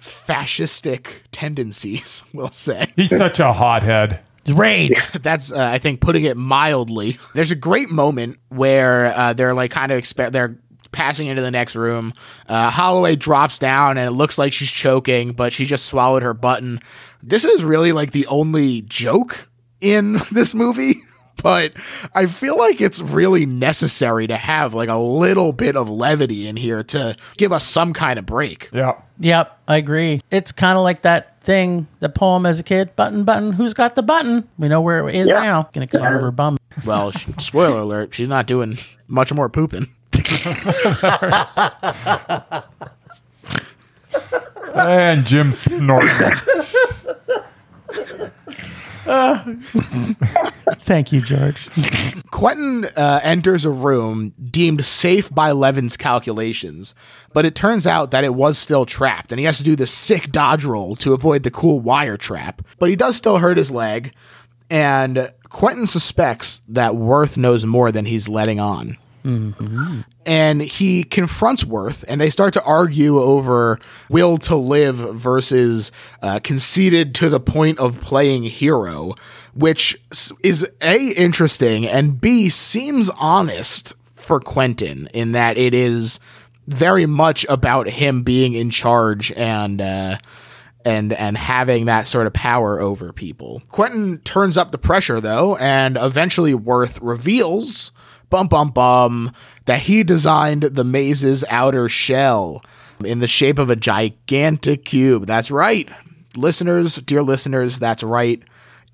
fascistic 0.00 1.06
tendencies, 1.32 2.22
we'll 2.32 2.50
say. 2.50 2.92
He's 2.96 3.16
such 3.16 3.40
a 3.40 3.52
hothead. 3.52 4.20
Raid. 4.54 4.96
That's, 5.22 5.50
uh, 5.52 5.64
I 5.64 5.78
think, 5.78 6.00
putting 6.00 6.24
it 6.24 6.36
mildly. 6.36 7.18
There's 7.34 7.50
a 7.50 7.56
great 7.56 7.90
moment 7.90 8.38
where 8.48 9.06
uh, 9.06 9.32
they're 9.32 9.54
like 9.54 9.70
kind 9.70 9.92
of 9.92 9.98
expect 9.98 10.32
they're 10.32 10.58
passing 10.92 11.26
into 11.26 11.42
the 11.42 11.50
next 11.50 11.76
room. 11.76 12.14
Uh, 12.48 12.70
Holloway 12.70 13.16
drops 13.16 13.58
down 13.58 13.98
and 13.98 14.08
it 14.08 14.12
looks 14.12 14.38
like 14.38 14.52
she's 14.52 14.70
choking, 14.70 15.32
but 15.32 15.52
she 15.52 15.64
just 15.64 15.86
swallowed 15.86 16.22
her 16.22 16.34
button. 16.34 16.80
This 17.22 17.44
is 17.44 17.64
really 17.64 17.92
like 17.92 18.12
the 18.12 18.26
only 18.28 18.82
joke 18.82 19.48
in 19.80 20.18
this 20.32 20.54
movie. 20.54 20.94
But 21.42 21.72
I 22.14 22.26
feel 22.26 22.56
like 22.58 22.80
it's 22.80 23.00
really 23.00 23.46
necessary 23.46 24.26
to 24.26 24.36
have 24.36 24.74
like 24.74 24.88
a 24.88 24.96
little 24.96 25.52
bit 25.52 25.76
of 25.76 25.88
levity 25.90 26.48
in 26.48 26.56
here 26.56 26.82
to 26.84 27.16
give 27.36 27.52
us 27.52 27.64
some 27.64 27.92
kind 27.92 28.18
of 28.18 28.26
break. 28.26 28.68
Yeah. 28.72 29.00
Yep, 29.18 29.58
I 29.68 29.76
agree. 29.76 30.20
It's 30.30 30.52
kind 30.52 30.76
of 30.76 30.84
like 30.84 31.02
that 31.02 31.40
thing, 31.42 31.86
the 32.00 32.08
poem 32.08 32.46
as 32.46 32.58
a 32.58 32.62
kid. 32.62 32.94
Button, 32.96 33.24
button. 33.24 33.52
Who's 33.52 33.74
got 33.74 33.94
the 33.94 34.02
button? 34.02 34.48
We 34.58 34.68
know 34.68 34.80
where 34.80 35.08
it 35.08 35.14
is 35.14 35.28
Yeah. 35.28 35.40
now. 35.40 35.68
Gonna 35.72 35.86
come 35.86 36.02
out 36.02 36.14
of 36.14 36.20
her 36.20 36.30
bum. 36.30 36.58
Well, 36.84 37.12
spoiler 37.12 37.80
alert, 37.80 38.14
she's 38.14 38.28
not 38.28 38.46
doing 38.46 38.78
much 39.08 39.32
more 39.32 39.48
pooping. 39.48 39.86
And 44.74 45.24
Jim 45.24 45.52
snorting. 45.52 46.10
Thank 50.80 51.12
you, 51.12 51.20
George. 51.20 51.68
Quentin 52.30 52.86
uh, 52.96 53.20
enters 53.22 53.64
a 53.64 53.70
room 53.70 54.34
deemed 54.50 54.84
safe 54.84 55.32
by 55.32 55.52
Leaven's 55.52 55.96
calculations, 55.96 56.94
but 57.32 57.44
it 57.44 57.54
turns 57.54 57.86
out 57.86 58.10
that 58.10 58.24
it 58.24 58.34
was 58.34 58.58
still 58.58 58.84
trapped, 58.84 59.30
and 59.30 59.38
he 59.38 59.46
has 59.46 59.58
to 59.58 59.64
do 59.64 59.76
the 59.76 59.86
sick 59.86 60.32
dodge 60.32 60.64
roll 60.64 60.96
to 60.96 61.12
avoid 61.12 61.44
the 61.44 61.50
cool 61.50 61.78
wire 61.80 62.16
trap. 62.16 62.62
But 62.78 62.90
he 62.90 62.96
does 62.96 63.16
still 63.16 63.38
hurt 63.38 63.56
his 63.58 63.70
leg, 63.70 64.12
and 64.68 65.32
Quentin 65.48 65.86
suspects 65.86 66.60
that 66.68 66.96
Worth 66.96 67.36
knows 67.36 67.64
more 67.64 67.92
than 67.92 68.06
he's 68.06 68.28
letting 68.28 68.58
on. 68.60 68.98
And 70.24 70.62
he 70.62 71.02
confronts 71.02 71.64
Worth, 71.64 72.04
and 72.08 72.20
they 72.20 72.30
start 72.30 72.54
to 72.54 72.62
argue 72.62 73.18
over 73.18 73.78
will 74.08 74.38
to 74.38 74.56
live 74.56 74.96
versus 74.96 75.90
uh, 76.22 76.38
to 76.40 77.28
the 77.28 77.40
point 77.40 77.78
of 77.78 78.00
playing 78.00 78.44
hero, 78.44 79.14
which 79.54 80.00
is 80.42 80.66
A, 80.80 81.08
interesting, 81.08 81.86
and 81.86 82.20
B, 82.20 82.48
seems 82.48 83.10
honest 83.18 83.94
for 84.14 84.40
Quentin 84.40 85.08
in 85.12 85.32
that 85.32 85.56
it 85.58 85.74
is 85.74 86.20
very 86.66 87.06
much 87.06 87.46
about 87.48 87.88
him 87.88 88.22
being 88.22 88.54
in 88.54 88.70
charge 88.70 89.30
and, 89.32 89.80
uh, 89.80 90.18
and 90.84 91.12
and 91.12 91.36
having 91.36 91.86
that 91.86 92.06
sort 92.06 92.28
of 92.28 92.32
power 92.32 92.80
over 92.80 93.12
people. 93.12 93.60
Quentin 93.68 94.18
turns 94.18 94.56
up 94.56 94.70
the 94.70 94.78
pressure 94.78 95.20
though, 95.20 95.56
and 95.56 95.96
eventually 96.00 96.54
Worth 96.54 97.00
reveals, 97.00 97.90
bum 98.30 98.48
bum 98.48 98.70
bum, 98.70 99.32
that 99.66 99.80
he 99.80 100.02
designed 100.02 100.62
the 100.62 100.84
maze's 100.84 101.44
outer 101.48 101.88
shell 101.88 102.62
in 103.04 103.18
the 103.20 103.28
shape 103.28 103.58
of 103.58 103.70
a 103.70 103.76
gigantic 103.76 104.84
cube. 104.84 105.26
That's 105.26 105.50
right. 105.50 105.88
Listeners, 106.36 106.96
dear 106.96 107.22
listeners, 107.22 107.78
that's 107.78 108.02
right. 108.02 108.42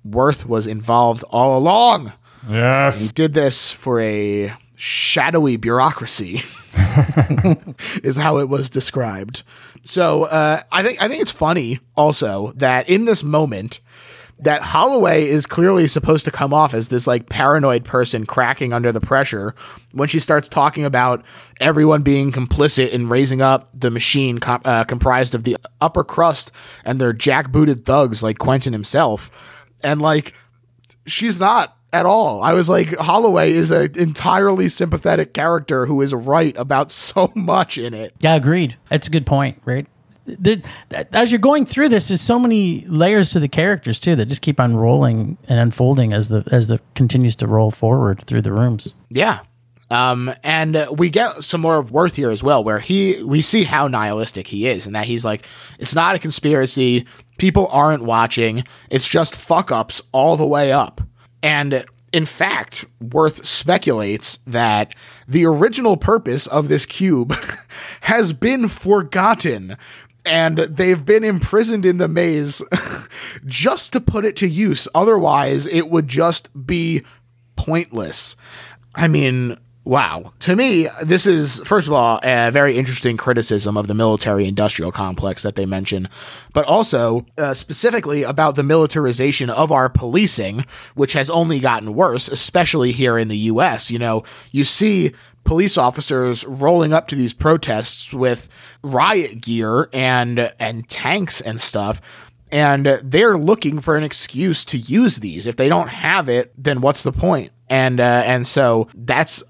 Worth 0.03 0.45
was 0.45 0.67
involved 0.67 1.23
all 1.29 1.57
along. 1.57 2.13
Yes. 2.49 2.99
He 2.99 3.07
did 3.07 3.33
this 3.33 3.71
for 3.71 4.01
a 4.01 4.53
shadowy 4.75 5.55
bureaucracy, 5.55 6.41
is 8.03 8.17
how 8.17 8.37
it 8.37 8.49
was 8.49 8.69
described. 8.69 9.43
So 9.85 10.23
uh, 10.23 10.61
I 10.71 10.83
think 10.83 11.01
I 11.01 11.07
think 11.07 11.21
it's 11.21 11.31
funny 11.31 11.79
also 11.95 12.53
that 12.55 12.89
in 12.89 13.05
this 13.05 13.23
moment 13.23 13.79
that 14.39 14.61
Holloway 14.61 15.27
is 15.27 15.45
clearly 15.45 15.87
supposed 15.87 16.25
to 16.25 16.31
come 16.31 16.53
off 16.53 16.73
as 16.73 16.89
this 16.89 17.07
like 17.07 17.29
paranoid 17.29 17.85
person 17.85 18.25
cracking 18.25 18.73
under 18.73 18.91
the 18.91 18.99
pressure 18.99 19.55
when 19.91 20.07
she 20.07 20.19
starts 20.19 20.49
talking 20.49 20.83
about 20.83 21.23
everyone 21.61 22.01
being 22.01 22.31
complicit 22.31 22.89
in 22.89 23.07
raising 23.07 23.41
up 23.41 23.69
the 23.73 23.89
machine 23.89 24.39
com- 24.39 24.61
uh, 24.65 24.83
comprised 24.83 25.33
of 25.33 25.43
the 25.43 25.55
upper 25.79 26.03
crust 26.03 26.51
and 26.83 26.99
their 26.99 27.13
jackbooted 27.13 27.85
thugs 27.85 28.21
like 28.21 28.37
Quentin 28.37 28.73
himself, 28.73 29.31
and 29.81 30.01
like 30.01 30.33
she's 31.05 31.39
not 31.39 31.77
at 31.93 32.05
all. 32.05 32.41
I 32.41 32.53
was 32.53 32.67
like, 32.67 32.97
Holloway 32.97 33.51
is 33.51 33.69
an 33.71 33.91
entirely 33.97 34.67
sympathetic 34.67 35.33
character 35.33 35.85
who 35.85 36.01
is 36.01 36.13
right 36.13 36.57
about 36.57 36.91
so 36.91 37.31
much 37.35 37.77
in 37.77 37.93
it. 37.93 38.13
Yeah, 38.19 38.35
agreed. 38.35 38.77
That's 38.89 39.07
a 39.07 39.11
good 39.11 39.25
point, 39.27 39.61
right? 39.63 39.87
As 41.11 41.31
you're 41.31 41.39
going 41.39 41.65
through 41.65 41.89
this, 41.89 42.07
there's 42.07 42.21
so 42.21 42.39
many 42.39 42.85
layers 42.87 43.31
to 43.31 43.39
the 43.39 43.47
characters 43.47 43.99
too 43.99 44.15
that 44.15 44.27
just 44.27 44.41
keep 44.41 44.59
on 44.59 44.75
rolling 44.75 45.37
and 45.47 45.59
unfolding 45.59 46.13
as 46.13 46.29
the 46.29 46.43
as 46.51 46.69
the 46.69 46.79
continues 46.95 47.35
to 47.37 47.47
roll 47.47 47.71
forward 47.71 48.21
through 48.21 48.41
the 48.41 48.51
rooms. 48.51 48.93
Yeah. 49.09 49.41
Um, 49.91 50.33
and 50.43 50.75
uh, 50.75 50.87
we 50.97 51.09
get 51.09 51.43
some 51.43 51.61
more 51.61 51.77
of 51.77 51.91
Worth 51.91 52.15
here 52.15 52.31
as 52.31 52.41
well, 52.41 52.63
where 52.63 52.79
he 52.79 53.21
we 53.23 53.41
see 53.41 53.63
how 53.63 53.87
nihilistic 53.87 54.47
he 54.47 54.67
is, 54.67 54.85
and 54.87 54.95
that 54.95 55.05
he's 55.05 55.23
like, 55.25 55.45
it's 55.77 55.93
not 55.93 56.15
a 56.15 56.19
conspiracy. 56.19 57.05
People 57.37 57.67
aren't 57.67 58.03
watching. 58.03 58.63
It's 58.89 59.07
just 59.07 59.35
fuck 59.35 59.71
ups 59.71 60.01
all 60.11 60.37
the 60.37 60.47
way 60.47 60.71
up. 60.71 61.01
And 61.43 61.85
in 62.13 62.27
fact, 62.27 62.85
Worth 63.01 63.45
speculates 63.45 64.37
that 64.45 64.93
the 65.27 65.45
original 65.45 65.97
purpose 65.97 66.45
of 66.45 66.69
this 66.69 66.85
cube 66.85 67.35
has 68.01 68.33
been 68.33 68.69
forgotten. 68.69 69.75
And 70.25 70.57
they've 70.57 71.03
been 71.03 71.23
imprisoned 71.23 71.85
in 71.85 71.97
the 71.97 72.07
maze 72.07 72.61
just 73.45 73.91
to 73.93 74.01
put 74.01 74.25
it 74.25 74.35
to 74.37 74.47
use. 74.47 74.87
Otherwise, 74.95 75.67
it 75.67 75.89
would 75.89 76.07
just 76.07 76.49
be 76.65 77.03
pointless. 77.55 78.35
I 78.95 79.07
mean, 79.07 79.57
wow. 79.83 80.31
To 80.39 80.55
me, 80.55 80.87
this 81.01 81.25
is, 81.25 81.59
first 81.61 81.87
of 81.87 81.93
all, 81.93 82.19
a 82.23 82.51
very 82.51 82.77
interesting 82.77 83.17
criticism 83.17 83.75
of 83.75 83.87
the 83.87 83.93
military 83.93 84.45
industrial 84.45 84.91
complex 84.91 85.43
that 85.43 85.55
they 85.55 85.65
mention, 85.65 86.07
but 86.53 86.65
also 86.65 87.25
uh, 87.37 87.53
specifically 87.53 88.23
about 88.23 88.55
the 88.55 88.63
militarization 88.63 89.49
of 89.49 89.71
our 89.71 89.89
policing, 89.89 90.65
which 90.95 91.13
has 91.13 91.29
only 91.29 91.59
gotten 91.59 91.93
worse, 91.93 92.27
especially 92.27 92.91
here 92.91 93.17
in 93.17 93.27
the 93.27 93.37
US. 93.37 93.91
You 93.91 93.99
know, 93.99 94.23
you 94.51 94.63
see 94.63 95.11
police 95.43 95.77
officers 95.77 96.45
rolling 96.45 96.93
up 96.93 97.07
to 97.09 97.15
these 97.15 97.33
protests 97.33 98.13
with 98.13 98.47
riot 98.81 99.41
gear 99.41 99.89
and 99.93 100.53
and 100.59 100.87
tanks 100.89 101.41
and 101.41 101.59
stuff 101.59 102.01
and 102.53 102.85
they're 103.03 103.35
looking 103.35 103.81
for 103.81 103.97
an 103.97 104.03
excuse 104.03 104.63
to 104.65 104.77
use 104.77 105.17
these. 105.17 105.47
If 105.47 105.55
they 105.55 105.67
don't 105.67 105.89
have 105.89 106.29
it, 106.29 106.53
then 106.55 106.81
what's 106.81 107.01
the 107.01 107.11
point? 107.11 107.51
And 107.67 107.99
uh, 107.99 108.21
and 108.25 108.47
so 108.47 108.87
that's 108.93 109.41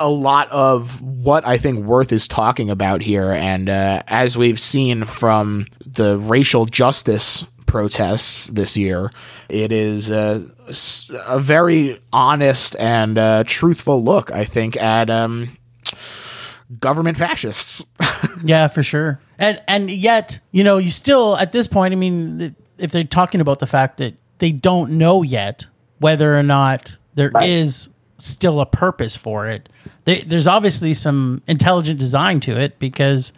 a 0.00 0.08
lot 0.08 0.50
of 0.50 1.02
what 1.02 1.46
I 1.46 1.58
think 1.58 1.84
Worth 1.84 2.10
is 2.10 2.26
talking 2.26 2.70
about 2.70 3.02
here. 3.02 3.30
And 3.32 3.68
uh, 3.68 4.02
as 4.06 4.38
we've 4.38 4.58
seen 4.58 5.04
from 5.04 5.66
the 5.84 6.16
racial 6.16 6.64
justice 6.64 7.44
protests 7.70 8.48
this 8.48 8.76
year, 8.76 9.12
it 9.48 9.70
is 9.72 10.10
uh, 10.10 10.42
s- 10.68 11.08
a 11.26 11.38
very 11.38 12.00
honest 12.12 12.74
and 12.80 13.16
uh, 13.16 13.44
truthful 13.46 14.02
look, 14.02 14.30
I 14.32 14.44
think, 14.44 14.76
at 14.76 15.08
um, 15.08 15.56
government 16.78 17.16
fascists. 17.18 17.84
Yeah, 18.42 18.68
for 18.68 18.82
sure. 18.82 19.20
And 19.38 19.60
and 19.68 19.90
yet, 19.90 20.40
you 20.50 20.64
know, 20.64 20.78
you 20.78 20.88
still 20.88 21.36
at 21.36 21.52
this 21.52 21.66
point, 21.66 21.92
I 21.92 21.96
mean, 21.96 22.54
if 22.78 22.90
they're 22.90 23.04
talking 23.04 23.42
about 23.42 23.58
the 23.58 23.66
fact 23.66 23.98
that 23.98 24.14
they 24.38 24.50
don't 24.50 24.92
know 24.92 25.22
yet 25.22 25.66
whether 25.98 26.38
or 26.38 26.42
not 26.42 26.96
there 27.16 27.30
is 27.42 27.90
still 28.16 28.60
a 28.60 28.66
purpose 28.66 29.14
for 29.14 29.46
it, 29.46 29.68
they, 30.04 30.22
there's 30.22 30.46
obviously 30.46 30.94
some 30.94 31.42
intelligent 31.46 31.98
design 32.00 32.40
to 32.40 32.58
it 32.58 32.78
because, 32.78 33.34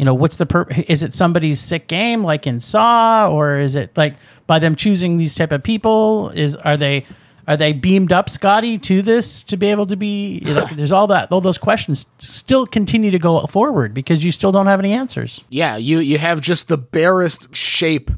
you 0.00 0.06
know, 0.06 0.14
what's 0.14 0.36
the 0.36 0.46
pur- 0.46 0.66
is 0.88 1.02
it 1.02 1.12
somebody's 1.12 1.60
sick 1.60 1.86
game 1.86 2.24
like 2.24 2.46
in 2.46 2.58
Saw, 2.58 3.28
or 3.30 3.58
is 3.58 3.74
it 3.76 3.94
like 3.96 4.14
by 4.46 4.58
them 4.58 4.74
choosing 4.74 5.18
these 5.18 5.34
type 5.34 5.52
of 5.52 5.62
people? 5.62 6.30
Is 6.30 6.56
are 6.56 6.78
they 6.78 7.04
are 7.46 7.58
they 7.58 7.74
beamed 7.74 8.10
up, 8.10 8.30
Scotty, 8.30 8.78
to 8.78 9.02
this 9.02 9.42
to 9.42 9.58
be 9.58 9.66
able 9.66 9.84
to 9.84 9.96
be? 9.96 10.38
You 10.42 10.54
know, 10.54 10.68
there's 10.74 10.90
all 10.90 11.06
that, 11.08 11.30
all 11.30 11.42
those 11.42 11.58
questions 11.58 12.06
still 12.16 12.64
continue 12.64 13.10
to 13.10 13.18
go 13.18 13.44
forward 13.46 13.92
because 13.92 14.24
you 14.24 14.32
still 14.32 14.52
don't 14.52 14.68
have 14.68 14.80
any 14.80 14.94
answers. 14.94 15.44
yeah, 15.50 15.76
you 15.76 15.98
you 15.98 16.16
have 16.16 16.40
just 16.40 16.68
the 16.68 16.78
barest 16.78 17.54
shape 17.54 18.10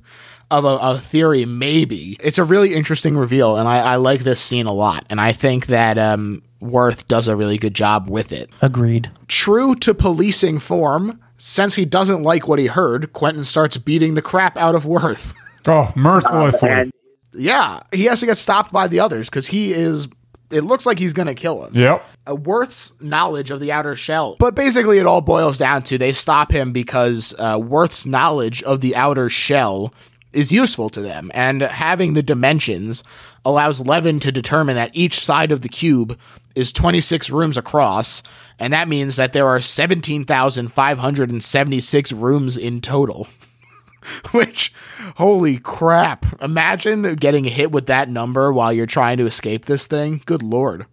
of 0.53 0.64
a, 0.64 0.76
a 0.76 0.99
theory. 1.01 1.45
Maybe 1.47 2.16
it's 2.20 2.39
a 2.39 2.45
really 2.45 2.74
interesting 2.76 3.16
reveal, 3.16 3.57
and 3.57 3.66
I, 3.68 3.78
I 3.78 3.97
like 3.97 4.20
this 4.20 4.41
scene 4.41 4.66
a 4.66 4.72
lot. 4.72 5.05
And 5.11 5.20
I 5.20 5.33
think 5.33 5.66
that 5.66 5.99
um, 5.99 6.45
Worth 6.61 7.09
does 7.09 7.26
a 7.26 7.35
really 7.35 7.59
good 7.59 7.74
job 7.74 8.09
with 8.09 8.30
it. 8.30 8.51
Agreed. 8.61 9.11
True 9.26 9.74
to 9.76 9.95
policing 9.95 10.61
form, 10.61 11.18
since 11.45 11.74
he 11.74 11.84
doesn't 11.84 12.22
like 12.22 12.47
what 12.47 12.61
he 12.61 12.66
heard, 12.66 13.12
Quentin 13.12 13.43
starts 13.43 13.76
beating 13.76 14.14
the 14.14 14.22
crap 14.22 14.57
out 14.57 14.76
of 14.76 14.86
Worth. 14.86 15.34
Oh, 15.64 15.93
mercilessly. 15.95 16.68
and 16.68 16.93
yeah, 17.32 17.84
he 17.93 18.07
has 18.07 18.18
to 18.18 18.26
get 18.26 18.36
stopped 18.36 18.72
by 18.72 18.88
the 18.88 18.99
others 18.99 19.30
because 19.30 19.47
he 19.47 19.72
is. 19.72 20.09
It 20.51 20.62
looks 20.64 20.84
like 20.86 20.99
he's 20.99 21.12
gonna 21.12 21.36
kill 21.36 21.64
him. 21.64 21.76
yep. 21.76 22.05
uh, 22.28 22.34
Worth's 22.34 22.93
knowledge 23.01 23.53
of 23.53 23.61
the 23.61 23.70
outer 23.70 23.95
shell. 23.95 24.34
But 24.40 24.57
basically, 24.57 24.99
it 24.99 25.07
all 25.07 25.20
boils 25.20 25.59
down 25.59 25.84
to 25.84 25.99
they 25.99 26.14
stop 26.14 26.51
him 26.51 26.72
because 26.72 27.32
uh, 27.38 27.61
Worth's 27.62 28.05
knowledge 28.05 28.64
of 28.64 28.80
the 28.80 28.97
outer 28.97 29.28
shell 29.28 29.95
is 30.32 30.51
useful 30.51 30.90
to 30.90 31.01
them, 31.01 31.30
and 31.32 31.62
having 31.62 32.14
the 32.14 32.24
dimensions 32.24 33.05
allows 33.45 33.80
Leaven 33.80 34.18
to 34.18 34.32
determine 34.32 34.74
that 34.74 34.90
each 34.95 35.20
side 35.20 35.53
of 35.53 35.61
the 35.61 35.68
cube 35.68 36.18
is 36.55 36.72
26 36.72 37.30
rooms 37.30 37.57
across, 37.57 38.22
and 38.59 38.72
that 38.72 38.88
means 38.88 39.14
that 39.16 39.32
there 39.32 39.46
are 39.46 39.61
17,576 39.61 42.12
rooms 42.12 42.57
in 42.57 42.80
total. 42.80 43.28
Which, 44.32 44.74
holy 45.16 45.59
crap. 45.59 46.42
Imagine 46.42 47.14
getting 47.14 47.44
hit 47.44 47.70
with 47.70 47.86
that 47.86 48.09
number 48.09 48.53
while 48.53 48.72
you're 48.72 48.86
trying 48.86 49.18
to 49.18 49.26
escape 49.26 49.66
this 49.66 49.86
thing. 49.86 50.22
Good 50.26 50.42
lord. 50.42 50.86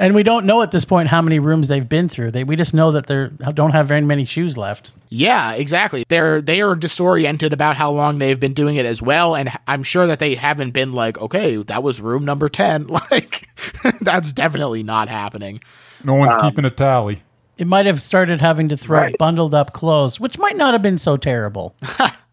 And 0.00 0.14
we 0.14 0.22
don't 0.22 0.46
know 0.46 0.62
at 0.62 0.70
this 0.70 0.86
point 0.86 1.08
how 1.08 1.20
many 1.20 1.38
rooms 1.38 1.68
they've 1.68 1.86
been 1.86 2.08
through. 2.08 2.30
They 2.30 2.42
we 2.42 2.56
just 2.56 2.72
know 2.72 2.90
that 2.92 3.06
they 3.06 3.28
don't 3.52 3.72
have 3.72 3.86
very 3.86 4.00
many 4.00 4.24
shoes 4.24 4.56
left. 4.56 4.92
Yeah, 5.10 5.52
exactly. 5.52 6.04
They're 6.08 6.40
they 6.40 6.62
are 6.62 6.74
disoriented 6.74 7.52
about 7.52 7.76
how 7.76 7.90
long 7.90 8.18
they've 8.18 8.40
been 8.40 8.54
doing 8.54 8.76
it 8.76 8.86
as 8.86 9.02
well, 9.02 9.36
and 9.36 9.50
I'm 9.68 9.82
sure 9.82 10.06
that 10.06 10.18
they 10.18 10.36
haven't 10.36 10.70
been 10.70 10.94
like, 10.94 11.20
okay, 11.20 11.56
that 11.56 11.82
was 11.82 12.00
room 12.00 12.24
number 12.24 12.48
ten. 12.48 12.86
Like, 13.10 13.48
that's 14.00 14.32
definitely 14.32 14.82
not 14.82 15.08
happening. 15.08 15.60
No 16.04 16.14
one's 16.14 16.36
keeping 16.40 16.64
a 16.64 16.70
tally. 16.70 17.22
It 17.58 17.66
might 17.66 17.86
have 17.86 18.00
started 18.00 18.40
having 18.40 18.68
to 18.70 18.76
throw 18.76 18.98
Right. 19.00 19.18
bundled 19.18 19.54
up 19.54 19.72
clothes, 19.72 20.18
which 20.18 20.38
might 20.38 20.56
not 20.56 20.72
have 20.72 20.82
been 20.82 20.96
so 20.98 21.16
terrible. 21.18 21.74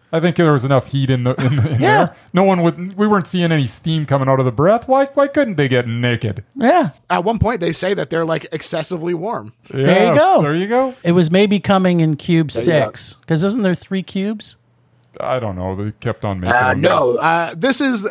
I 0.10 0.22
think 0.22 0.38
there 0.38 0.54
was 0.54 0.64
enough 0.64 0.86
heat 0.86 1.10
in 1.10 1.26
the 1.26 1.34
in, 1.36 1.60
in 1.74 1.82
Yeah. 1.82 2.06
there. 2.06 2.16
No 2.32 2.44
one 2.46 2.62
would. 2.62 2.96
We 2.98 3.08
weren't 3.08 3.28
seeing 3.28 3.52
any 3.52 3.68
steam 3.68 4.06
coming 4.06 4.30
out 4.30 4.40
of 4.40 4.46
the 4.46 4.54
breath. 4.54 4.88
Why? 4.88 5.08
Why 5.08 5.28
couldn't 5.28 5.56
they 5.58 5.68
get 5.68 5.86
naked? 5.86 6.46
yeah. 6.56 6.92
At 7.10 7.26
one 7.26 7.40
point, 7.40 7.60
they 7.60 7.74
say 7.74 7.94
that 7.94 8.10
they're 8.10 8.24
like 8.24 8.48
excessively 8.54 9.14
warm. 9.14 9.52
There 9.70 10.10
you 10.14 10.18
go. 10.18 10.42
There 10.42 10.56
you 10.56 10.68
go. 10.68 10.96
It 11.04 11.12
was 11.12 11.30
maybe 11.30 11.60
coming 11.60 12.00
in 12.00 12.16
cube 12.16 12.52
you 12.52 12.56
go. 12.56 12.62
six. 12.62 13.16
Because 13.16 13.44
isn't 13.44 13.64
there 13.64 13.76
three 13.76 14.02
cubes? 14.02 14.56
I 15.20 15.40
don't 15.40 15.58
know. 15.58 15.76
They 15.76 15.92
kept 16.00 16.24
on 16.24 16.40
making. 16.40 16.56
Uh, 16.56 16.70
them. 16.70 16.82
no, 16.82 17.16
uh, 17.18 17.54
this 17.58 17.82
is 17.82 18.08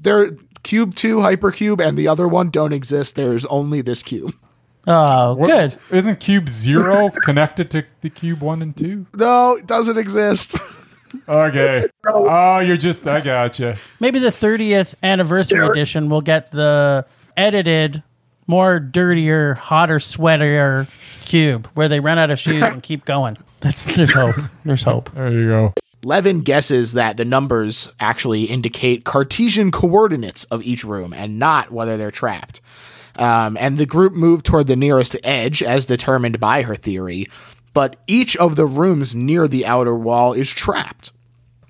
their 0.00 0.30
cube 0.62 0.94
two 0.94 1.18
hypercube, 1.18 1.80
and 1.86 1.96
the 1.98 2.08
other 2.08 2.26
one 2.28 2.50
don't 2.50 2.72
exist. 2.72 3.14
There's 3.14 3.44
only 3.46 3.80
this 3.80 4.02
cube. 4.02 4.34
Oh, 4.86 5.34
What- 5.34 5.46
good. 5.46 5.78
Isn't 5.90 6.20
cube 6.20 6.48
zero 6.48 7.10
connected 7.24 7.70
to 7.72 7.84
the 8.00 8.10
cube 8.10 8.40
one 8.40 8.62
and 8.62 8.76
two? 8.76 9.06
No, 9.14 9.56
it 9.56 9.66
doesn't 9.66 9.98
exist. 9.98 10.56
Okay. 11.26 11.86
Oh, 12.06 12.58
you're 12.58 12.76
just. 12.76 13.06
I 13.06 13.22
gotcha. 13.22 13.78
Maybe 13.98 14.18
the 14.18 14.28
30th 14.28 14.92
anniversary 15.02 15.56
Sure. 15.60 15.70
edition 15.72 16.10
will 16.10 16.20
get 16.20 16.50
the 16.50 17.06
edited, 17.34 18.02
more 18.46 18.78
dirtier, 18.78 19.54
hotter, 19.54 20.00
sweatier 20.00 20.86
cube 21.22 21.66
where 21.72 21.88
they 21.88 21.98
run 21.98 22.18
out 22.18 22.30
of 22.30 22.38
shoes 22.38 22.62
and 22.62 22.82
keep 22.82 23.06
going. 23.06 23.38
That's 23.60 23.86
there's 23.86 24.12
hope. 24.12 24.36
There's 24.66 24.82
hope. 24.82 25.10
There 25.14 25.32
you 25.32 25.48
go. 25.48 25.74
Leaven 26.02 26.42
guesses 26.42 26.92
that 26.92 27.16
the 27.16 27.24
numbers 27.24 27.92
actually 27.98 28.44
indicate 28.44 29.04
Cartesian 29.04 29.70
coordinates 29.70 30.44
of 30.44 30.62
each 30.62 30.84
room 30.84 31.12
and 31.12 31.38
not 31.38 31.72
whether 31.72 31.96
they're 31.96 32.10
trapped. 32.10 32.60
Um, 33.16 33.56
and 33.58 33.78
the 33.78 33.86
group 33.86 34.14
moved 34.14 34.46
toward 34.46 34.68
the 34.68 34.76
nearest 34.76 35.16
edge 35.24 35.62
as 35.62 35.86
determined 35.86 36.38
by 36.38 36.62
her 36.62 36.76
theory, 36.76 37.26
but 37.74 37.96
each 38.06 38.36
of 38.36 38.54
the 38.54 38.66
rooms 38.66 39.14
near 39.14 39.48
the 39.48 39.66
outer 39.66 39.96
wall 39.96 40.32
is 40.32 40.50
trapped. 40.50 41.10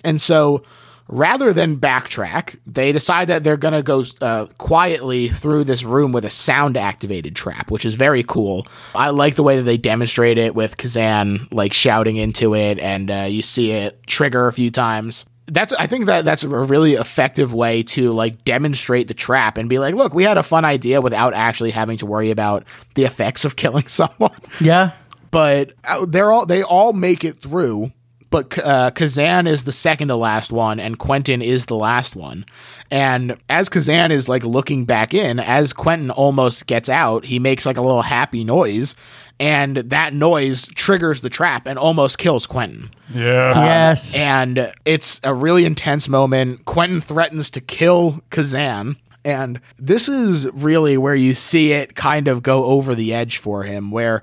And 0.05 0.21
so 0.21 0.63
rather 1.09 1.53
than 1.53 1.79
backtrack, 1.79 2.59
they 2.67 2.93
decide 2.93 3.29
that 3.29 3.43
they're 3.45 3.57
going 3.57 3.75
to 3.75 3.83
go 3.83 4.05
uh, 4.21 4.47
quietly 4.59 5.29
through 5.29 5.65
this 5.65 5.83
room 5.83 6.13
with 6.13 6.25
a 6.25 6.31
sound 6.31 6.77
activated 6.77 7.35
trap, 7.35 7.71
which 7.71 7.85
is 7.85 7.95
very 7.95 8.23
cool. 8.23 8.67
I 8.95 9.11
like 9.11 9.35
the 9.35 9.43
way 9.43 9.57
that 9.57 9.63
they 9.63 9.77
demonstrate 9.79 10.39
it 10.39 10.55
with 10.55 10.77
Kazan 10.77 11.49
like 11.51 11.73
shouting 11.73 12.17
into 12.17 12.55
it, 12.55 12.79
and 12.79 13.11
uh, 13.11 13.15
you 13.29 13.43
see 13.43 13.71
it 13.73 14.07
trigger 14.07 14.47
a 14.47 14.53
few 14.53 14.71
times. 14.71 15.25
That's 15.51 15.73
I 15.73 15.87
think 15.87 16.05
that 16.07 16.27
that's 16.27 16.45
a 16.45 16.49
really 16.49 16.93
effective 16.93 17.55
way 17.55 17.83
to 17.85 18.13
like 18.13 18.45
demonstrate 18.45 19.09
the 19.09 19.15
trap 19.15 19.57
and 19.57 19.67
be 19.67 19.79
like, 19.79 19.95
look, 19.95 20.13
we 20.13 20.25
had 20.25 20.37
a 20.37 20.43
fun 20.43 20.67
idea 20.67 21.01
without 21.01 21.33
actually 21.33 21.71
having 21.71 21.97
to 21.99 22.07
worry 22.07 22.31
about 22.31 22.65
the 22.97 23.05
effects 23.05 23.47
of 23.47 23.57
killing 23.63 23.89
someone 23.89 24.37
Yeah. 24.61 24.91
but 25.31 25.73
uh, 25.85 26.05
they're 26.07 26.31
all 26.31 26.45
they 26.45 26.63
all 26.63 26.93
make 26.93 27.25
it 27.25 27.41
through. 27.41 27.93
But 28.31 28.59
uh, 28.59 28.91
Kazan 28.91 29.47
is 29.47 29.65
the 29.65 29.73
second 29.73 30.09
to 30.09 30.17
last 30.17 30.53
one, 30.53 30.79
and 30.79 30.99
Quentin 30.99 31.41
is 31.41 31.67
the 31.67 31.77
last 31.77 32.15
one. 32.15 32.45
And 32.91 33.39
as 33.49 33.69
Kazan 33.71 34.13
is 34.13 34.29
like 34.29 34.45
looking 34.45 34.85
back 34.85 35.15
in, 35.15 35.41
as 35.41 35.73
Quentin 35.73 36.11
almost 36.11 36.67
gets 36.67 36.91
out, 36.91 37.25
he 37.25 37.39
makes 37.39 37.65
like 37.65 37.79
a 37.79 37.83
little 37.83 38.03
happy 38.03 38.45
noise, 38.45 38.95
and 39.41 39.79
that 39.79 40.13
noise 40.13 40.67
triggers 40.75 41.23
the 41.23 41.31
trap 41.31 41.67
and 41.67 41.79
almost 41.79 42.19
kills 42.19 42.47
Quentin. 42.47 42.91
Yeah. 43.15 43.55
Yes. 43.55 44.15
And 44.15 44.73
it's 44.85 45.21
a 45.25 45.33
really 45.33 45.65
intense 45.65 46.09
moment. 46.09 46.67
Quentin 46.67 47.01
threatens 47.01 47.51
to 47.53 47.61
kill 47.61 48.23
Kazan. 48.31 48.97
And 49.25 49.61
this 49.79 50.09
is 50.09 50.49
really 50.53 50.97
where 50.97 51.15
you 51.15 51.35
see 51.35 51.73
it 51.73 51.95
kind 51.95 52.29
of 52.29 52.43
go 52.43 52.65
over 52.65 52.95
the 52.95 53.13
edge 53.13 53.39
for 53.39 53.65
him, 53.65 53.91
where 53.91 54.23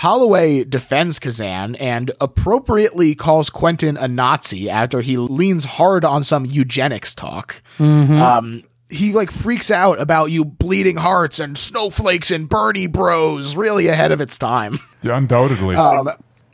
Holloway 0.00 0.64
defends 0.64 1.18
Kazan 1.18 1.74
and 1.74 2.10
appropriately 2.22 3.14
calls 3.14 3.50
Quentin 3.50 3.98
a 3.98 4.08
Nazi 4.08 4.70
after 4.70 5.02
he 5.02 5.18
leans 5.18 5.66
hard 5.66 6.06
on 6.06 6.24
some 6.24 6.46
eugenics 6.46 7.14
talk. 7.14 7.62
Um, 8.18 8.62
he 8.88 9.12
like 9.12 9.30
freaks 9.30 9.70
out 9.70 10.00
about 10.00 10.30
you 10.30 10.42
bleeding 10.42 10.96
hearts 10.96 11.38
and 11.38 11.58
snowflakes 11.58 12.30
and 12.30 12.48
Bernie 12.48 12.86
bros, 12.86 13.54
really 13.54 13.88
ahead 13.88 14.10
of 14.10 14.22
its 14.22 14.38
time. 14.38 14.78
Undoubtedly. 15.02 15.76
Um, 15.76 16.08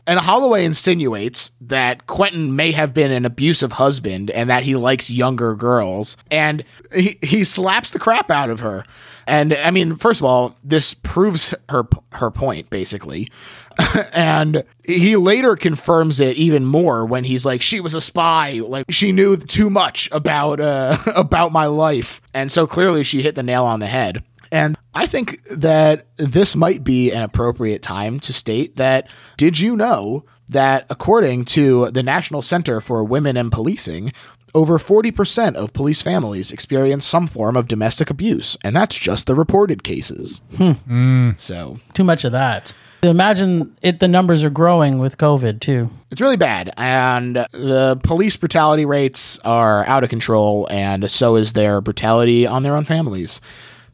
and 0.06 0.20
Holloway 0.20 0.64
insinuates 0.64 1.50
that 1.60 2.06
Quentin 2.06 2.54
may 2.54 2.72
have 2.72 2.94
been 2.94 3.10
an 3.10 3.24
abusive 3.24 3.72
husband 3.72 4.30
and 4.30 4.48
that 4.48 4.62
he 4.62 4.76
likes 4.76 5.10
younger 5.10 5.54
girls. 5.54 6.16
And 6.30 6.64
he, 6.94 7.18
he 7.22 7.42
slaps 7.44 7.90
the 7.90 7.98
crap 7.98 8.30
out 8.30 8.48
of 8.48 8.60
her. 8.60 8.84
And 9.26 9.54
I 9.54 9.72
mean, 9.72 9.96
first 9.96 10.20
of 10.20 10.24
all, 10.24 10.56
this 10.62 10.94
proves 10.94 11.54
her 11.68 11.88
her 12.12 12.30
point 12.30 12.70
basically. 12.70 13.30
and 14.12 14.64
he 14.84 15.16
later 15.16 15.56
confirms 15.56 16.20
it 16.20 16.36
even 16.36 16.64
more 16.64 17.04
when 17.04 17.24
he's 17.24 17.44
like 17.44 17.60
she 17.60 17.78
was 17.78 17.92
a 17.92 18.00
spy 18.00 18.52
like 18.66 18.86
she 18.88 19.12
knew 19.12 19.36
too 19.36 19.68
much 19.68 20.08
about 20.12 20.60
uh 20.60 20.96
about 21.14 21.52
my 21.52 21.66
life 21.66 22.22
and 22.32 22.50
so 22.50 22.66
clearly 22.66 23.04
she 23.04 23.20
hit 23.20 23.34
the 23.34 23.42
nail 23.42 23.64
on 23.64 23.80
the 23.80 23.86
head 23.86 24.24
and 24.52 24.76
I 24.94 25.06
think 25.06 25.42
that 25.50 26.06
this 26.16 26.56
might 26.56 26.84
be 26.84 27.12
an 27.12 27.22
appropriate 27.22 27.82
time 27.82 28.20
to 28.20 28.32
state 28.32 28.76
that 28.76 29.08
did 29.36 29.58
you 29.58 29.76
know 29.76 30.24
that 30.48 30.86
according 30.90 31.44
to 31.46 31.90
the 31.90 32.02
National 32.02 32.40
Center 32.42 32.80
for 32.80 33.02
Women 33.02 33.36
and 33.36 33.50
Policing, 33.50 34.12
over 34.54 34.78
40% 34.78 35.54
of 35.56 35.72
police 35.72 36.00
families 36.02 36.50
experience 36.50 37.04
some 37.04 37.26
form 37.26 37.56
of 37.56 37.68
domestic 37.68 38.08
abuse, 38.10 38.56
and 38.62 38.74
that's 38.74 38.96
just 38.96 39.26
the 39.26 39.34
reported 39.34 39.82
cases. 39.82 40.40
Hmm. 40.56 40.70
Hmm. 40.72 41.30
So 41.36 41.78
Too 41.92 42.04
much 42.04 42.24
of 42.24 42.32
that. 42.32 42.72
Imagine 43.02 43.76
it. 43.82 44.00
The 44.00 44.08
numbers 44.08 44.42
are 44.42 44.50
growing 44.50 44.98
with 44.98 45.18
COVID 45.18 45.60
too. 45.60 45.90
it's 46.10 46.20
really 46.20 46.38
bad, 46.38 46.72
and 46.78 47.36
the 47.52 48.00
police 48.02 48.36
brutality 48.36 48.86
rates 48.86 49.38
are 49.40 49.84
out 49.84 50.02
of 50.02 50.10
control, 50.10 50.66
and 50.70 51.08
so 51.10 51.36
is 51.36 51.52
their 51.52 51.80
brutality 51.82 52.46
on 52.46 52.62
their 52.62 52.74
own 52.74 52.84
families. 52.84 53.40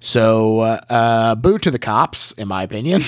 So, 0.02 0.60
uh, 0.60 0.80
uh, 0.90 1.34
boo 1.36 1.58
to 1.58 1.70
the 1.70 1.78
cops, 1.78 2.32
in 2.32 2.48
my 2.48 2.64
opinion. 2.64 3.02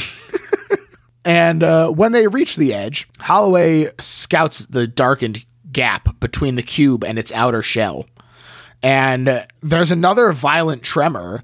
and 1.24 1.62
uh, 1.62 1.90
when 1.90 2.12
they 2.12 2.28
reach 2.28 2.54
the 2.54 2.72
edge, 2.72 3.08
Holloway 3.18 3.90
scouts 3.98 4.60
the 4.60 4.86
darkened 4.86 5.44
gap 5.72 6.20
between 6.20 6.54
the 6.54 6.62
cube 6.62 7.04
and 7.04 7.18
its 7.18 7.32
outer 7.32 7.62
shell. 7.62 8.06
And 8.80 9.28
uh, 9.28 9.46
there's 9.60 9.90
another 9.90 10.32
violent 10.32 10.84
tremor, 10.84 11.42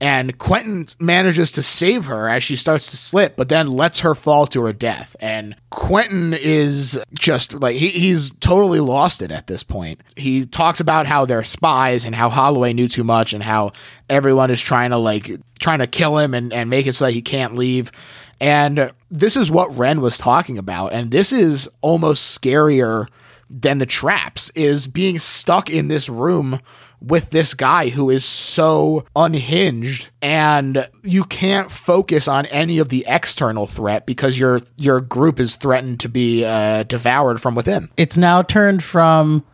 and 0.00 0.38
Quentin 0.38 0.88
manages 0.98 1.52
to 1.52 1.62
save 1.62 2.06
her 2.06 2.28
as 2.28 2.42
she 2.42 2.56
starts 2.56 2.90
to 2.90 2.96
slip, 2.96 3.36
but 3.36 3.50
then 3.50 3.66
lets 3.66 4.00
her 4.00 4.14
fall 4.14 4.46
to 4.46 4.64
her 4.64 4.72
death. 4.72 5.14
And 5.20 5.54
Quentin 5.68 6.32
is 6.32 6.98
just 7.12 7.52
like, 7.52 7.76
he, 7.76 7.88
he's 7.88 8.30
totally 8.40 8.80
lost 8.80 9.20
it 9.20 9.30
at 9.30 9.46
this 9.46 9.62
point. 9.62 10.00
He 10.16 10.46
talks 10.46 10.80
about 10.80 11.06
how 11.06 11.26
they're 11.26 11.44
spies 11.44 12.06
and 12.06 12.14
how 12.14 12.30
Holloway 12.30 12.72
knew 12.72 12.88
too 12.88 13.04
much 13.04 13.34
and 13.34 13.42
how 13.42 13.72
everyone 14.08 14.50
is 14.50 14.62
trying 14.62 14.90
to, 14.90 14.96
like, 14.96 15.30
trying 15.58 15.80
to 15.80 15.86
kill 15.86 16.16
him 16.16 16.32
and, 16.32 16.50
and 16.52 16.70
make 16.70 16.86
it 16.86 16.94
so 16.94 17.04
that 17.04 17.12
he 17.12 17.20
can't 17.20 17.54
leave. 17.54 17.92
And 18.40 18.92
this 19.10 19.36
is 19.36 19.50
what 19.50 19.76
Ren 19.76 20.00
was 20.00 20.16
talking 20.16 20.56
about. 20.56 20.94
And 20.94 21.10
this 21.10 21.30
is 21.30 21.68
almost 21.82 22.40
scarier 22.40 23.06
than 23.50 23.78
the 23.78 23.86
traps 23.86 24.48
is 24.54 24.86
being 24.86 25.18
stuck 25.18 25.68
in 25.68 25.88
this 25.88 26.08
room 26.08 26.60
with 27.00 27.30
this 27.30 27.54
guy 27.54 27.88
who 27.88 28.10
is 28.10 28.24
so 28.24 29.04
unhinged 29.16 30.10
and 30.20 30.88
you 31.02 31.24
can't 31.24 31.70
focus 31.70 32.28
on 32.28 32.46
any 32.46 32.78
of 32.78 32.88
the 32.88 33.04
external 33.08 33.66
threat 33.66 34.06
because 34.06 34.38
your 34.38 34.60
your 34.76 35.00
group 35.00 35.40
is 35.40 35.56
threatened 35.56 36.00
to 36.00 36.08
be 36.08 36.44
uh, 36.44 36.82
devoured 36.84 37.40
from 37.40 37.54
within. 37.54 37.88
It's 37.96 38.16
now 38.16 38.42
turned 38.42 38.82
from 38.82 39.44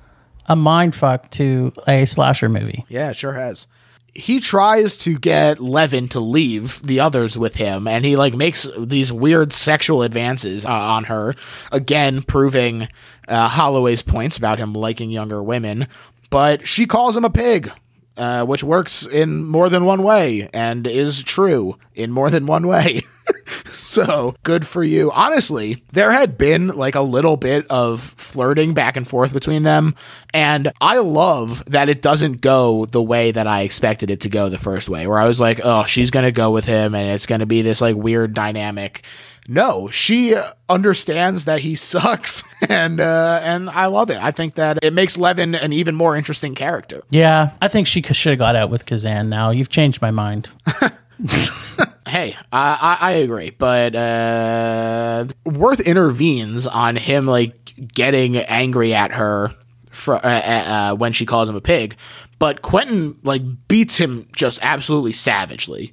a 0.47 0.57
mind 0.57 0.94
fuck 0.94 1.30
to 1.32 1.72
a 1.86 2.05
slasher 2.05 2.49
movie. 2.49 2.84
Yeah, 2.88 3.11
it 3.11 3.16
sure 3.16 3.34
has. 3.34 3.66
He 4.14 4.40
tries 4.40 4.97
to 4.99 5.18
get 5.18 5.61
Leaven 5.61 6.09
to 6.09 6.20
leave 6.20 6.80
the 6.82 7.01
others 7.01 7.36
with 7.36 7.57
him, 7.57 7.86
and 7.86 8.03
he 8.03 8.16
like 8.16 8.32
makes 8.32 8.66
these 8.78 9.12
weird 9.12 9.53
sexual 9.53 10.03
advances 10.03 10.64
uh, 10.64 10.70
on 10.70 11.05
her, 11.05 11.34
again 11.70 12.22
proving 12.22 12.88
uh, 13.28 13.49
Holloway's 13.49 14.01
points 14.01 14.38
about 14.38 14.59
him 14.59 14.72
liking 14.72 15.11
younger 15.11 15.42
women. 15.42 15.86
But 16.31 16.66
she 16.66 16.87
calls 16.87 17.16
him 17.16 17.24
a 17.24 17.31
pig, 17.31 17.70
uh, 18.16 18.45
which 18.45 18.64
works 18.64 19.07
in 19.07 19.45
more 19.45 19.68
than 19.68 19.85
one 19.85 20.03
way 20.03 20.49
and 20.53 20.87
is 20.87 21.22
true 21.22 21.79
in 21.95 22.11
more 22.11 22.31
than 22.31 22.47
one 22.47 22.66
way. 22.66 23.03
so 23.72 24.35
good 24.43 24.66
for 24.66 24.83
you. 24.83 25.11
Honestly, 25.12 25.83
there 25.93 26.12
had 26.12 26.39
been 26.39 26.68
like 26.68 26.95
a 26.95 27.01
little 27.01 27.37
bit 27.37 27.66
of 27.68 28.01
flirting 28.16 28.74
back 28.74 28.97
and 28.97 29.07
forth 29.07 29.33
between 29.33 29.62
them. 29.62 29.95
And 30.33 30.72
I 30.81 30.99
love 30.99 31.64
that 31.66 31.89
it 31.89 32.03
doesn't 32.03 32.41
go 32.41 32.87
the 32.87 33.03
way 33.03 33.31
that 33.31 33.47
I 33.47 33.62
expected 33.62 34.11
it 34.11 34.20
to 34.22 34.29
go 34.29 34.49
the 34.49 34.59
first 34.59 34.89
way, 34.89 35.07
where 35.07 35.18
I 35.18 35.27
was 35.27 35.41
like, 35.41 35.61
oh, 35.64 35.85
she's 35.85 36.11
going 36.11 36.27
to 36.27 36.33
go 36.33 36.51
with 36.51 36.64
him 36.64 36.95
and 36.95 37.11
it's 37.11 37.27
going 37.27 37.41
to 37.41 37.47
be 37.47 37.62
this 37.62 37.81
like 37.81 37.97
weird 37.97 38.35
dynamic. 38.35 39.05
No, 39.49 39.88
she 39.90 40.36
understands 40.68 41.44
that 41.44 41.61
he 41.61 41.74
sucks, 41.76 42.42
and 42.68 43.01
uh, 43.01 43.40
and 43.42 43.70
I 43.70 43.86
love 43.86 44.11
it. 44.11 44.18
I 44.22 44.30
think 44.30 44.55
that 44.55 44.78
it 44.82 44.92
makes 44.92 45.16
Leaven 45.16 45.55
an 45.55 45.72
even 45.72 45.94
more 45.94 46.16
interesting 46.16 46.55
character. 46.55 47.03
Yeah, 47.11 47.51
I 47.61 47.68
think 47.68 47.86
she 47.86 48.03
should 48.03 48.30
have 48.30 48.38
got 48.38 48.57
out 48.57 48.70
with 48.70 48.86
Kazan. 48.86 49.28
Now 49.28 49.51
you've 49.51 49.70
changed 49.70 50.03
my 50.03 50.11
mind. 50.11 50.49
Hey, 52.09 52.36
I, 52.53 52.99
I, 53.01 53.11
I 53.11 53.12
agree, 53.14 53.51
but 53.51 53.97
uh, 53.97 55.26
Worth 55.44 55.80
intervenes 55.80 56.64
on 56.64 56.94
him 56.94 57.26
like 57.26 57.74
getting 57.92 58.36
angry 58.36 58.94
at 58.94 59.11
her 59.11 59.53
for, 59.90 60.14
uh, 60.14 60.28
uh, 60.28 60.94
when 60.94 61.12
she 61.12 61.26
calls 61.26 61.49
him 61.49 61.57
a 61.57 61.61
pig, 61.61 61.97
but 62.38 62.62
Quentin 62.62 63.18
like 63.24 63.42
beats 63.66 63.97
him 63.97 64.28
just 64.36 64.61
absolutely 64.62 65.14
savagely 65.14 65.92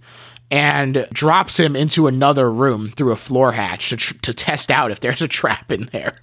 and 0.52 1.08
drops 1.12 1.60
him 1.60 1.76
into 1.76 2.08
another 2.08 2.52
room 2.52 2.90
through 2.90 3.12
a 3.12 3.18
floor 3.18 3.54
hatch 3.54 3.90
to, 3.90 3.98
tr- 3.98 4.18
to 4.22 4.34
test 4.34 4.70
out 4.70 4.92
if 4.92 5.00
there's 5.00 5.22
a 5.22 5.28
trap 5.28 5.72
in 5.72 5.90
there. 5.92 6.14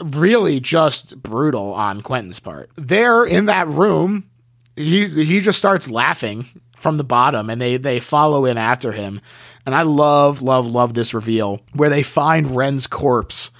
Really, 0.00 0.60
just 0.60 1.22
brutal 1.22 1.74
on 1.74 2.00
Quentin's 2.00 2.40
part. 2.40 2.70
There 2.76 3.24
in 3.24 3.46
that 3.46 3.68
room, 3.68 4.30
he 4.76 5.08
he 5.08 5.40
just 5.40 5.58
starts 5.58 5.88
laughing 5.88 6.46
from 6.76 6.98
the 6.98 7.04
bottom 7.04 7.50
and 7.50 7.60
they 7.60 7.76
they 7.78 7.98
follow 7.98 8.44
in 8.44 8.58
after 8.58 8.92
him 8.92 9.20
and 9.64 9.74
i 9.74 9.82
love 9.82 10.42
love 10.42 10.66
love 10.66 10.92
this 10.94 11.14
reveal 11.14 11.60
where 11.72 11.88
they 11.88 12.02
find 12.02 12.54
ren's 12.54 12.86
corpse 12.86 13.50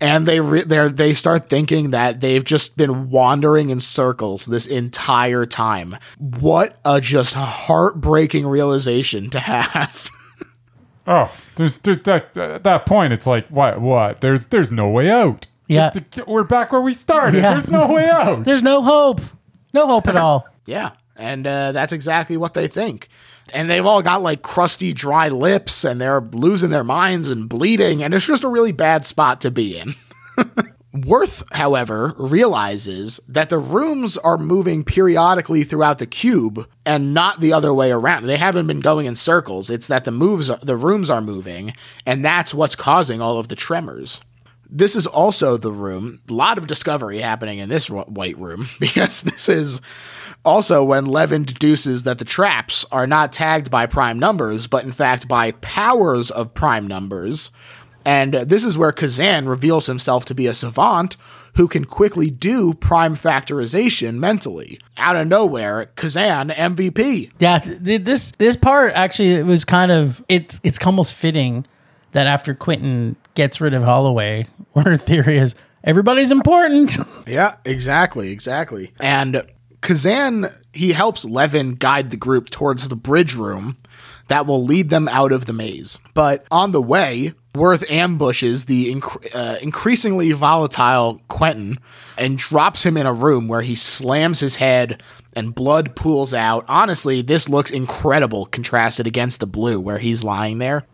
and 0.00 0.26
they 0.28 0.40
re- 0.40 0.62
they 0.64 0.88
they 0.88 1.14
start 1.14 1.48
thinking 1.48 1.90
that 1.90 2.20
they've 2.20 2.44
just 2.44 2.76
been 2.76 3.08
wandering 3.10 3.70
in 3.70 3.80
circles 3.80 4.46
this 4.46 4.66
entire 4.66 5.46
time 5.46 5.96
what 6.18 6.78
a 6.84 7.00
just 7.00 7.34
heartbreaking 7.34 8.46
realization 8.46 9.30
to 9.30 9.38
have 9.40 10.10
Oh, 11.08 11.32
there's, 11.54 11.78
there's 11.78 12.02
that 12.02 12.36
at 12.36 12.64
that 12.64 12.84
point. 12.84 13.12
It's 13.12 13.28
like 13.28 13.46
what? 13.48 13.80
What? 13.80 14.20
There's 14.20 14.46
there's 14.46 14.72
no 14.72 14.88
way 14.88 15.08
out. 15.08 15.46
Yeah. 15.68 15.90
The- 15.90 16.00
the- 16.10 16.24
we're 16.26 16.42
back 16.42 16.72
where 16.72 16.80
we 16.80 16.94
started. 16.94 17.38
Yeah. 17.42 17.52
There's 17.52 17.68
no 17.70 17.86
way 17.92 18.08
out. 18.10 18.42
There's 18.44 18.62
no 18.62 18.82
hope. 18.82 19.20
No 19.72 19.86
hope 19.86 20.08
at 20.08 20.16
all. 20.26 20.48
Yeah, 20.66 20.90
and 21.14 21.46
uh, 21.46 21.70
that's 21.70 21.92
exactly 21.92 22.36
what 22.36 22.54
they 22.54 22.66
think. 22.66 23.08
And 23.52 23.70
they've 23.70 23.86
all 23.86 24.02
got 24.02 24.22
like 24.22 24.42
crusty, 24.42 24.92
dry 24.92 25.28
lips, 25.28 25.84
and 25.84 26.00
they're 26.00 26.20
losing 26.20 26.70
their 26.70 26.84
minds 26.84 27.30
and 27.30 27.48
bleeding, 27.48 28.02
and 28.02 28.12
it's 28.12 28.26
just 28.26 28.44
a 28.44 28.48
really 28.48 28.72
bad 28.72 29.06
spot 29.06 29.40
to 29.42 29.50
be 29.50 29.78
in. 29.78 29.94
Worth, 31.04 31.44
however, 31.52 32.14
realizes 32.16 33.20
that 33.28 33.50
the 33.50 33.58
rooms 33.58 34.16
are 34.16 34.38
moving 34.38 34.82
periodically 34.82 35.62
throughout 35.62 35.98
the 35.98 36.06
cube 36.06 36.66
and 36.86 37.12
not 37.12 37.40
the 37.40 37.52
other 37.52 37.74
way 37.74 37.90
around. 37.90 38.26
They 38.26 38.38
haven't 38.38 38.66
been 38.66 38.80
going 38.80 39.04
in 39.06 39.14
circles. 39.14 39.68
It's 39.68 39.88
that 39.88 40.04
the 40.04 40.10
moves 40.10 40.48
are, 40.48 40.58
the 40.62 40.76
rooms 40.76 41.10
are 41.10 41.20
moving, 41.20 41.74
and 42.06 42.24
that's 42.24 42.54
what's 42.54 42.76
causing 42.76 43.20
all 43.20 43.38
of 43.38 43.48
the 43.48 43.56
tremors. 43.56 44.22
This 44.68 44.96
is 44.96 45.06
also 45.06 45.56
the 45.56 45.70
room. 45.70 46.20
A 46.28 46.32
lot 46.32 46.58
of 46.58 46.66
discovery 46.66 47.20
happening 47.20 47.58
in 47.58 47.68
this 47.68 47.88
white 47.90 48.38
room 48.38 48.68
because 48.80 49.22
this 49.22 49.48
is 49.48 49.80
also 50.46 50.82
when 50.84 51.06
Leaven 51.06 51.44
deduces 51.44 52.04
that 52.04 52.18
the 52.18 52.24
traps 52.24 52.86
are 52.90 53.06
not 53.06 53.32
tagged 53.32 53.70
by 53.70 53.84
prime 53.86 54.18
numbers, 54.18 54.66
but 54.66 54.84
in 54.84 54.92
fact 54.92 55.28
by 55.28 55.52
powers 55.52 56.30
of 56.30 56.54
prime 56.54 56.86
numbers. 56.86 57.50
And 58.04 58.34
this 58.34 58.64
is 58.64 58.78
where 58.78 58.92
Kazan 58.92 59.48
reveals 59.48 59.86
himself 59.86 60.24
to 60.26 60.34
be 60.34 60.46
a 60.46 60.54
savant 60.54 61.16
who 61.56 61.66
can 61.66 61.84
quickly 61.84 62.30
do 62.30 62.72
prime 62.74 63.16
factorization 63.16 64.14
mentally. 64.14 64.78
Out 64.96 65.16
of 65.16 65.26
nowhere, 65.26 65.86
Kazan 65.96 66.50
MVP. 66.50 67.32
Yeah, 67.40 67.58
th- 67.58 68.02
this 68.04 68.30
this 68.38 68.56
part 68.56 68.92
actually 68.94 69.32
it 69.32 69.44
was 69.44 69.64
kind 69.64 69.90
of 69.90 70.24
it's 70.28 70.60
it's 70.62 70.78
almost 70.86 71.14
fitting 71.14 71.66
that 72.12 72.26
after 72.26 72.54
Quentin 72.54 73.16
gets 73.34 73.60
rid 73.60 73.74
of 73.74 73.82
Holloway, 73.82 74.46
her 74.76 74.96
theory 74.96 75.38
is 75.38 75.56
everybody's 75.82 76.30
important. 76.30 76.96
Yeah, 77.26 77.56
exactly, 77.64 78.30
exactly. 78.30 78.92
And 79.00 79.42
Kazan, 79.80 80.46
he 80.72 80.92
helps 80.92 81.24
Leaven 81.24 81.74
guide 81.78 82.10
the 82.10 82.16
group 82.16 82.50
towards 82.50 82.88
the 82.88 82.96
bridge 82.96 83.34
room 83.34 83.76
that 84.28 84.46
will 84.46 84.62
lead 84.64 84.90
them 84.90 85.08
out 85.08 85.32
of 85.32 85.46
the 85.46 85.52
maze. 85.52 85.98
But 86.14 86.46
on 86.50 86.72
the 86.72 86.82
way, 86.82 87.34
Worth 87.54 87.90
ambushes 87.90 88.66
the 88.66 88.94
inc- 88.94 89.34
uh, 89.34 89.56
increasingly 89.62 90.32
volatile 90.32 91.22
Quentin 91.28 91.78
and 92.18 92.36
drops 92.36 92.84
him 92.84 92.98
in 92.98 93.06
a 93.06 93.12
room 93.14 93.48
where 93.48 93.62
he 93.62 93.74
slams 93.74 94.40
his 94.40 94.56
head 94.56 95.02
and 95.32 95.54
blood 95.54 95.96
pools 95.96 96.34
out. 96.34 96.66
Honestly, 96.68 97.22
this 97.22 97.48
looks 97.48 97.70
incredible 97.70 98.44
contrasted 98.46 99.06
against 99.06 99.40
the 99.40 99.46
blue 99.46 99.80
where 99.80 99.96
he's 99.98 100.22
lying 100.22 100.58
there. 100.58 100.84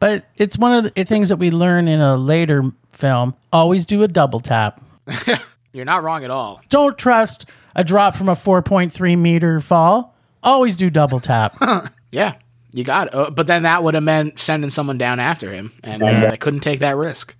But 0.00 0.24
it's 0.36 0.56
one 0.56 0.72
of 0.72 0.94
the 0.94 1.04
things 1.04 1.28
that 1.28 1.36
we 1.36 1.50
learn 1.50 1.86
in 1.86 2.00
a 2.00 2.16
later 2.16 2.62
film. 2.92 3.34
Always 3.52 3.84
do 3.84 4.02
a 4.02 4.08
double 4.08 4.40
tap. 4.40 4.82
You're 5.72 5.84
not 5.84 6.02
wrong 6.02 6.24
at 6.24 6.30
all. 6.30 6.62
Don't 6.70 6.96
trust 6.96 7.44
a 7.76 7.84
drop 7.84 8.16
from 8.16 8.28
a 8.28 8.34
4.3 8.34 9.16
meter 9.16 9.60
fall. 9.60 10.16
Always 10.42 10.74
do 10.74 10.90
double 10.90 11.20
tap. 11.20 11.56
Yeah, 12.12 12.34
you 12.70 12.82
got 12.82 13.08
it. 13.08 13.14
Uh, 13.14 13.30
but 13.30 13.46
then 13.46 13.64
that 13.64 13.82
would 13.82 13.92
have 13.92 14.02
meant 14.02 14.38
sending 14.38 14.70
someone 14.70 14.96
down 14.96 15.20
after 15.20 15.52
him, 15.52 15.72
and 15.82 16.02
uh, 16.02 16.28
I 16.32 16.36
couldn't 16.36 16.60
take 16.60 16.80
that 16.80 16.96
risk. 16.96 17.34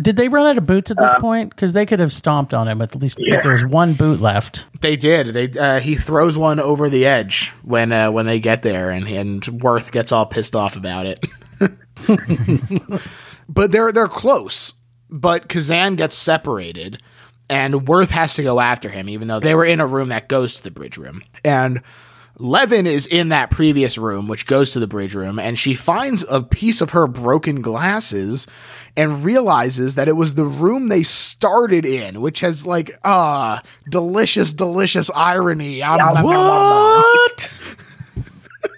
Did 0.00 0.16
they 0.16 0.28
run 0.28 0.46
out 0.46 0.56
of 0.56 0.64
boots 0.64 0.90
at 0.90 0.96
this 0.96 1.12
point? 1.18 1.50
Because 1.50 1.74
they 1.74 1.84
could 1.84 2.00
have 2.00 2.12
stomped 2.12 2.54
on 2.54 2.66
him 2.68 2.80
at 2.80 2.94
least 2.94 3.18
if 3.20 3.42
there 3.42 3.52
was 3.52 3.66
one 3.66 3.92
boot 3.92 4.20
left. 4.20 4.66
They 4.80 4.96
did. 4.96 5.34
They 5.34 5.58
uh, 5.58 5.80
he 5.80 5.96
throws 5.96 6.38
one 6.38 6.60
over 6.60 6.88
the 6.88 7.04
edge 7.04 7.50
when 7.62 7.92
uh, 7.92 8.10
when 8.10 8.24
they 8.24 8.40
get 8.40 8.62
there, 8.62 8.90
and 8.90 9.06
and 9.06 9.46
Worth 9.62 9.92
gets 9.92 10.12
all 10.12 10.24
pissed 10.24 10.54
off 10.54 10.76
about 10.76 11.04
it. 11.04 11.26
but 13.48 13.72
they're 13.72 13.92
they're 13.92 14.08
close. 14.08 14.74
But 15.10 15.48
Kazan 15.48 15.96
gets 15.96 16.16
separated, 16.16 17.02
and 17.52 17.86
Worth 17.86 18.10
has 18.10 18.32
to 18.34 18.42
go 18.42 18.60
after 18.60 18.88
him, 18.88 19.10
even 19.10 19.28
though 19.28 19.38
they 19.38 19.54
were 19.54 19.66
in 19.66 19.78
a 19.78 19.86
room 19.86 20.08
that 20.08 20.26
goes 20.26 20.54
to 20.54 20.62
the 20.62 20.70
bridge 20.70 20.96
room. 20.96 21.22
And 21.44 21.82
Leaven 22.38 22.86
is 22.86 23.06
in 23.06 23.28
that 23.28 23.50
previous 23.50 23.98
room, 23.98 24.26
which 24.26 24.46
goes 24.46 24.72
to 24.72 24.80
the 24.80 24.86
bridge 24.86 25.14
room, 25.14 25.38
and 25.38 25.58
she 25.58 25.74
finds 25.74 26.24
a 26.30 26.42
piece 26.42 26.80
of 26.80 26.90
her 26.90 27.06
broken 27.06 27.60
glasses 27.60 28.46
and 28.96 29.22
realizes 29.22 29.96
that 29.96 30.08
it 30.08 30.16
was 30.16 30.32
the 30.32 30.46
room 30.46 30.88
they 30.88 31.02
started 31.02 31.84
in, 31.84 32.22
which 32.22 32.40
has 32.40 32.64
like, 32.64 32.90
ah, 33.04 33.60
delicious, 33.90 34.54
delicious 34.54 35.10
irony. 35.14 35.82
I'm 35.82 36.24
what? 36.24 37.58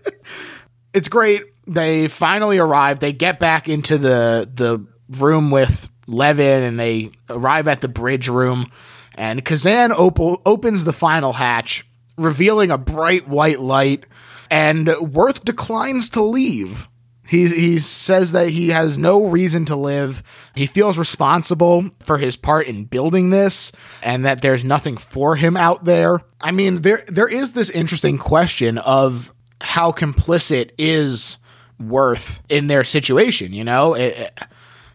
it's 0.92 1.08
great. 1.08 1.42
They 1.68 2.08
finally 2.08 2.58
arrive. 2.58 2.98
They 2.98 3.12
get 3.12 3.38
back 3.38 3.68
into 3.68 3.98
the 3.98 4.50
the 4.52 4.84
room 5.20 5.52
with 5.52 5.88
Leaven, 6.07 6.62
and 6.62 6.78
they 6.78 7.11
arrive 7.28 7.68
at 7.68 7.80
the 7.80 7.88
bridge 7.88 8.28
room. 8.28 8.70
And 9.14 9.44
Kazan 9.44 9.92
op- 9.92 10.46
opens 10.46 10.84
the 10.84 10.92
final 10.92 11.34
hatch, 11.34 11.86
revealing 12.18 12.70
a 12.70 12.78
bright 12.78 13.28
white 13.28 13.61
light. 13.61 14.05
And 14.50 14.88
Worth 15.00 15.44
declines 15.44 16.09
to 16.11 16.22
leave. 16.22 16.88
He 17.26 17.48
he 17.48 17.78
says 17.78 18.32
that 18.32 18.50
he 18.50 18.68
has 18.68 18.98
no 18.98 19.24
reason 19.24 19.64
to 19.66 19.76
live. 19.76 20.22
He 20.55 20.66
feels 20.66 20.98
responsible 20.98 21.90
for 22.00 22.18
his 22.18 22.36
part 22.36 22.66
in 22.66 22.84
building 22.84 23.30
this 23.30 23.72
and 24.02 24.26
that 24.26 24.42
there's 24.42 24.62
nothing 24.62 24.98
for 24.98 25.34
him 25.36 25.57
out 25.57 25.84
there. 25.84 26.20
I 26.40 26.50
mean, 26.50 26.82
there 26.82 27.02
there 27.09 27.28
is 27.28 27.52
this 27.52 27.70
interesting 27.70 28.18
question 28.18 28.76
of 28.78 29.32
how 29.61 29.92
complicit 29.92 30.70
is 30.76 31.38
Worth 31.80 32.40
in 32.48 32.68
their 32.68 32.84
situation, 32.84 33.52
you 33.52 33.64
know? 33.64 33.94
It, 33.94 34.32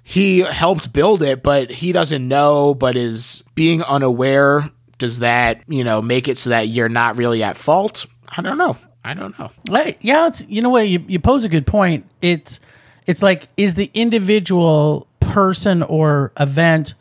he 0.10 0.40
helped 0.40 0.92
build 0.92 1.22
it, 1.22 1.44
but 1.44 1.70
he 1.70 1.92
doesn't 1.92 2.28
know, 2.28 2.74
but 2.74 2.96
is 2.96 3.44
being 3.54 3.84
unaware. 3.84 4.68
Does 4.98 5.20
that, 5.20 5.62
you 5.68 5.84
know, 5.84 6.02
make 6.02 6.28
it 6.28 6.40
so 6.40 6.50
that 6.50 6.68
you're 6.68 6.90
not 6.90 7.16
really 7.16 7.44
at 7.44 7.58
fault? 7.58 8.08
I 8.28 8.42
don't 8.42 8.58
know. 8.58 8.76
I 9.04 9.14
don't 9.14 9.38
know. 9.38 9.52
Right. 9.70 10.00
Yeah, 10.02 10.26
it's 10.26 10.44
you 10.48 10.64
know 10.64 10.72
what 10.72 10.90
you, 10.90 11.06
you 11.08 11.20
pose 11.20 11.44
a 11.44 11.50
good 11.50 11.68
point. 11.68 12.08
It's 12.24 12.60
it's 13.06 13.22
like 13.22 13.50
is 13.56 13.76
the 13.76 13.92
individual 13.94 15.06
person 15.20 15.84
or 15.84 16.32
event 16.40 16.96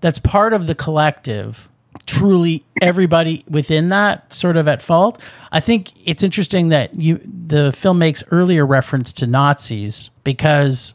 that's 0.00 0.18
part 0.18 0.52
of 0.52 0.66
the 0.66 0.74
collective 0.74 1.68
truly 2.04 2.64
everybody 2.82 3.44
within 3.48 3.90
that 3.90 4.34
sort 4.34 4.56
of 4.56 4.66
at 4.66 4.82
fault. 4.82 5.22
I 5.52 5.60
think 5.60 5.92
it's 6.04 6.24
interesting 6.24 6.70
that 6.70 7.00
you 7.00 7.20
the 7.24 7.70
film 7.70 8.00
makes 8.00 8.24
earlier 8.32 8.66
reference 8.66 9.12
to 9.12 9.28
Nazis 9.28 10.10
because 10.24 10.94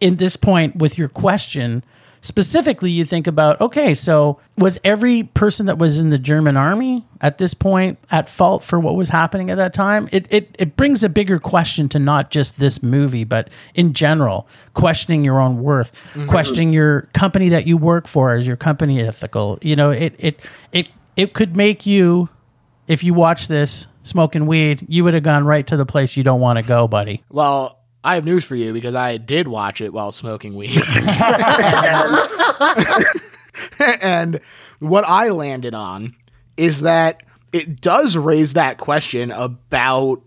in 0.00 0.16
this 0.16 0.36
point 0.36 0.76
with 0.76 0.98
your 0.98 1.08
question 1.08 1.84
specifically 2.22 2.90
you 2.90 3.04
think 3.04 3.26
about 3.26 3.60
okay 3.60 3.94
so 3.94 4.38
was 4.58 4.78
every 4.84 5.22
person 5.22 5.66
that 5.66 5.78
was 5.78 5.98
in 5.98 6.10
the 6.10 6.18
german 6.18 6.56
army 6.56 7.04
at 7.20 7.38
this 7.38 7.54
point 7.54 7.98
at 8.10 8.28
fault 8.28 8.62
for 8.62 8.80
what 8.80 8.96
was 8.96 9.08
happening 9.10 9.50
at 9.50 9.56
that 9.56 9.74
time? 9.74 10.08
It, 10.10 10.26
it, 10.30 10.56
it 10.58 10.76
brings 10.76 11.04
a 11.04 11.08
bigger 11.08 11.38
question 11.38 11.88
to 11.90 11.98
not 11.98 12.30
just 12.30 12.58
this 12.58 12.82
movie 12.82 13.24
but 13.24 13.48
in 13.74 13.92
general 13.92 14.48
questioning 14.74 15.24
your 15.24 15.40
own 15.40 15.62
worth 15.62 15.92
mm-hmm. 16.14 16.28
questioning 16.28 16.72
your 16.72 17.02
company 17.12 17.50
that 17.50 17.66
you 17.66 17.76
work 17.76 18.06
for 18.06 18.36
is 18.36 18.46
your 18.46 18.56
company 18.56 19.00
ethical. 19.00 19.58
You 19.62 19.76
know 19.76 19.90
it 19.90 20.14
it 20.18 20.40
it, 20.72 20.90
it 21.16 21.34
could 21.34 21.56
make 21.56 21.86
you 21.86 22.28
if 22.88 23.04
you 23.04 23.14
watch 23.14 23.48
this 23.48 23.86
smoking 24.02 24.46
weed 24.46 24.86
you 24.88 25.04
would 25.04 25.14
have 25.14 25.22
gone 25.22 25.44
right 25.44 25.66
to 25.66 25.76
the 25.76 25.86
place 25.86 26.16
you 26.16 26.22
don't 26.22 26.40
want 26.40 26.58
to 26.58 26.62
go 26.62 26.88
buddy. 26.88 27.22
Well, 27.28 27.79
I 28.02 28.14
have 28.14 28.24
news 28.24 28.44
for 28.44 28.54
you 28.54 28.72
because 28.72 28.94
I 28.94 29.18
did 29.18 29.48
watch 29.48 29.80
it 29.80 29.92
while 29.92 30.12
smoking 30.12 30.54
weed. 30.54 30.80
and 34.02 34.40
what 34.78 35.04
I 35.04 35.28
landed 35.28 35.74
on 35.74 36.16
is 36.56 36.80
that 36.80 37.22
it 37.52 37.80
does 37.80 38.16
raise 38.16 38.54
that 38.54 38.78
question 38.78 39.30
about 39.30 40.22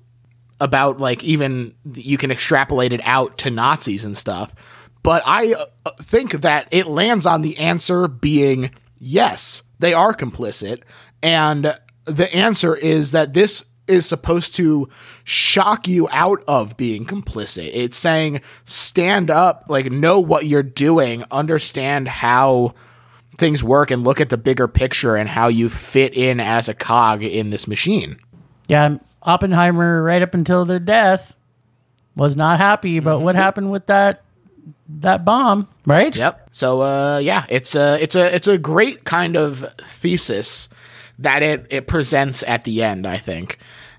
about 0.59 0.99
like 0.99 1.24
even 1.24 1.74
you 1.93 2.17
can 2.17 2.32
extrapolate 2.32 2.93
it 2.93 3.01
out 3.03 3.38
to 3.39 3.49
Nazis 3.49 4.05
and 4.05 4.15
stuff. 4.15 4.53
But 5.01 5.24
I 5.26 5.53
uh, 5.53 5.91
think 6.01 6.41
that 6.41 6.67
it 6.71 6.88
lands 6.88 7.26
on 7.26 7.41
the 7.41 7.57
answer 7.57 8.07
being 8.07 8.71
yes, 8.99 9.63
they 9.80 9.93
are 9.93 10.13
complicit. 10.13 10.84
And 11.21 11.76
the 12.05 12.34
answer 12.34 12.76
is 12.76 13.11
that 13.11 13.34
this 13.34 13.65
is 13.88 14.05
supposed 14.05 14.55
to 14.55 14.88
shock 15.23 15.88
you 15.88 16.07
out 16.11 16.43
of 16.47 16.77
being 16.77 17.05
complicit. 17.05 17.69
It's 17.73 17.97
saying 17.97 18.41
stand 18.65 19.29
up, 19.29 19.65
like 19.67 19.91
know 19.91 20.19
what 20.19 20.45
you're 20.45 20.63
doing, 20.63 21.23
understand 21.31 22.07
how 22.07 22.73
things 23.38 23.63
work 23.63 23.91
and 23.91 24.03
look 24.03 24.21
at 24.21 24.29
the 24.29 24.38
bigger 24.38 24.67
picture 24.67 25.15
and 25.15 25.29
how 25.29 25.47
you 25.47 25.69
fit 25.69 26.15
in 26.15 26.39
as 26.39 26.69
a 26.69 26.73
cog 26.73 27.23
in 27.23 27.49
this 27.49 27.67
machine. 27.67 28.19
Yeah, 28.67 28.97
Oppenheimer, 29.21 30.03
right 30.03 30.21
up 30.21 30.34
until 30.34 30.65
their 30.65 30.79
death, 30.79 31.36
was 32.15 32.36
not 32.36 32.59
happy 32.59 32.97
about 32.97 33.21
what 33.21 33.36
happened 33.36 33.71
with 33.71 33.88
that 33.88 34.23
that 34.88 35.25
bomb. 35.25 35.67
Right? 35.86 36.15
Yep. 36.15 36.49
So 36.51 36.81
uh, 36.81 37.17
yeah, 37.17 37.45
it's 37.49 37.75
a 37.75 38.01
it's 38.01 38.15
a 38.15 38.34
it's 38.34 38.47
a 38.47 38.57
great 38.57 39.03
kind 39.03 39.36
of 39.36 39.65
thesis 39.81 40.69
that 41.20 41.43
it 41.43 41.68
it 41.70 41.88
presents 41.88 42.43
at 42.43 42.64
the 42.64 42.84
end. 42.84 43.05
I 43.05 43.18
think 43.18 43.57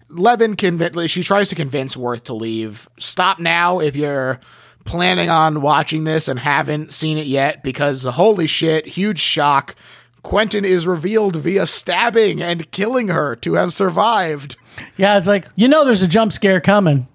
Leaven 0.08 0.56
conv- 0.56 1.08
she 1.10 1.22
tries 1.22 1.48
to 1.48 1.54
convince 1.54 1.96
Worth 1.96 2.24
to 2.24 2.34
leave. 2.34 2.88
Stop 2.98 3.38
now 3.38 3.80
if 3.80 3.96
you're 3.96 4.40
planning 4.84 5.30
on 5.30 5.62
watching 5.62 6.04
this 6.04 6.28
and 6.28 6.38
haven't 6.38 6.92
seen 6.92 7.18
it 7.18 7.26
yet, 7.26 7.62
because 7.62 8.04
holy 8.04 8.46
shit, 8.46 8.86
huge 8.86 9.18
shock. 9.18 9.74
Quentin 10.22 10.64
is 10.64 10.86
revealed 10.86 11.36
via 11.36 11.66
stabbing 11.66 12.40
and 12.42 12.70
killing 12.70 13.08
her 13.08 13.36
to 13.36 13.54
have 13.54 13.72
survived. 13.74 14.56
Yeah, 14.96 15.18
it's 15.18 15.26
like 15.26 15.46
you 15.56 15.68
know, 15.68 15.84
there's 15.84 16.02
a 16.02 16.08
jump 16.08 16.32
scare 16.32 16.60
coming. 16.60 17.08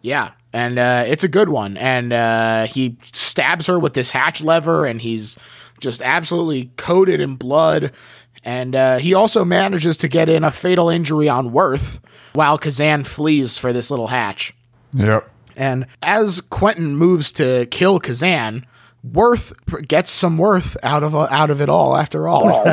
Yeah, 0.00 0.32
and 0.52 0.78
uh, 0.78 1.04
it's 1.06 1.24
a 1.24 1.28
good 1.28 1.48
one. 1.48 1.76
And 1.76 2.12
uh, 2.12 2.66
he 2.66 2.96
stabs 3.02 3.66
her 3.66 3.78
with 3.78 3.94
this 3.94 4.10
hatch 4.10 4.40
lever, 4.40 4.86
and 4.86 5.00
he's 5.00 5.36
just 5.80 6.00
absolutely 6.00 6.70
coated 6.76 7.20
in 7.20 7.36
blood. 7.36 7.92
And 8.46 8.76
uh, 8.76 8.98
he 8.98 9.12
also 9.12 9.44
manages 9.44 9.96
to 9.98 10.08
get 10.08 10.28
in 10.28 10.44
a 10.44 10.52
fatal 10.52 10.88
injury 10.88 11.28
on 11.28 11.50
Worth 11.50 11.98
while 12.32 12.58
Kazan 12.58 13.02
flees 13.02 13.58
for 13.58 13.72
this 13.72 13.90
little 13.90 14.06
hatch. 14.06 14.54
Yep. 14.94 15.28
And 15.56 15.86
as 16.00 16.40
Quentin 16.40 16.94
moves 16.94 17.32
to 17.32 17.66
kill 17.66 17.98
Kazan, 17.98 18.64
Worth 19.02 19.52
gets 19.88 20.12
some 20.12 20.38
worth 20.38 20.76
out 20.82 21.02
of 21.02 21.14
out 21.14 21.50
of 21.50 21.60
it 21.60 21.68
all. 21.68 21.96
After 21.96 22.28
all, 22.28 22.64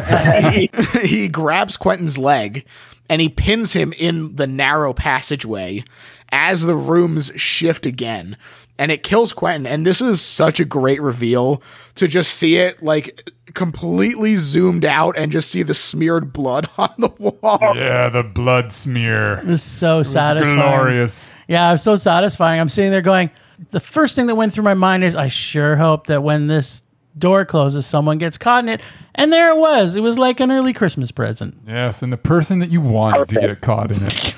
he, 0.52 0.70
he 1.04 1.28
grabs 1.28 1.76
Quentin's 1.76 2.18
leg 2.18 2.66
and 3.10 3.20
he 3.22 3.30
pins 3.30 3.74
him 3.74 3.94
in 3.94 4.36
the 4.36 4.48
narrow 4.48 4.94
passageway 4.94 5.84
as 6.32 6.64
the 6.64 6.76
rooms 6.76 7.32
shift 7.36 7.86
again, 7.86 8.38
and 8.80 8.92
it 8.92 9.04
kills 9.04 9.34
Quentin. 9.34 9.68
And 9.68 9.86
this 9.86 10.02
is 10.02 10.22
such 10.22 10.60
a 10.60 10.66
great 10.66 11.02
reveal 11.02 11.62
to 11.96 12.08
just 12.08 12.34
see 12.34 12.58
it 12.58 12.82
like 12.82 13.32
completely 13.54 14.36
zoomed 14.36 14.86
out 14.86 15.16
and 15.18 15.32
just 15.32 15.50
see 15.52 15.64
the 15.64 15.74
smeared 15.74 16.34
blood 16.34 16.68
on 16.78 16.94
the 16.98 17.10
wall. 17.10 17.74
Yeah, 17.76 18.10
the 18.10 18.24
blood 18.24 18.72
smear. 18.72 19.40
It 19.40 19.46
was 19.46 19.64
so 19.64 20.04
satisfying. 20.04 20.56
Glorious. 20.58 21.34
Yeah, 21.48 21.70
it 21.70 21.74
was 21.74 21.84
so 21.84 21.96
satisfying. 21.96 22.60
I'm 22.60 22.70
sitting 22.70 22.92
there 22.92 23.02
going, 23.02 23.30
the 23.72 23.80
first 23.80 24.16
thing 24.16 24.28
that 24.28 24.36
went 24.36 24.54
through 24.54 24.64
my 24.64 24.74
mind 24.74 25.04
is, 25.04 25.16
I 25.16 25.28
sure 25.28 25.76
hope 25.76 26.08
that 26.08 26.24
when 26.24 26.48
this 26.48 26.82
door 27.18 27.46
closes, 27.46 27.86
someone 27.86 28.18
gets 28.18 28.38
caught 28.38 28.64
in 28.64 28.70
it. 28.70 28.82
And 29.16 29.32
there 29.32 29.52
it 29.52 29.58
was. 29.58 29.96
It 29.96 30.02
was 30.02 30.18
like 30.18 30.40
an 30.40 30.52
early 30.52 30.74
Christmas 30.74 31.12
present. 31.12 31.56
Yes, 31.68 32.02
and 32.02 32.12
the 32.12 32.18
person 32.18 32.58
that 32.60 32.72
you 32.72 32.82
wanted 32.82 33.30
to 33.30 33.40
get 33.40 33.62
caught 33.62 33.92
in 33.92 34.00
it. 34.02 34.36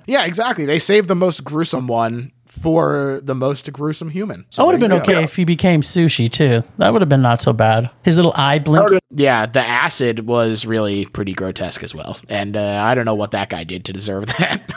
Yeah, 0.06 0.26
exactly. 0.26 0.66
They 0.66 0.78
saved 0.78 1.08
the 1.08 1.14
most 1.14 1.44
gruesome 1.44 1.86
one 1.86 2.32
for 2.60 3.20
the 3.22 3.34
most 3.34 3.72
gruesome 3.72 4.10
human. 4.10 4.46
So 4.50 4.62
I 4.62 4.66
would 4.66 4.72
have 4.72 4.80
been 4.80 4.90
go. 4.90 4.98
okay 4.98 5.24
if 5.24 5.36
he 5.36 5.44
became 5.44 5.82
sushi 5.82 6.30
too. 6.30 6.62
That 6.78 6.92
would 6.92 7.02
have 7.02 7.08
been 7.08 7.22
not 7.22 7.40
so 7.40 7.52
bad. 7.52 7.90
His 8.02 8.16
little 8.16 8.32
eye 8.36 8.58
blink. 8.58 9.00
Yeah, 9.10 9.46
the 9.46 9.60
acid 9.60 10.26
was 10.26 10.66
really 10.66 11.06
pretty 11.06 11.32
grotesque 11.32 11.82
as 11.82 11.94
well, 11.94 12.16
and 12.28 12.56
uh, 12.56 12.82
I 12.84 12.94
don't 12.94 13.04
know 13.04 13.14
what 13.14 13.32
that 13.32 13.50
guy 13.50 13.64
did 13.64 13.84
to 13.86 13.92
deserve 13.92 14.26
that. 14.26 14.70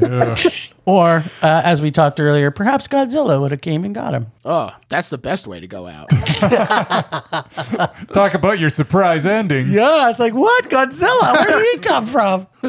Yeah. 0.00 0.36
Or, 0.88 1.22
uh, 1.42 1.60
as 1.66 1.82
we 1.82 1.90
talked 1.90 2.18
earlier, 2.18 2.50
perhaps 2.50 2.88
Godzilla 2.88 3.38
would 3.38 3.50
have 3.50 3.60
came 3.60 3.84
and 3.84 3.94
got 3.94 4.14
him. 4.14 4.28
oh, 4.46 4.70
that's 4.88 5.10
the 5.10 5.18
best 5.18 5.46
way 5.46 5.60
to 5.60 5.66
go 5.66 5.86
out. 5.86 6.08
Talk 8.14 8.32
about 8.32 8.58
your 8.58 8.70
surprise 8.70 9.26
endings. 9.26 9.74
Yeah, 9.74 10.08
it's 10.08 10.18
like, 10.18 10.32
what? 10.32 10.70
Godzilla? 10.70 11.46
Where 11.46 11.60
did 11.60 11.74
he 11.74 11.78
come 11.86 12.06
from? 12.06 12.46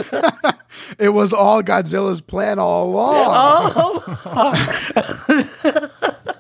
it 1.00 1.14
was 1.14 1.32
all 1.32 1.64
Godzilla's 1.64 2.20
plan 2.20 2.60
all 2.60 2.90
along. 2.90 4.04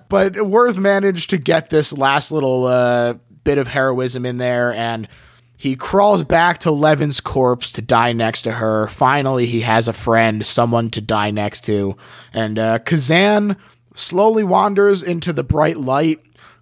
but 0.10 0.46
Worth 0.46 0.76
managed 0.76 1.30
to 1.30 1.38
get 1.38 1.70
this 1.70 1.94
last 1.94 2.34
little 2.34 2.66
uh, 2.66 3.14
bit 3.46 3.58
of 3.58 3.70
heroism 3.70 4.26
in 4.26 4.38
there, 4.38 4.74
and 4.74 5.08
he 5.60 5.76
crawls 5.76 6.24
back 6.24 6.62
to 6.62 6.72
Leaven's 6.72 7.20
corpse 7.20 7.74
to 7.74 7.82
die 7.82 8.14
next 8.14 8.44
to 8.44 8.54
her. 8.54 8.88
Finally, 8.88 9.46
he 9.46 9.60
has 9.60 9.90
a 9.90 9.94
friend, 9.94 10.46
someone 10.46 10.90
to 10.92 11.02
die 11.02 11.32
next 11.32 11.66
to, 11.66 11.98
and 12.32 12.58
uh, 12.58 12.80
Kazan 12.80 13.58
slowly 13.94 14.46
wanders 14.46 15.04
into 15.04 15.34
the 15.34 15.44
bright 15.44 15.76
light. 15.76 16.22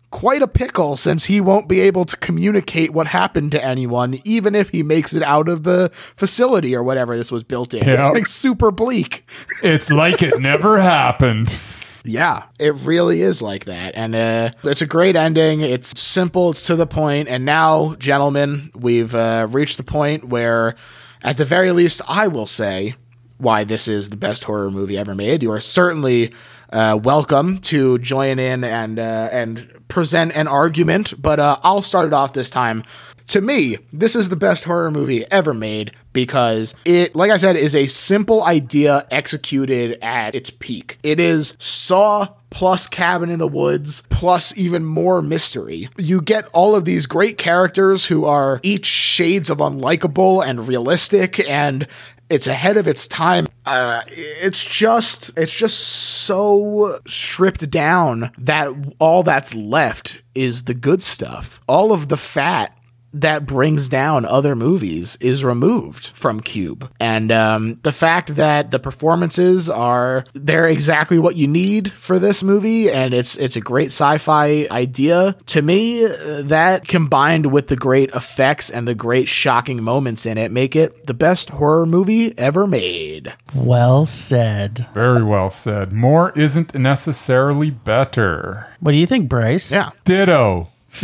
quite 0.10 0.42
a 0.42 0.48
pickle 0.48 0.98
since 0.98 1.26
he 1.26 1.40
won't 1.40 1.68
be 1.68 1.80
able 1.82 2.06
to 2.06 2.18
communicate 2.18 2.92
what 2.92 3.06
happened 3.08 3.52
to 3.52 3.64
anyone, 3.64 4.20
even 4.24 4.56
if 4.56 4.70
he 4.70 4.82
makes 4.82 5.14
it 5.14 5.22
out 5.22 5.48
of 5.48 5.62
the 5.62 5.92
facility 6.16 6.74
or 6.76 6.82
whatever 6.82 7.16
this 7.16 7.32
was 7.32 7.44
built 7.44 7.76
in. 7.76 7.86
Yeah. 7.88 8.08
It's 8.08 8.16
like 8.16 8.26
super 8.26 8.72
bleak. 8.72 9.28
It's 9.62 9.92
like 9.92 10.24
it 10.24 10.40
never 10.40 10.80
happened. 10.80 11.62
Yeah, 12.08 12.44
it 12.58 12.74
really 12.76 13.22
is 13.22 13.42
like 13.42 13.66
that. 13.66 13.94
And 13.96 14.16
uh, 14.16 14.52
it's 14.64 14.82
a 14.82 14.86
great 14.86 15.16
ending. 15.16 15.62
It's 15.62 16.00
simple, 16.00 16.52
it's 16.52 16.66
to 16.68 16.76
the 16.76 16.88
point. 16.88 17.28
And 17.28 17.44
now, 17.44 17.96
gentlemen, 17.96 18.72
we've 18.74 19.14
uh, 19.14 19.48
reached 19.50 19.78
the 19.78 19.84
point 19.84 20.26
where, 20.26 20.76
at 21.22 21.38
the 21.38 21.46
very 21.46 21.72
least, 21.72 22.02
I 22.08 22.28
will 22.28 22.48
say 22.48 22.96
why 23.38 23.64
this 23.64 23.88
is 23.88 24.10
the 24.10 24.18
best 24.18 24.46
horror 24.46 24.72
movie 24.72 24.98
ever 24.98 25.14
made. 25.14 25.44
You 25.44 25.52
are 25.52 25.62
certainly 25.62 26.34
uh, 26.72 27.00
welcome 27.04 27.60
to 27.60 27.98
join 28.00 28.40
in 28.40 28.64
and 28.64 29.00
uh, 29.00 29.30
and 29.32 29.70
present 29.88 30.36
an 30.36 30.48
argument, 30.48 31.22
but 31.22 31.40
uh, 31.40 31.58
I'll 31.64 31.82
start 31.82 32.08
it 32.08 32.14
off 32.14 32.34
this 32.34 32.50
time. 32.50 32.84
To 33.28 33.42
me, 33.42 33.78
this 33.92 34.16
is 34.16 34.30
the 34.30 34.38
best 34.38 34.64
horror 34.64 34.90
movie 34.90 35.30
ever 35.30 35.54
made 35.54 35.92
because 36.14 36.74
it, 36.86 37.14
like 37.14 37.30
I 37.30 37.38
said, 37.38 37.58
is 37.58 37.76
a 37.76 37.88
simple 37.88 38.44
idea 38.44 39.06
executed 39.12 39.98
at 40.02 40.34
its 40.34 40.50
peak. 40.50 40.98
It 41.04 41.20
is 41.20 41.56
Saw 41.60 42.30
plus 42.50 42.88
Cabin 42.88 43.30
in 43.30 43.40
the 43.40 43.48
Woods 43.48 44.02
plus 44.10 44.56
even 44.58 44.86
more 44.86 45.22
mystery. 45.22 45.90
You 45.98 46.22
get 46.22 46.48
all 46.54 46.74
of 46.74 46.86
these 46.86 47.06
great 47.06 47.38
characters 47.38 48.06
who 48.06 48.24
are 48.24 48.62
each 48.64 48.86
shades 48.86 49.50
of 49.50 49.58
unlikable 49.58 50.46
and 50.46 50.66
realistic 50.66 51.40
and 51.50 51.86
it's 52.30 52.48
ahead 52.48 52.78
of 52.78 52.88
its 52.88 53.08
time. 53.08 53.48
Uh, 53.66 54.02
it's 54.08 54.64
just 54.64 55.32
it's 55.38 55.52
just 55.52 55.80
so 55.80 57.00
stripped 57.08 57.70
down 57.70 58.32
that 58.38 58.74
all 59.00 59.24
that's 59.24 59.54
left 59.54 60.22
is 60.36 60.64
the 60.64 60.74
good 60.74 61.04
stuff. 61.04 61.62
All 61.68 61.92
of 61.92 62.10
the 62.10 62.18
fat 62.18 62.77
that 63.22 63.46
brings 63.46 63.88
down 63.88 64.26
other 64.26 64.56
movies 64.56 65.18
is 65.20 65.44
removed 65.44 66.08
from 66.08 66.42
Cube. 66.42 66.92
And 67.00 67.32
um, 67.32 67.80
the 67.84 67.92
fact 67.92 68.36
that 68.36 68.72
the 68.72 68.80
performances 68.80 69.70
are 69.70 70.26
they're 70.34 70.68
exactly 70.68 71.20
what 71.20 71.36
you 71.36 71.48
need 71.48 71.92
for 71.94 72.20
this 72.20 72.44
movie, 72.44 72.92
and 72.92 73.14
it's 73.14 73.36
it's 73.38 73.56
a 73.56 73.62
great 73.62 73.88
sci-fi 73.88 74.68
idea. 74.72 75.36
To 75.48 75.62
me, 75.62 76.06
uh, 76.06 76.44
that 76.44 76.88
combined 76.88 77.52
with 77.52 77.68
the 77.68 77.76
great 77.76 78.10
effects 78.12 78.70
and 78.70 78.88
the 78.88 78.96
great 78.96 79.28
shocking 79.28 79.84
moments 79.84 80.26
in 80.26 80.38
it, 80.38 80.52
make 80.52 80.76
it 80.76 81.06
the 81.08 81.14
best 81.14 81.50
horror 81.50 81.86
movie 81.86 82.38
ever 82.38 82.68
made. 82.68 83.34
Well 83.54 84.06
said. 84.06 84.88
Very 84.94 85.24
well 85.24 85.50
said. 85.50 85.92
More 85.92 86.32
isn't 86.38 86.76
necessarily 86.76 87.70
better. 87.70 88.68
What 88.80 88.92
do 88.92 88.98
you 88.98 89.08
think, 89.08 89.30
Bryce? 89.30 89.72
Yeah. 89.72 89.92
Ditto. 90.06 90.70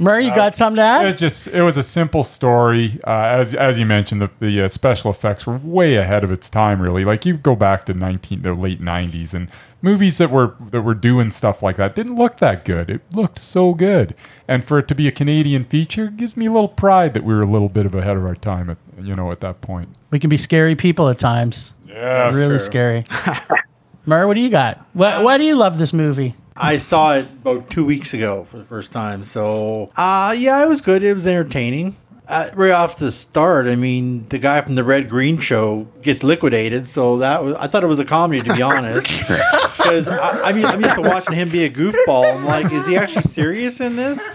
Murray, 0.00 0.24
you 0.24 0.34
got 0.34 0.56
something 0.56 0.76
to 0.76 0.82
add? 0.82 1.02
It 1.02 1.06
was 1.06 1.18
just 1.18 1.48
it 1.48 1.62
was 1.62 1.76
a 1.76 1.82
simple 1.82 2.24
story. 2.24 2.98
Uh, 3.06 3.10
as 3.10 3.54
as 3.54 3.78
you 3.78 3.84
mentioned, 3.84 4.22
the 4.22 4.30
the 4.38 4.62
uh, 4.62 4.68
special 4.68 5.10
effects 5.10 5.46
were 5.46 5.58
way 5.58 5.96
ahead 5.96 6.24
of 6.24 6.32
its 6.32 6.48
time. 6.48 6.80
Really, 6.80 7.04
like 7.04 7.26
you 7.26 7.36
go 7.36 7.54
back 7.54 7.84
to 7.86 7.94
nineteen 7.94 8.40
the 8.40 8.54
late 8.54 8.80
nineties 8.80 9.34
and 9.34 9.48
movies 9.82 10.16
that 10.18 10.30
were 10.30 10.54
that 10.70 10.80
were 10.80 10.94
doing 10.94 11.30
stuff 11.30 11.62
like 11.62 11.76
that 11.76 11.94
didn't 11.94 12.16
look 12.16 12.38
that 12.38 12.64
good. 12.64 12.88
It 12.88 13.02
looked 13.12 13.38
so 13.38 13.74
good, 13.74 14.14
and 14.48 14.64
for 14.64 14.78
it 14.78 14.88
to 14.88 14.94
be 14.94 15.06
a 15.06 15.12
Canadian 15.12 15.64
feature 15.64 16.08
gives 16.08 16.34
me 16.36 16.46
a 16.46 16.52
little 16.52 16.68
pride 16.68 17.12
that 17.14 17.22
we 17.22 17.34
were 17.34 17.42
a 17.42 17.50
little 17.50 17.68
bit 17.68 17.84
of 17.84 17.94
ahead 17.94 18.16
of 18.16 18.24
our 18.24 18.36
time. 18.36 18.70
At 18.70 18.78
you 19.02 19.14
know 19.14 19.30
at 19.30 19.40
that 19.40 19.60
point. 19.60 19.90
We 20.10 20.18
can 20.18 20.30
be 20.30 20.38
scary 20.38 20.76
people 20.76 21.08
at 21.10 21.18
times. 21.18 21.72
Yes. 21.86 22.34
really 22.34 22.58
scary. 22.58 23.04
Murray, 24.06 24.26
what 24.26 24.34
do 24.34 24.40
you 24.40 24.50
got? 24.50 24.84
Why, 24.92 25.22
why 25.22 25.38
do 25.38 25.44
you 25.44 25.54
love 25.54 25.78
this 25.78 25.92
movie? 25.92 26.34
I 26.56 26.78
saw 26.78 27.14
it 27.14 27.26
about 27.42 27.70
two 27.70 27.84
weeks 27.84 28.12
ago 28.14 28.44
for 28.50 28.58
the 28.58 28.64
first 28.64 28.92
time. 28.92 29.22
So, 29.22 29.90
uh, 29.96 30.34
yeah, 30.36 30.62
it 30.62 30.68
was 30.68 30.80
good. 30.80 31.02
It 31.02 31.14
was 31.14 31.26
entertaining. 31.26 31.96
Uh, 32.28 32.48
right 32.54 32.70
off 32.70 32.96
the 32.98 33.10
start, 33.10 33.66
I 33.66 33.74
mean, 33.74 34.28
the 34.28 34.38
guy 34.38 34.60
from 34.60 34.76
the 34.76 34.84
Red 34.84 35.08
Green 35.08 35.38
Show 35.38 35.88
gets 36.02 36.22
liquidated. 36.22 36.86
So 36.86 37.18
that 37.18 37.42
was, 37.42 37.54
I 37.54 37.66
thought 37.66 37.82
it 37.82 37.88
was 37.88 37.98
a 37.98 38.04
comedy, 38.04 38.40
to 38.42 38.54
be 38.54 38.62
honest. 38.62 39.08
Because 39.80 40.08
I, 40.08 40.42
I 40.42 40.52
mean, 40.52 40.66
I'm 40.66 40.80
used 40.80 40.94
to 40.96 41.00
watching 41.00 41.34
him 41.34 41.48
be 41.48 41.64
a 41.64 41.70
goofball. 41.70 42.32
I'm 42.36 42.44
like, 42.44 42.70
is 42.70 42.86
he 42.86 42.98
actually 42.98 43.22
serious 43.22 43.80
in 43.80 43.96
this? 43.96 44.28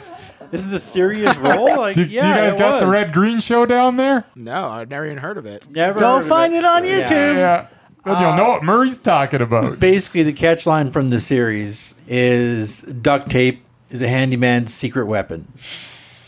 This 0.49 0.65
is 0.65 0.73
a 0.73 0.79
serious 0.79 1.37
role. 1.37 1.77
Like, 1.77 1.95
Did, 1.95 2.09
yeah, 2.09 2.21
do 2.23 2.27
you 2.27 2.33
guys 2.33 2.53
it 2.53 2.59
got 2.59 2.79
the. 2.79 2.87
Red 2.87 3.13
Green 3.13 3.39
Show 3.39 3.65
down 3.67 3.95
there? 3.95 4.25
No, 4.35 4.69
I've 4.69 4.89
never 4.89 5.05
even 5.05 5.19
heard 5.19 5.37
of 5.37 5.45
it. 5.45 5.69
Never 5.69 5.99
Go 5.99 6.15
heard 6.15 6.23
of 6.23 6.27
find 6.27 6.55
it 6.55 6.65
on 6.65 6.81
YouTube. 6.83 7.35
Yeah. 7.35 7.67
But 7.69 7.74
you'll 8.05 8.35
know 8.35 8.49
what 8.49 8.63
Murray's 8.63 8.97
talking 8.97 9.41
about. 9.41 9.79
Basically, 9.79 10.23
the 10.23 10.33
catch 10.33 10.65
line 10.67 10.91
from 10.91 11.09
the 11.09 11.19
series 11.19 11.95
is 12.07 12.81
duct 12.81 13.29
tape 13.29 13.63
is 13.89 14.01
a 14.01 14.07
handyman's 14.07 14.73
secret 14.73 15.05
weapon. 15.07 15.47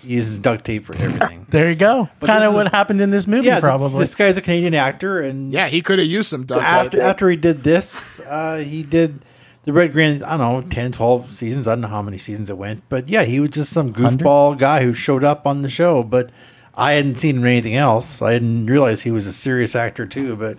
He 0.03 0.13
uses 0.15 0.39
duct 0.39 0.63
tape 0.65 0.85
for 0.85 0.95
everything. 0.95 1.45
There 1.49 1.69
you 1.69 1.75
go. 1.75 2.09
But 2.19 2.27
Kind 2.27 2.43
of 2.43 2.51
this 2.51 2.55
what 2.57 2.65
is- 2.67 2.71
happened 2.71 3.01
in 3.01 3.09
this 3.11 3.25
movie, 3.27 3.47
yeah, 3.47 3.53
th- 3.55 3.61
probably. 3.61 3.99
this 3.99 4.15
guy's 4.15 4.37
a 4.37 4.41
Canadian 4.41 4.73
actor, 4.73 5.21
and 5.21 5.51
Yeah, 5.51 5.67
he 5.67 5.81
could 5.81 5.97
have 5.99 6.07
used 6.07 6.29
some 6.29 6.45
duct 6.45 6.61
after, 6.63 6.89
tape. 6.97 6.99
after 7.01 7.29
he 7.29 7.35
did 7.37 7.63
this, 7.63 8.19
uh, 8.21 8.57
he 8.57 8.83
did 8.83 9.19
the 9.63 9.73
Red 9.73 9.93
Green. 9.93 10.23
I 10.23 10.37
don't 10.37 10.63
know, 10.63 10.69
10, 10.69 10.91
12 10.93 11.31
seasons. 11.33 11.67
I 11.67 11.71
don't 11.71 11.81
know 11.81 11.87
how 11.87 12.01
many 12.01 12.17
seasons 12.17 12.49
it 12.49 12.57
went, 12.57 12.83
but 12.89 13.07
yeah, 13.09 13.23
he 13.23 13.39
was 13.39 13.49
just 13.51 13.71
some 13.71 13.91
goofball 13.93 14.57
guy 14.57 14.83
who 14.83 14.93
showed 14.93 15.23
up 15.23 15.45
on 15.47 15.61
the 15.61 15.69
show. 15.69 16.03
But 16.03 16.29
I 16.75 16.93
hadn't 16.93 17.15
seen 17.15 17.37
him 17.37 17.41
in 17.43 17.47
anything 17.49 17.75
else. 17.75 18.21
I 18.21 18.33
didn't 18.33 18.67
realize 18.67 19.01
he 19.01 19.11
was 19.11 19.25
a 19.27 19.33
serious 19.33 19.75
actor 19.75 20.05
too. 20.05 20.35
But 20.35 20.57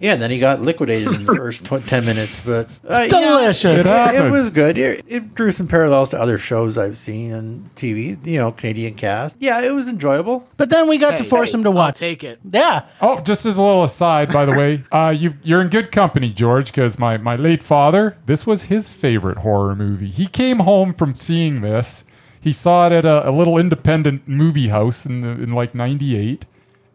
yeah, 0.00 0.14
and 0.14 0.22
then 0.22 0.30
he 0.30 0.38
got 0.38 0.60
liquidated 0.62 1.14
in 1.14 1.24
the 1.26 1.34
first 1.36 1.64
tw- 1.64 1.86
ten 1.86 2.04
minutes. 2.04 2.40
But 2.40 2.68
uh, 2.88 3.02
yeah, 3.02 3.06
delicious. 3.08 3.84
It 3.86 4.14
it 4.14 4.30
was 4.30 4.50
good. 4.50 4.78
It, 4.78 5.04
it 5.06 5.34
drew 5.34 5.50
some 5.52 5.68
parallels 5.68 6.08
to 6.10 6.20
other 6.20 6.38
shows 6.38 6.76
I've 6.78 6.96
seen 6.98 7.32
on 7.32 7.70
TV. 7.76 8.24
You 8.26 8.38
know, 8.38 8.52
Canadian 8.52 8.94
cast. 8.94 9.36
Yeah, 9.40 9.60
it 9.60 9.72
was 9.72 9.88
enjoyable. 9.88 10.48
but 10.56 10.70
then 10.70 10.88
we 10.88 10.98
got 10.98 11.12
to 11.12 11.16
Hey, 11.18 11.24
force 11.28 11.52
him 11.54 11.62
to 11.64 11.68
I'll 11.70 11.74
watch. 11.76 11.98
take 11.98 12.24
it. 12.24 12.40
Yeah. 12.50 12.86
Oh, 13.00 13.20
just 13.20 13.44
as 13.46 13.56
a 13.56 13.62
little 13.62 13.84
aside, 13.84 14.32
by 14.32 14.44
the 14.44 14.52
way, 14.52 14.80
uh, 14.92 15.14
you 15.16 15.34
you're 15.42 15.60
in 15.60 15.68
good 15.68 15.92
company, 15.92 16.30
George, 16.30 16.66
because 16.72 16.98
my, 16.98 17.16
my 17.18 17.36
late 17.36 17.62
father, 17.62 18.16
this 18.26 18.46
was 18.46 18.64
his 18.64 18.88
favorite 18.88 19.38
horror 19.38 19.76
movie. 19.76 20.08
He 20.08 20.26
came 20.26 20.60
home 20.60 20.94
from 20.94 21.14
seeing 21.14 21.60
this. 21.60 22.04
He 22.40 22.52
saw 22.52 22.86
it 22.86 22.92
at 22.92 23.04
a, 23.04 23.28
a 23.28 23.32
little 23.32 23.58
independent 23.58 24.26
movie 24.26 24.68
house 24.68 25.04
in 25.04 25.20
the, 25.20 25.28
in 25.28 25.52
like 25.52 25.74
'98, 25.74 26.46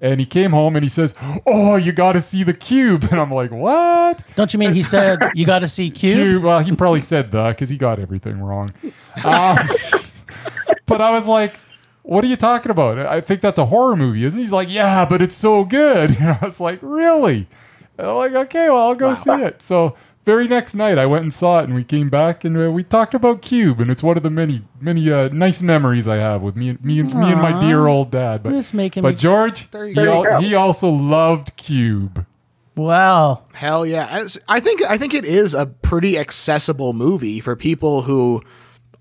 and 0.02 0.20
he 0.20 0.26
came 0.26 0.52
home 0.52 0.76
and 0.76 0.84
he 0.84 0.90
says, 0.90 1.14
"Oh, 1.46 1.76
you 1.76 1.92
got 1.92 2.14
to 2.14 2.22
see 2.22 2.44
the 2.44 2.54
Cube," 2.54 3.04
and 3.12 3.20
I'm 3.20 3.32
like, 3.32 3.52
"What?" 3.52 4.24
Don't 4.36 4.54
you 4.54 4.60
mean 4.60 4.74
he 4.74 4.84
said 4.84 5.20
you 5.34 5.46
got 5.46 5.60
to 5.60 5.68
see 5.68 5.90
Cube? 5.90 6.16
Cube. 6.18 6.44
Well, 6.44 6.60
he 6.60 6.76
probably 6.76 7.02
said 7.02 7.32
the 7.32 7.50
because 7.50 7.70
he 7.70 7.78
got 7.78 8.00
everything 8.00 8.42
wrong. 8.42 8.74
Um, 9.24 9.58
but 10.86 11.02
I 11.02 11.12
was 11.12 11.28
like, 11.28 11.60
"What 12.04 12.24
are 12.24 12.28
you 12.28 12.36
talking 12.36 12.72
about? 12.72 13.00
I 13.00 13.22
think 13.22 13.42
that's 13.42 13.60
a 13.60 13.66
horror 13.68 13.96
movie, 13.96 14.24
isn't?" 14.26 14.40
it? 14.40 14.44
He's 14.44 14.52
like, 14.52 14.70
"Yeah, 14.70 15.06
but 15.06 15.22
it's 15.22 15.36
so 15.36 15.64
good." 15.64 16.12
And 16.20 16.30
I 16.30 16.40
was 16.42 16.60
like, 16.60 16.80
"Really?" 16.82 17.48
And 17.98 18.08
I'm 18.08 18.16
like, 18.16 18.34
"Okay, 18.34 18.70
well, 18.70 18.88
I'll 18.88 18.96
go 18.96 19.14
see 19.14 19.32
it." 19.32 19.62
So 19.62 19.96
very 20.26 20.48
next 20.48 20.74
night, 20.74 20.98
I 20.98 21.06
went 21.06 21.24
and 21.24 21.34
saw 21.34 21.60
it, 21.60 21.66
and 21.66 21.76
we 21.76 21.84
came 21.84 22.10
back 22.10 22.44
and 22.44 22.58
uh, 22.58 22.72
we 22.72 22.84
talked 22.84 23.14
about 23.14 23.42
Cube, 23.42 23.80
and 23.80 23.92
it's 23.92 24.02
one 24.04 24.18
of 24.18 24.24
the 24.24 24.30
many 24.30 24.64
many 24.82 25.12
uh, 25.12 25.30
nice 25.30 25.62
memories 25.62 26.08
I 26.08 26.18
have 26.18 26.42
with 26.42 26.56
me 26.56 26.70
and 26.70 26.84
me 26.84 27.00
and, 27.00 27.14
me 27.16 27.32
and 27.32 27.42
my 27.42 27.60
dear 27.60 27.88
old 27.88 28.12
dad. 28.12 28.44
But 28.44 28.52
This 28.52 28.74
making 28.74 29.04
but 29.04 29.14
me- 29.16 29.20
George, 29.20 29.68
he, 29.72 30.00
al- 30.00 30.42
he 30.42 30.56
also 30.56 30.90
loved 30.90 31.56
Cube. 31.56 32.26
Wow. 32.76 33.44
Hell 33.54 33.86
yeah! 33.86 34.28
I 34.50 34.60
think 34.60 34.82
I 34.84 34.98
think 34.98 35.14
it 35.14 35.24
is 35.24 35.54
a 35.54 35.68
pretty 35.68 36.18
accessible 36.18 36.92
movie 36.92 37.40
for 37.40 37.56
people 37.56 38.02
who 38.02 38.42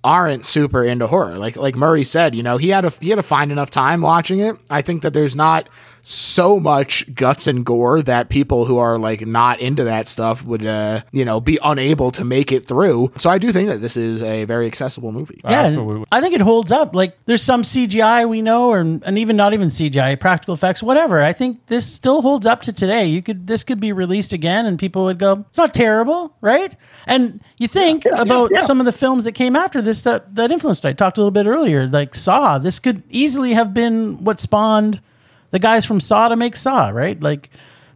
aren't 0.04 0.44
super 0.44 0.84
into 0.84 1.06
horror. 1.06 1.38
Like 1.38 1.56
like 1.56 1.74
Murray 1.74 2.04
said, 2.04 2.34
you 2.34 2.42
know, 2.42 2.58
he 2.58 2.68
had 2.68 2.84
a 2.84 2.90
he 2.90 3.08
had 3.08 3.16
to 3.16 3.22
find 3.22 3.50
enough 3.50 3.70
time 3.70 4.02
watching 4.02 4.38
it. 4.38 4.56
I 4.70 4.82
think 4.82 5.02
that 5.02 5.14
there's 5.14 5.34
not 5.34 5.68
so 6.06 6.60
much 6.60 7.12
guts 7.14 7.46
and 7.46 7.64
gore 7.64 8.02
that 8.02 8.28
people 8.28 8.66
who 8.66 8.76
are 8.76 8.98
like 8.98 9.26
not 9.26 9.58
into 9.58 9.84
that 9.84 10.06
stuff 10.06 10.44
would 10.44 10.64
uh, 10.64 11.00
you 11.12 11.24
know, 11.24 11.40
be 11.40 11.58
unable 11.64 12.10
to 12.12 12.24
make 12.24 12.52
it 12.52 12.66
through. 12.66 13.10
So 13.18 13.30
I 13.30 13.38
do 13.38 13.50
think 13.50 13.70
that 13.70 13.80
this 13.80 13.96
is 13.96 14.22
a 14.22 14.44
very 14.44 14.66
accessible 14.66 15.12
movie. 15.12 15.40
Yeah, 15.44 15.62
Absolutely. 15.62 16.04
I 16.12 16.20
think 16.20 16.34
it 16.34 16.42
holds 16.42 16.70
up. 16.70 16.94
Like 16.94 17.16
there's 17.24 17.42
some 17.42 17.62
CGI 17.62 18.28
we 18.28 18.42
know, 18.42 18.70
or 18.70 18.80
and 18.80 19.18
even 19.18 19.36
not 19.36 19.54
even 19.54 19.68
CGI, 19.68 20.20
practical 20.20 20.54
effects, 20.54 20.82
whatever. 20.82 21.24
I 21.24 21.32
think 21.32 21.66
this 21.66 21.90
still 21.90 22.20
holds 22.20 22.44
up 22.44 22.62
to 22.62 22.72
today. 22.72 23.06
You 23.06 23.22
could 23.22 23.46
this 23.46 23.64
could 23.64 23.80
be 23.80 23.92
released 23.92 24.34
again, 24.34 24.66
and 24.66 24.78
people 24.78 25.04
would 25.04 25.18
go, 25.18 25.44
"It's 25.48 25.58
not 25.58 25.72
terrible, 25.72 26.36
right?" 26.42 26.76
And 27.06 27.40
you 27.56 27.66
think 27.66 28.04
about 28.04 28.50
some 28.60 28.78
of 28.78 28.86
the 28.86 28.92
films 28.92 29.24
that 29.24 29.32
came 29.32 29.56
after 29.56 29.80
this 29.80 30.02
that 30.02 30.34
that 30.34 30.52
influenced. 30.52 30.84
I 30.84 30.92
talked 30.92 31.16
a 31.16 31.20
little 31.20 31.30
bit 31.30 31.46
earlier, 31.46 31.86
like 31.86 32.14
Saw. 32.14 32.58
This 32.58 32.78
could 32.78 33.02
easily 33.08 33.54
have 33.54 33.72
been 33.72 34.22
what 34.22 34.38
spawned 34.38 35.00
the 35.54 35.58
guys 35.60 35.86
from 35.86 36.00
Saw 36.00 36.28
to 36.28 36.36
make 36.36 36.56
Saw, 36.56 36.88
right? 36.90 37.18
Like. 37.22 37.48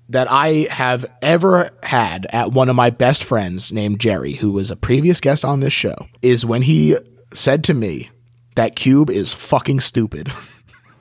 that 0.08 0.30
I 0.30 0.66
have 0.70 1.06
ever 1.22 1.70
had 1.82 2.26
at 2.30 2.52
one 2.52 2.68
of 2.68 2.76
my 2.76 2.90
best 2.90 3.24
friends 3.24 3.72
named 3.72 4.00
Jerry, 4.00 4.34
who 4.34 4.52
was 4.52 4.70
a 4.70 4.76
previous 4.76 5.20
guest 5.20 5.44
on 5.44 5.60
this 5.60 5.72
show, 5.72 5.94
is 6.22 6.44
when 6.44 6.62
he 6.62 6.96
said 7.32 7.64
to 7.64 7.74
me 7.74 8.10
that 8.54 8.76
Cube 8.76 9.10
is 9.10 9.32
fucking 9.32 9.80
stupid. 9.80 10.30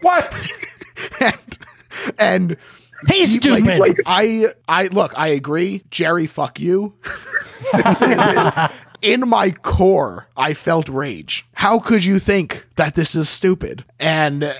What? 0.01 0.47
and, 1.21 1.57
and 2.19 2.57
He's 3.07 3.29
he- 3.41 3.49
like, 3.49 3.63
stupid. 3.63 3.79
like, 3.79 3.99
I 4.05 4.47
I 4.67 4.87
look, 4.87 5.17
I 5.17 5.27
agree. 5.29 5.83
Jerry, 5.91 6.27
fuck 6.27 6.59
you. 6.59 6.95
In 9.01 9.27
my 9.27 9.51
core, 9.51 10.27
I 10.37 10.53
felt 10.53 10.89
rage. 10.89 11.45
How 11.53 11.79
could 11.79 12.03
you 12.05 12.19
think 12.19 12.65
that 12.75 12.95
this 12.95 13.15
is 13.15 13.29
stupid? 13.29 13.83
And 13.99 14.53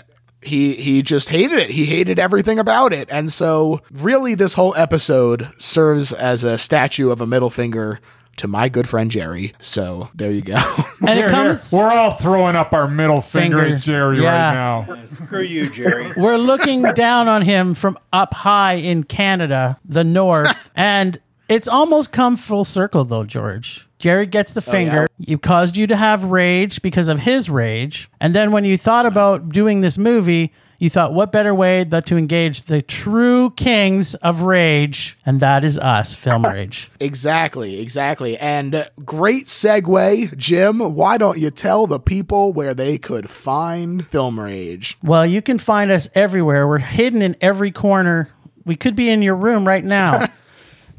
he 0.45 0.75
he 0.75 1.01
just 1.01 1.29
hated 1.29 1.59
it. 1.59 1.69
He 1.71 1.85
hated 1.85 2.19
everything 2.19 2.59
about 2.59 2.93
it. 2.93 3.09
And 3.11 3.31
so 3.31 3.81
really 3.91 4.35
this 4.35 4.53
whole 4.53 4.75
episode 4.75 5.49
serves 5.57 6.13
as 6.13 6.43
a 6.43 6.57
statue 6.57 7.09
of 7.11 7.21
a 7.21 7.25
middle 7.25 7.49
finger 7.49 7.99
to 8.37 8.47
my 8.47 8.67
good 8.67 8.89
friend 8.89 9.11
Jerry. 9.11 9.53
So 9.61 10.09
there 10.15 10.31
you 10.31 10.41
go. 10.41 10.55
and 11.07 11.19
it 11.19 11.29
comes 11.29 11.71
We're 11.71 11.91
all 11.91 12.11
throwing 12.11 12.55
up 12.55 12.73
our 12.73 12.87
middle 12.87 13.21
finger, 13.21 13.59
Finger. 13.61 13.75
at 13.75 13.81
Jerry 13.81 14.21
Yeah. 14.23 14.47
right 14.87 14.87
now. 14.87 15.05
Screw 15.05 15.41
you, 15.43 15.69
Jerry. 15.69 16.11
we're 16.17 16.37
looking 16.37 16.81
down 16.93 17.27
on 17.27 17.43
him 17.43 17.73
from 17.75 17.97
up 18.11 18.33
high 18.33 18.73
in 18.73 19.03
Canada, 19.03 19.77
the 19.85 20.03
north, 20.03 20.71
and 20.75 21.19
it's 21.47 21.67
almost 21.67 22.11
come 22.11 22.35
full 22.35 22.65
circle 22.65 23.03
though, 23.05 23.23
George. 23.23 23.87
Jerry 24.04 24.26
gets 24.26 24.51
the 24.51 24.62
finger. 24.62 25.08
You 25.18 25.38
caused 25.38 25.78
you 25.78 25.88
to 25.88 25.95
have 25.95 26.26
rage 26.26 26.82
because 26.82 27.08
of 27.08 27.20
his 27.20 27.49
rage. 27.49 28.10
And 28.20 28.36
then 28.36 28.51
when 28.51 28.66
you 28.66 28.78
thought 28.78 29.06
about 29.06 29.47
doing 29.47 29.80
this 29.80 29.97
movie, 29.97 30.51
you 30.78 30.89
thought, 30.89 31.14
what 31.14 31.32
better 31.32 31.56
way 31.56 31.86
than 31.86 32.04
to 32.04 32.18
engage 32.18 32.64
the 32.64 32.82
true 32.82 33.51
kings 33.51 34.14
of 34.16 34.41
rage? 34.41 35.18
And 35.26 35.39
that 35.39 35.64
is 35.64 35.80
us, 35.80 36.16
Film 36.16 36.45
Rage. 36.54 36.91
Exactly, 36.99 37.80
exactly. 37.80 38.38
And 38.39 38.76
uh, 38.76 38.84
great 39.06 39.47
segue, 39.47 40.36
Jim. 40.36 40.80
Why 40.80 41.18
don't 41.18 41.38
you 41.38 41.49
tell 41.49 41.88
the 41.88 42.01
people 42.01 42.51
where 42.51 42.74
they 42.74 42.97
could 42.97 43.30
find 43.30 44.06
Film 44.08 44.38
Rage? 44.38 44.97
Well, 45.01 45.26
you 45.26 45.41
can 45.41 45.58
find 45.58 45.91
us 45.91 46.10
everywhere. 46.14 46.68
We're 46.68 46.80
hidden 46.80 47.22
in 47.22 47.38
every 47.39 47.72
corner. 47.72 48.28
We 48.66 48.76
could 48.76 48.97
be 48.97 49.10
in 49.10 49.22
your 49.22 49.38
room 49.38 49.66
right 49.66 49.86
now. 49.86 50.28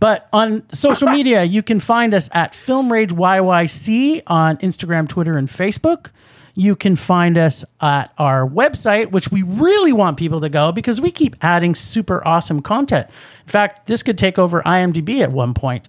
but 0.05 0.29
on 0.35 0.71
social 0.71 1.09
media, 1.09 1.45
you 1.45 1.63
can 1.63 1.81
find 1.81 2.13
us 2.13 2.29
at 2.35 2.55
Film 2.55 2.93
Rage 2.93 3.09
YYC 3.09 4.21
on 4.27 4.59
Instagram, 4.59 5.09
Twitter, 5.09 5.39
and 5.39 5.49
Facebook. 5.49 6.11
You 6.55 6.77
can 6.77 6.95
find 6.95 7.39
us 7.39 7.65
at 7.81 8.13
our 8.19 8.47
website, 8.47 9.13
which 9.13 9.31
we 9.31 9.43
really 9.43 9.95
want 9.95 10.19
people 10.19 10.43
to 10.43 10.51
go 10.51 10.73
because 10.73 11.01
we 11.01 11.11
keep 11.11 11.37
adding 11.41 11.75
super 11.75 12.23
awesome 12.29 12.61
content. 12.61 13.07
In 13.47 13.51
fact, 13.51 13.87
this 13.87 14.03
could 14.03 14.19
take 14.19 14.39
over 14.39 14.61
IMDb 14.65 15.23
at 15.23 15.33
one 15.33 15.55
point. 15.55 15.89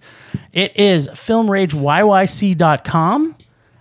It 0.54 0.74
is 0.78 1.08
filmrageyyc.com 1.08 3.36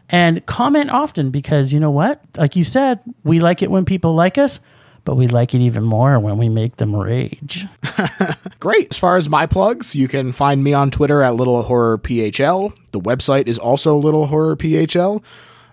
and 0.10 0.46
comment 0.46 0.90
often 0.90 1.32
because 1.32 1.72
you 1.72 1.80
know 1.80 1.92
what? 1.92 2.22
Like 2.36 2.58
you 2.58 2.66
said, 2.66 3.00
we 3.24 3.40
like 3.40 3.62
it 3.62 3.72
when 3.72 3.86
people 3.86 4.16
like 4.16 4.38
us, 4.38 4.60
but 5.06 5.16
we 5.16 5.28
like 5.28 5.54
it 5.54 5.62
even 5.62 5.84
more 5.84 6.20
when 6.20 6.38
we 6.38 6.50
make 6.50 6.78
them 6.78 6.96
rage. 6.96 7.66
Great. 8.60 8.88
As 8.92 9.00
far 9.00 9.16
as 9.18 9.30
my 9.30 9.46
plugs, 9.46 9.96
you 9.96 10.08
can 10.08 10.34
find 10.34 10.64
me 10.64 10.74
on 10.74 10.92
Twitter 10.92 11.22
at 11.22 11.36
Little 11.36 11.62
Horror 11.62 12.00
PHL. 12.00 12.74
The 12.92 13.00
website 13.00 13.48
is 13.48 13.58
also 13.58 13.96
Little 13.96 14.28
Horror 14.28 14.56
PHL. 14.56 15.24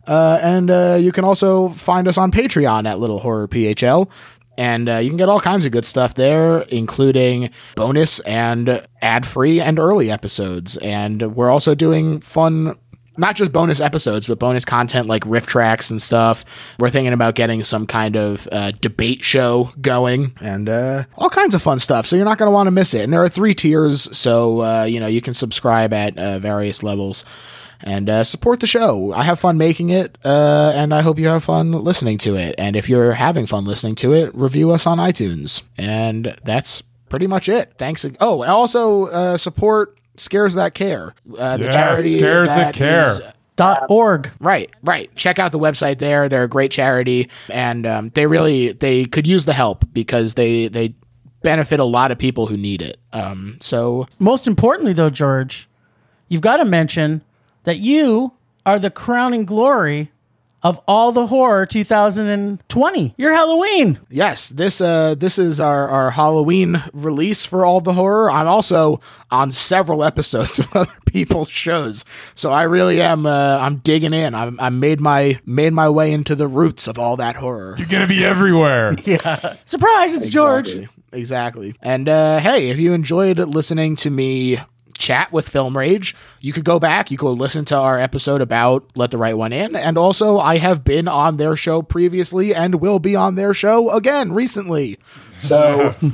Uh, 0.07 0.39
and 0.43 0.70
uh, 0.70 0.99
you 1.01 1.12
can 1.12 1.24
also 1.24 1.70
find 1.70 2.07
us 2.07 2.18
on 2.18 2.30
Patreon 2.30 2.87
at 2.87 2.99
Little 3.01 3.20
Horror 3.20 3.49
PHL. 3.49 4.11
And 4.59 4.89
uh, 4.89 4.99
you 4.99 5.09
can 5.09 5.16
get 5.16 5.30
all 5.30 5.41
kinds 5.41 5.64
of 5.64 5.72
good 5.72 5.87
stuff 5.87 6.14
there, 6.14 6.61
including 6.62 7.49
bonus 7.74 8.20
and 8.20 8.87
ad 9.01 9.24
free 9.24 9.61
and 9.61 9.78
early 9.78 10.11
episodes. 10.11 10.76
And 10.76 11.35
we're 11.35 11.51
also 11.51 11.74
doing 11.74 12.20
fun 12.20 12.76
not 13.17 13.37
just 13.37 13.53
bonus 13.53 13.81
episodes, 13.81 14.27
but 14.27 14.39
bonus 14.39 14.65
content 14.65 15.07
like 15.07 15.25
riff 15.27 15.47
tracks 15.47 15.91
and 15.91 16.01
stuff. 16.01 16.45
We're 16.79 16.91
thinking 16.91 17.13
about 17.13 17.35
getting 17.35 17.65
some 17.65 17.87
kind 17.87 18.17
of 18.17 18.49
uh, 18.51 18.73
debate 18.81 19.23
show 19.23 19.73
going 19.81 20.37
and 20.41 20.69
uh, 20.69 21.05
all 21.17 21.31
kinds 21.31 21.55
of 21.55 21.63
fun 21.63 21.79
stuff. 21.79 22.07
So 22.07 22.17
you're 22.17 22.25
not 22.25 22.39
going 22.39 22.49
to 22.49 22.55
want 22.55 22.67
to 22.67 22.73
miss 22.73 22.95
it. 22.95 23.03
And 23.03 23.13
there 23.13 23.23
are 23.23 23.29
three 23.29 23.55
tiers, 23.55 24.17
so 24.17 24.63
uh, 24.63 24.85
you 24.85 25.01
know 25.01 25.07
you 25.07 25.21
can 25.21 25.35
subscribe 25.35 25.93
at 25.93 26.17
uh, 26.19 26.39
various 26.39 26.83
levels 26.83 27.25
and 27.85 28.09
uh, 28.09 28.25
support 28.25 28.61
the 28.61 28.67
show. 28.67 29.13
I 29.13 29.25
have 29.25 29.41
fun 29.41 29.59
making 29.59 29.91
it, 29.91 30.17
uh, 30.25 30.73
and 30.75 30.95
I 30.95 31.03
hope 31.03 31.19
you 31.19 31.29
have 31.29 31.45
fun 31.45 31.73
listening 31.73 32.19
to 32.19 32.37
it. 32.37 32.55
And 32.59 32.77
if 32.77 32.89
you're 32.89 33.13
having 33.13 33.47
fun 33.47 33.65
listening 33.65 33.97
to 33.97 34.13
it, 34.13 34.35
review 34.35 34.71
us 34.71 34.87
on 34.87 34.99
iTunes. 34.99 35.63
And 35.77 36.37
that's 36.45 36.83
pretty 37.09 37.27
much 37.27 37.49
it. 37.49 37.75
Thanks. 37.79 38.07
Oh, 38.21 38.43
and 38.43 38.51
also 38.51 39.07
uh, 39.07 39.37
support 39.37 39.99
Scares 40.17 40.55
That 40.55 40.75
Care, 40.75 41.15
uh, 41.39 41.57
the 41.57 41.65
Yes, 41.65 41.75
charity 41.75 42.17
Scares 42.19 42.49
That 42.49 42.57
that 42.57 42.75
Care. 42.75 43.11
is- 43.13 43.21
Dot 43.55 43.85
org. 43.91 44.31
Right, 44.41 44.71
right. 44.83 45.15
Check 45.15 45.39
out 45.39 45.53
the 45.53 45.59
website 45.59 45.99
there. 45.99 46.27
They're 46.31 46.45
a 46.45 46.49
great 46.49 46.71
charity, 46.71 47.29
and 47.51 47.87
um, 47.87 48.09
they 48.15 48.27
really 48.27 48.73
they 48.73 49.05
could 49.05 49.27
use 49.27 49.45
the 49.45 49.53
help 49.53 49.85
because 49.93 50.35
they 50.35 50.69
they 50.69 50.95
benefit 51.43 51.79
a 51.79 51.85
lot 51.85 52.11
of 52.11 52.17
people 52.19 52.47
who 52.47 52.57
need 52.57 52.81
it. 52.81 52.97
Um, 53.13 53.59
so 53.61 54.07
Most 54.19 54.47
importantly, 54.47 54.95
though, 54.95 55.11
George, 55.11 55.69
you've 56.29 56.41
got 56.41 56.57
to 56.59 56.65
mention 56.65 57.23
that 57.65 57.79
you 57.81 58.33
are 58.65 58.79
the 58.79 58.91
crowning 58.91 59.45
glory 59.45 60.12
of 60.63 60.81
all 60.87 61.13
the 61.13 61.27
horror 61.27 61.67
2020. 61.67 63.15
You're 63.17 63.33
Halloween. 63.35 63.99
yes, 64.09 64.49
this 64.49 64.81
uh 64.81 65.15
this 65.17 65.39
is 65.39 65.61
our 65.61 65.89
our 65.89 66.11
Halloween 66.13 66.83
release 66.93 67.45
for 67.45 67.65
all 67.65 67.81
the 67.81 67.95
horror. 67.95 68.31
I'm 68.31 68.49
also 68.49 69.01
on 69.31 69.53
several 69.53 70.05
episodes 70.11 70.59
of 70.59 70.75
other 70.77 70.93
people's 71.07 71.49
shows, 71.51 72.05
so 72.35 72.51
I 72.53 72.63
really 72.63 73.01
am 73.01 73.27
uh, 73.27 73.59
I'm 73.61 73.77
digging 73.77 74.13
in. 74.15 74.35
I'm 74.35 74.59
I 74.61 74.71
made 74.71 75.01
my 75.01 75.41
made 75.47 75.73
my 75.73 75.89
way 75.89 76.13
into 76.13 76.35
the 76.35 76.49
roots 76.49 76.87
of 76.87 76.99
all 76.99 77.17
that 77.17 77.37
horror. 77.37 77.75
You're 77.79 77.89
gonna 77.89 78.07
be 78.07 78.25
everywhere. 78.25 78.97
Yeah 79.05 79.57
surprise, 79.65 80.15
it's 80.15 80.29
George. 80.29 80.69
Exactly. 80.69 80.89
Exactly. 81.13 81.75
And 81.83 82.09
uh, 82.09 82.39
hey, 82.39 82.71
if 82.71 82.79
you 82.79 82.93
enjoyed 82.93 83.39
listening 83.39 83.97
to 83.97 84.11
me 84.11 84.59
chat 85.03 85.32
with 85.32 85.48
Film 85.48 85.76
Rage, 85.76 86.14
you 86.40 86.53
could 86.53 86.64
go 86.64 86.78
back. 86.78 87.11
You 87.11 87.18
could 87.18 87.32
listen 87.32 87.64
to 87.66 87.76
our 87.76 87.98
episode 87.98 88.40
about 88.40 88.88
Let 88.94 89.11
the 89.11 89.18
Right 89.18 89.36
One 89.36 89.53
In. 89.53 89.74
And 89.74 89.98
also, 89.98 90.38
I 90.38 90.59
have 90.59 90.84
been 90.84 91.09
on 91.09 91.36
their 91.36 91.57
show 91.57 91.82
previously 91.82 92.55
and 92.55 92.76
will 92.76 93.00
be 93.00 93.16
on 93.16 93.34
their 93.34 93.53
show 93.53 93.90
again 93.90 94.32
recently. 94.32 94.98
So. 95.40 95.94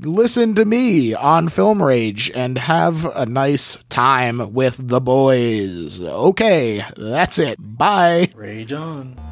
Listen 0.00 0.54
to 0.54 0.64
me 0.64 1.12
on 1.12 1.48
Film 1.48 1.82
Rage 1.82 2.30
and 2.32 2.56
have 2.56 3.04
a 3.16 3.26
nice 3.26 3.78
time 3.88 4.52
with 4.52 4.76
the 4.78 5.00
boys. 5.00 6.00
Okay, 6.00 6.84
that's 6.96 7.40
it. 7.40 7.56
Bye. 7.58 8.30
Rage 8.36 8.72
on. 8.72 9.27